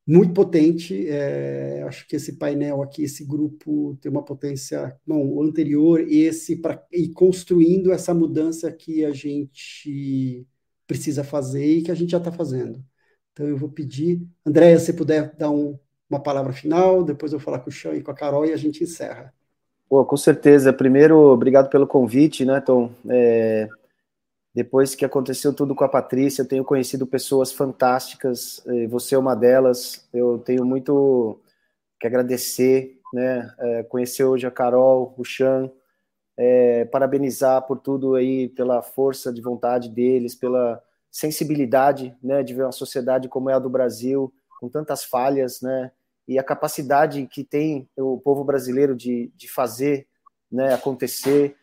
[0.07, 1.09] muito potente.
[1.09, 6.57] É, acho que esse painel aqui, esse grupo tem uma potência, bom, o anterior, esse
[6.57, 10.47] para ir construindo essa mudança que a gente
[10.87, 12.85] precisa fazer e que a gente já está fazendo.
[13.33, 15.79] Então eu vou pedir, Andréia, se puder dar um,
[16.09, 18.53] uma palavra final, depois eu vou falar com o Chão e com a Carol e
[18.53, 19.33] a gente encerra.
[19.89, 20.73] Pô, com certeza.
[20.73, 22.91] Primeiro, obrigado pelo convite, né, Tom?
[23.09, 23.69] É,
[24.55, 29.35] depois que aconteceu tudo com a Patrícia, eu tenho conhecido pessoas fantásticas, você é uma
[29.35, 30.07] delas.
[30.13, 31.41] Eu tenho muito
[31.99, 33.53] que agradecer, né?
[33.59, 35.71] É, conhecer hoje a Carol, o Chan,
[36.37, 42.65] é, parabenizar por tudo aí, pela força de vontade deles, pela sensibilidade, né, de ver
[42.65, 45.93] uma sociedade como é a do Brasil, com tantas falhas, né?
[46.27, 50.07] E a capacidade que tem o povo brasileiro de, de fazer,
[50.51, 51.57] né, acontecer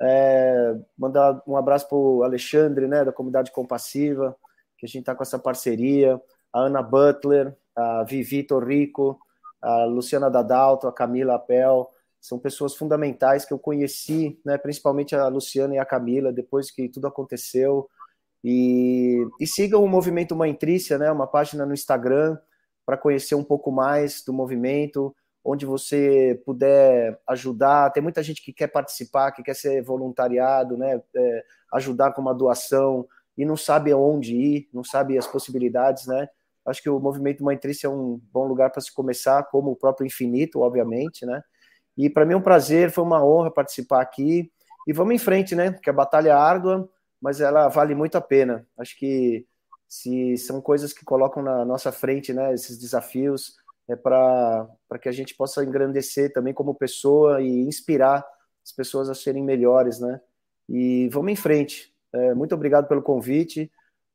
[0.00, 4.36] é, mandar um abraço para o Alexandre, né, da comunidade compassiva,
[4.78, 6.20] que a gente está com essa parceria,
[6.52, 9.18] a Ana Butler, a Vivi Torrico,
[9.60, 11.90] a Luciana Dadalto, a Camila Apel,
[12.20, 16.88] são pessoas fundamentais que eu conheci, né, principalmente a Luciana e a Camila, depois que
[16.88, 17.88] tudo aconteceu.
[18.42, 22.36] E, e sigam o Movimento Mãe Trícia, né, uma página no Instagram,
[22.84, 25.14] para conhecer um pouco mais do movimento,
[25.46, 27.90] onde você puder ajudar.
[27.90, 31.00] Tem muita gente que quer participar, que quer ser voluntariado, né?
[31.14, 31.44] É,
[31.74, 33.06] ajudar com uma doação
[33.38, 36.28] e não sabe aonde ir, não sabe as possibilidades, né?
[36.66, 39.76] Acho que o movimento Mãe Triste é um bom lugar para se começar, como o
[39.76, 41.40] próprio Infinito, obviamente, né?
[41.96, 44.50] E para mim é um prazer, foi uma honra participar aqui.
[44.86, 45.70] E vamos em frente, né?
[45.70, 46.88] Porque a batalha é árdua,
[47.20, 48.66] mas ela vale muito a pena.
[48.76, 49.46] Acho que
[49.88, 52.52] se são coisas que colocam na nossa frente, né?
[52.52, 53.54] Esses desafios,
[53.88, 54.68] é para
[55.00, 58.24] que a gente possa engrandecer também como pessoa e inspirar
[58.64, 60.20] as pessoas a serem melhores, né?
[60.68, 61.94] E vamos em frente.
[62.12, 63.70] É, muito obrigado pelo convite.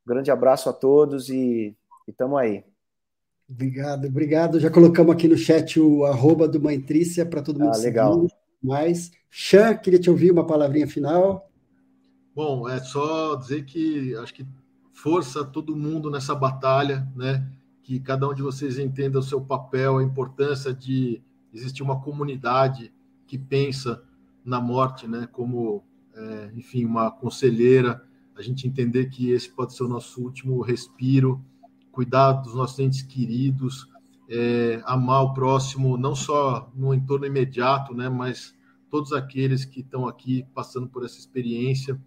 [0.06, 1.76] Grande abraço a todos e
[2.08, 2.64] estamos aí.
[3.50, 4.60] Obrigado, obrigado.
[4.60, 8.28] Já colocamos aqui no chat o arroba do Mãe Trícia para todo mundo ah, legal.
[8.62, 11.50] Mas, Chan, queria te ouvir uma palavrinha final.
[12.36, 14.46] Bom, é só dizer que acho que
[14.94, 17.46] força todo mundo nessa batalha, né?
[17.84, 21.22] Que cada um de vocês entenda o seu papel, a importância de
[21.54, 22.94] existir uma comunidade
[23.28, 24.04] que pensa
[24.44, 25.28] na morte, né?
[25.32, 25.84] Como,
[26.14, 28.04] é, enfim, uma conselheira.
[28.36, 31.44] A gente entender que esse pode ser o nosso último respiro,
[31.92, 33.88] cuidar dos nossos entes queridos,
[34.30, 38.10] é, amar o próximo, não só no entorno imediato, né?
[38.10, 38.56] Mas
[38.90, 42.00] todos aqueles que estão aqui passando por essa experiência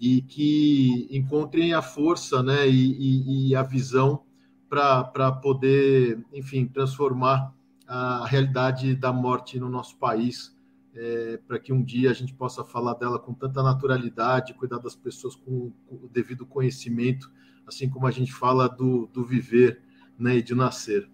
[0.00, 4.24] e que encontrem a força né, e, e, e a visão
[4.72, 7.54] para poder, enfim, transformar
[7.86, 10.56] a realidade da morte no nosso país,
[10.94, 14.96] é, para que um dia a gente possa falar dela com tanta naturalidade, cuidar das
[14.96, 17.30] pessoas com, com o devido conhecimento,
[17.66, 19.82] assim como a gente fala do, do viver
[20.18, 21.06] né, e de nascer.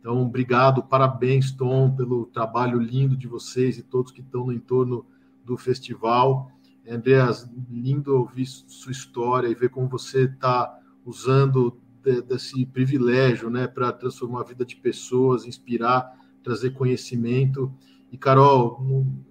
[0.00, 5.06] Então, obrigado, parabéns, Tom, pelo trabalho lindo de vocês e todos que estão no entorno
[5.44, 6.50] do festival.
[6.88, 13.66] Andreas, lindo ouvir sua história e ver como você está usando de, desse privilégio né,
[13.66, 16.10] para transformar a vida de pessoas, inspirar,
[16.42, 17.72] trazer conhecimento.
[18.10, 18.82] E, Carol,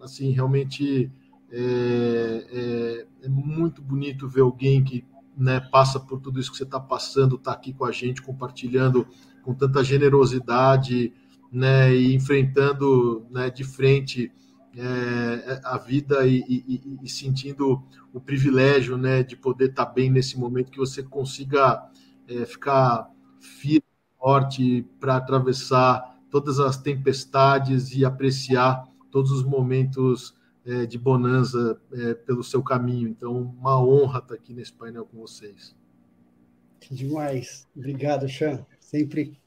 [0.02, 1.12] assim, realmente
[1.52, 5.04] é, é, é muito bonito ver alguém que
[5.36, 9.08] né, passa por tudo isso que você está passando, está aqui com a gente, compartilhando
[9.44, 11.14] com tanta generosidade
[11.52, 14.32] né, e enfrentando né, de frente
[14.76, 17.82] é, a vida e, e, e, sentindo
[18.14, 21.84] o privilégio né, de poder estar bem nesse momento, que você consiga
[22.28, 23.10] é, ficar
[23.40, 23.84] firme,
[24.20, 30.36] forte para atravessar todas as tempestades e apreciar todos os momentos
[30.66, 33.08] é, de bonança é, pelo seu caminho.
[33.08, 35.76] Então, uma honra estar aqui nesse painel com vocês.
[36.92, 37.68] Demais.
[37.76, 38.66] Obrigado, Chan.
[38.80, 39.40] Sempre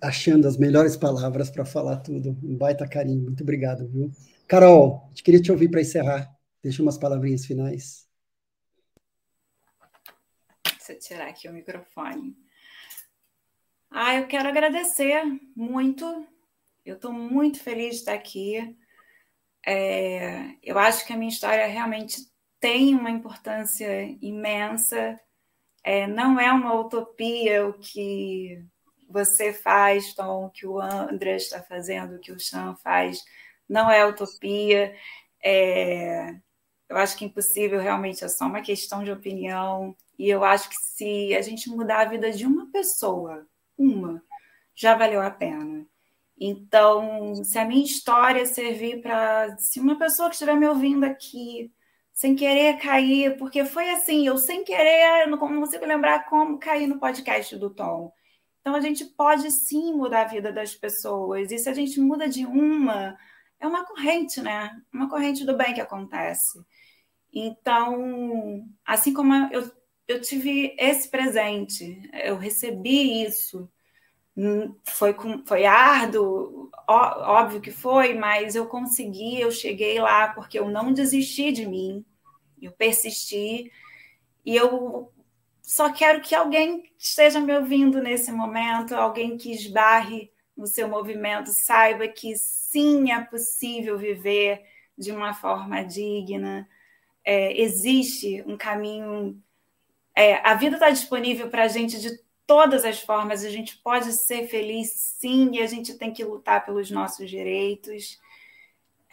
[0.00, 2.36] achando as melhores palavras para falar tudo.
[2.42, 3.22] Um baita carinho.
[3.22, 4.10] Muito obrigado, viu?
[4.46, 6.30] Carol, queria te ouvir para encerrar.
[6.62, 8.07] Deixa umas palavrinhas finais.
[10.88, 12.34] Deixa tirar aqui o microfone.
[13.90, 15.22] Ah, eu quero agradecer
[15.54, 16.26] muito.
[16.84, 18.74] Eu estou muito feliz de estar aqui.
[19.66, 22.22] É, eu acho que a minha história realmente
[22.58, 25.20] tem uma importância imensa.
[25.84, 28.64] É, não é uma utopia o que
[29.10, 33.22] você faz, Tom, o que o André está fazendo, o que o Chan faz
[33.68, 34.96] não é utopia.
[35.44, 36.34] É,
[36.88, 39.94] eu acho que impossível realmente é só uma questão de opinião.
[40.18, 43.46] E eu acho que se a gente mudar a vida de uma pessoa,
[43.76, 44.22] uma,
[44.74, 45.86] já valeu a pena.
[46.40, 49.56] Então, se a minha história servir para.
[49.58, 51.72] Se uma pessoa que estiver me ouvindo aqui,
[52.12, 56.98] sem querer cair, porque foi assim, eu sem querer, não consigo lembrar como cair no
[56.98, 58.12] podcast do Tom.
[58.60, 61.50] Então, a gente pode sim mudar a vida das pessoas.
[61.50, 63.16] E se a gente muda de uma,
[63.60, 64.70] é uma corrente, né?
[64.92, 66.58] Uma corrente do bem que acontece.
[67.32, 69.70] Então, assim como eu,
[70.08, 73.70] eu tive esse presente, eu recebi isso,
[74.36, 80.28] hum, foi, com, foi árduo, ó, óbvio que foi, mas eu consegui, eu cheguei lá
[80.34, 82.04] porque eu não desisti de mim,
[82.60, 83.72] eu persisti,
[84.44, 85.12] e eu
[85.62, 91.50] só quero que alguém esteja me ouvindo nesse momento, alguém que esbarre no seu movimento,
[91.52, 94.64] saiba que sim é possível viver
[94.96, 96.68] de uma forma digna.
[97.24, 99.42] É, existe um caminho.
[100.18, 103.44] É, a vida está disponível para a gente de todas as formas.
[103.44, 108.18] A gente pode ser feliz, sim, e a gente tem que lutar pelos nossos direitos.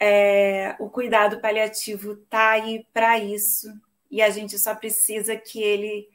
[0.00, 3.68] É, o cuidado paliativo está aí para isso,
[4.10, 6.08] e a gente só precisa que ele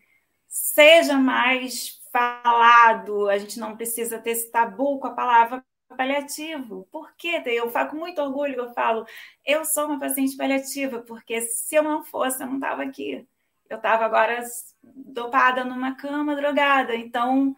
[0.47, 6.85] seja mais falado, a gente não precisa ter esse tabu com a palavra paliativo.
[6.91, 7.41] Por quê?
[7.45, 9.05] Eu falo com muito orgulho, eu falo,
[9.45, 13.25] eu sou uma paciente paliativa, porque se eu não fosse, eu não estava aqui.
[13.71, 14.43] Eu estava agora
[14.83, 16.95] dopada numa cama, drogada.
[16.95, 17.55] Então,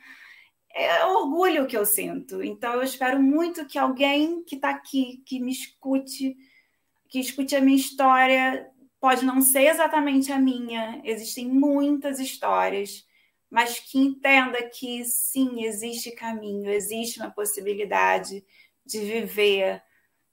[0.74, 2.44] é orgulho que eu sinto.
[2.44, 6.36] Então, eu espero muito que alguém que está aqui, que me escute,
[7.10, 8.70] que escute a minha história,
[9.00, 13.06] pode não ser exatamente a minha, existem muitas histórias
[13.54, 18.44] mas que entenda que sim, existe caminho, existe uma possibilidade
[18.84, 19.80] de viver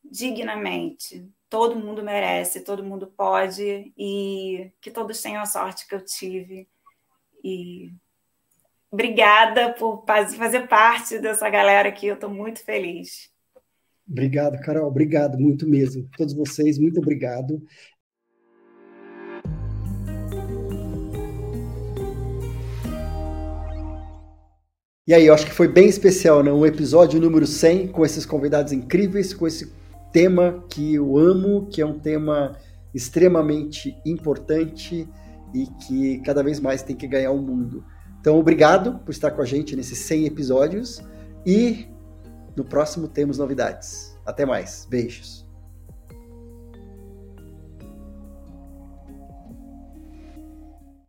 [0.03, 1.29] dignamente.
[1.51, 6.69] Todo mundo merece, todo mundo pode, e que todos tenham a sorte que eu tive.
[7.43, 7.93] E
[8.89, 13.29] obrigada por fazer parte dessa galera aqui, eu estou muito feliz.
[14.09, 16.09] Obrigado, Carol, obrigado muito mesmo.
[16.17, 17.61] Todos vocês, muito obrigado.
[25.05, 26.53] E aí, eu acho que foi bem especial, né?
[26.53, 29.80] Um episódio número 100 com esses convidados incríveis, com esse
[30.13, 32.57] tema que eu amo, que é um tema
[32.95, 35.09] extremamente importante
[35.55, 37.85] e que cada vez mais tem que ganhar o mundo.
[38.21, 41.03] Então, obrigado por estar com a gente nesses 100 episódios
[41.47, 41.87] e
[42.57, 44.19] no próximo temos novidades.
[44.27, 44.87] Até mais.
[44.89, 45.40] Beijos.